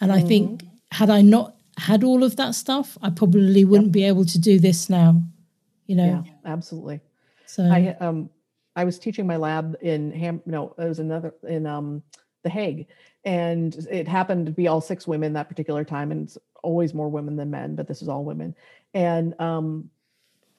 [0.00, 0.14] and mm.
[0.14, 0.76] i think mm-hmm.
[0.92, 3.92] had i not had all of that stuff i probably wouldn't yep.
[3.92, 5.20] be able to do this now
[5.86, 7.00] you know yeah absolutely
[7.46, 8.30] so i um
[8.76, 12.02] i was teaching my lab in ham no it was another in um
[12.44, 12.86] the Hague.
[13.24, 16.12] And it happened to be all six women that particular time.
[16.12, 18.54] And it's always more women than men, but this is all women.
[18.92, 19.90] And um,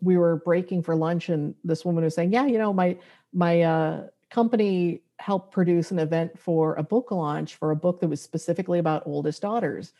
[0.01, 2.97] we were breaking for lunch, and this woman was saying, Yeah, you know, my
[3.31, 8.07] my uh, company helped produce an event for a book launch for a book that
[8.07, 9.93] was specifically about oldest daughters.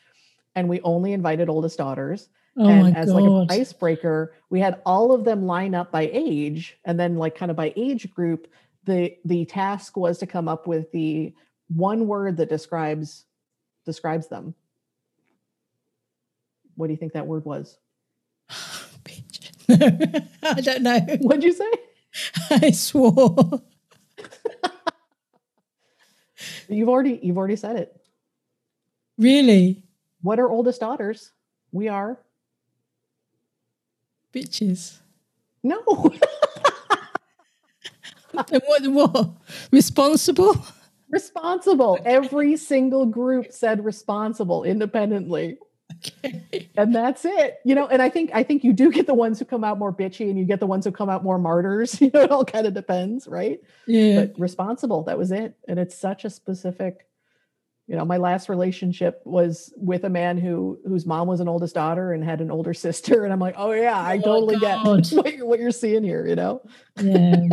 [0.56, 2.30] And we only invited oldest daughters.
[2.58, 3.22] Oh and as God.
[3.22, 7.36] like an icebreaker, we had all of them line up by age and then like
[7.36, 8.48] kind of by age group.
[8.86, 11.34] The the task was to come up with the
[11.68, 13.26] one word that describes
[13.86, 14.56] describes them.
[16.76, 17.78] What do you think that word was?
[19.70, 21.00] I don't know.
[21.22, 21.72] What'd you say?
[22.50, 23.62] I swore.
[26.70, 28.02] you've already you've already said it.
[29.18, 29.84] Really?
[30.22, 31.32] What are oldest daughters?
[31.72, 32.20] We are
[34.34, 35.00] bitches.
[35.64, 35.82] No.
[38.52, 39.30] and what what?
[39.72, 40.66] Responsible?
[41.10, 41.98] responsible.
[42.06, 45.58] Every single group said responsible independently.
[46.24, 46.70] Okay.
[46.78, 47.60] And that's it.
[47.64, 49.78] You know, and I think I think you do get the ones who come out
[49.78, 52.00] more bitchy and you get the ones who come out more martyrs.
[52.06, 53.60] You know, it all kind of depends, right?
[53.88, 54.26] Yeah.
[54.26, 55.56] But responsible, that was it.
[55.68, 57.08] And it's such a specific
[57.88, 61.76] you know, my last relationship was with a man who whose mom was an oldest
[61.76, 63.24] daughter and had an older sister.
[63.24, 66.26] And I'm like, oh yeah, I oh totally get what you're, what you're seeing here,
[66.26, 66.62] you know?
[67.02, 67.48] Yeah.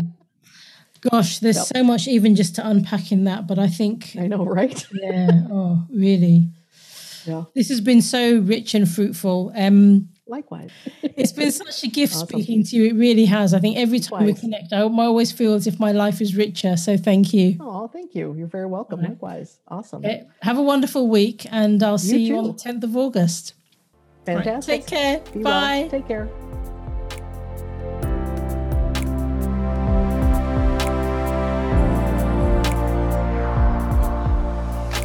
[1.11, 1.67] Gosh, there's yep.
[1.67, 4.87] so much even just to unpack in that, but I think I know, right?
[4.93, 5.47] yeah.
[5.51, 6.49] Oh, really.
[7.27, 7.45] Yeah.
[7.55, 9.53] This has been so rich and fruitful.
[9.55, 10.71] Um Likewise.
[11.03, 12.29] it's been such a gift awesome.
[12.29, 12.85] speaking to you.
[12.85, 13.53] It really has.
[13.53, 14.35] I think every time Likewise.
[14.37, 16.77] we connect, I always feel as if my life is richer.
[16.77, 17.57] So thank you.
[17.61, 18.35] Oh, thank you.
[18.35, 19.01] You're very welcome.
[19.01, 19.11] Right.
[19.11, 19.59] Likewise.
[19.69, 19.99] Awesome.
[19.99, 20.25] Okay.
[20.41, 23.55] Have a wonderful week and I'll see you, you on the 10th of August.
[24.25, 24.55] Fantastic.
[24.55, 24.63] Right.
[24.63, 25.21] Take care.
[25.35, 25.81] Be Bye.
[25.83, 25.91] Well.
[25.91, 26.72] Take care.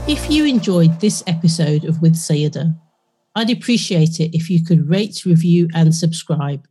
[0.09, 2.79] If you enjoyed this episode of With Saiyyidah,
[3.35, 6.65] I'd appreciate it if you could rate, review, and subscribe.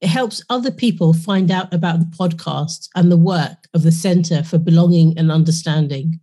[0.00, 4.42] It helps other people find out about the podcast and the work of the Centre
[4.42, 6.18] for Belonging and Understanding.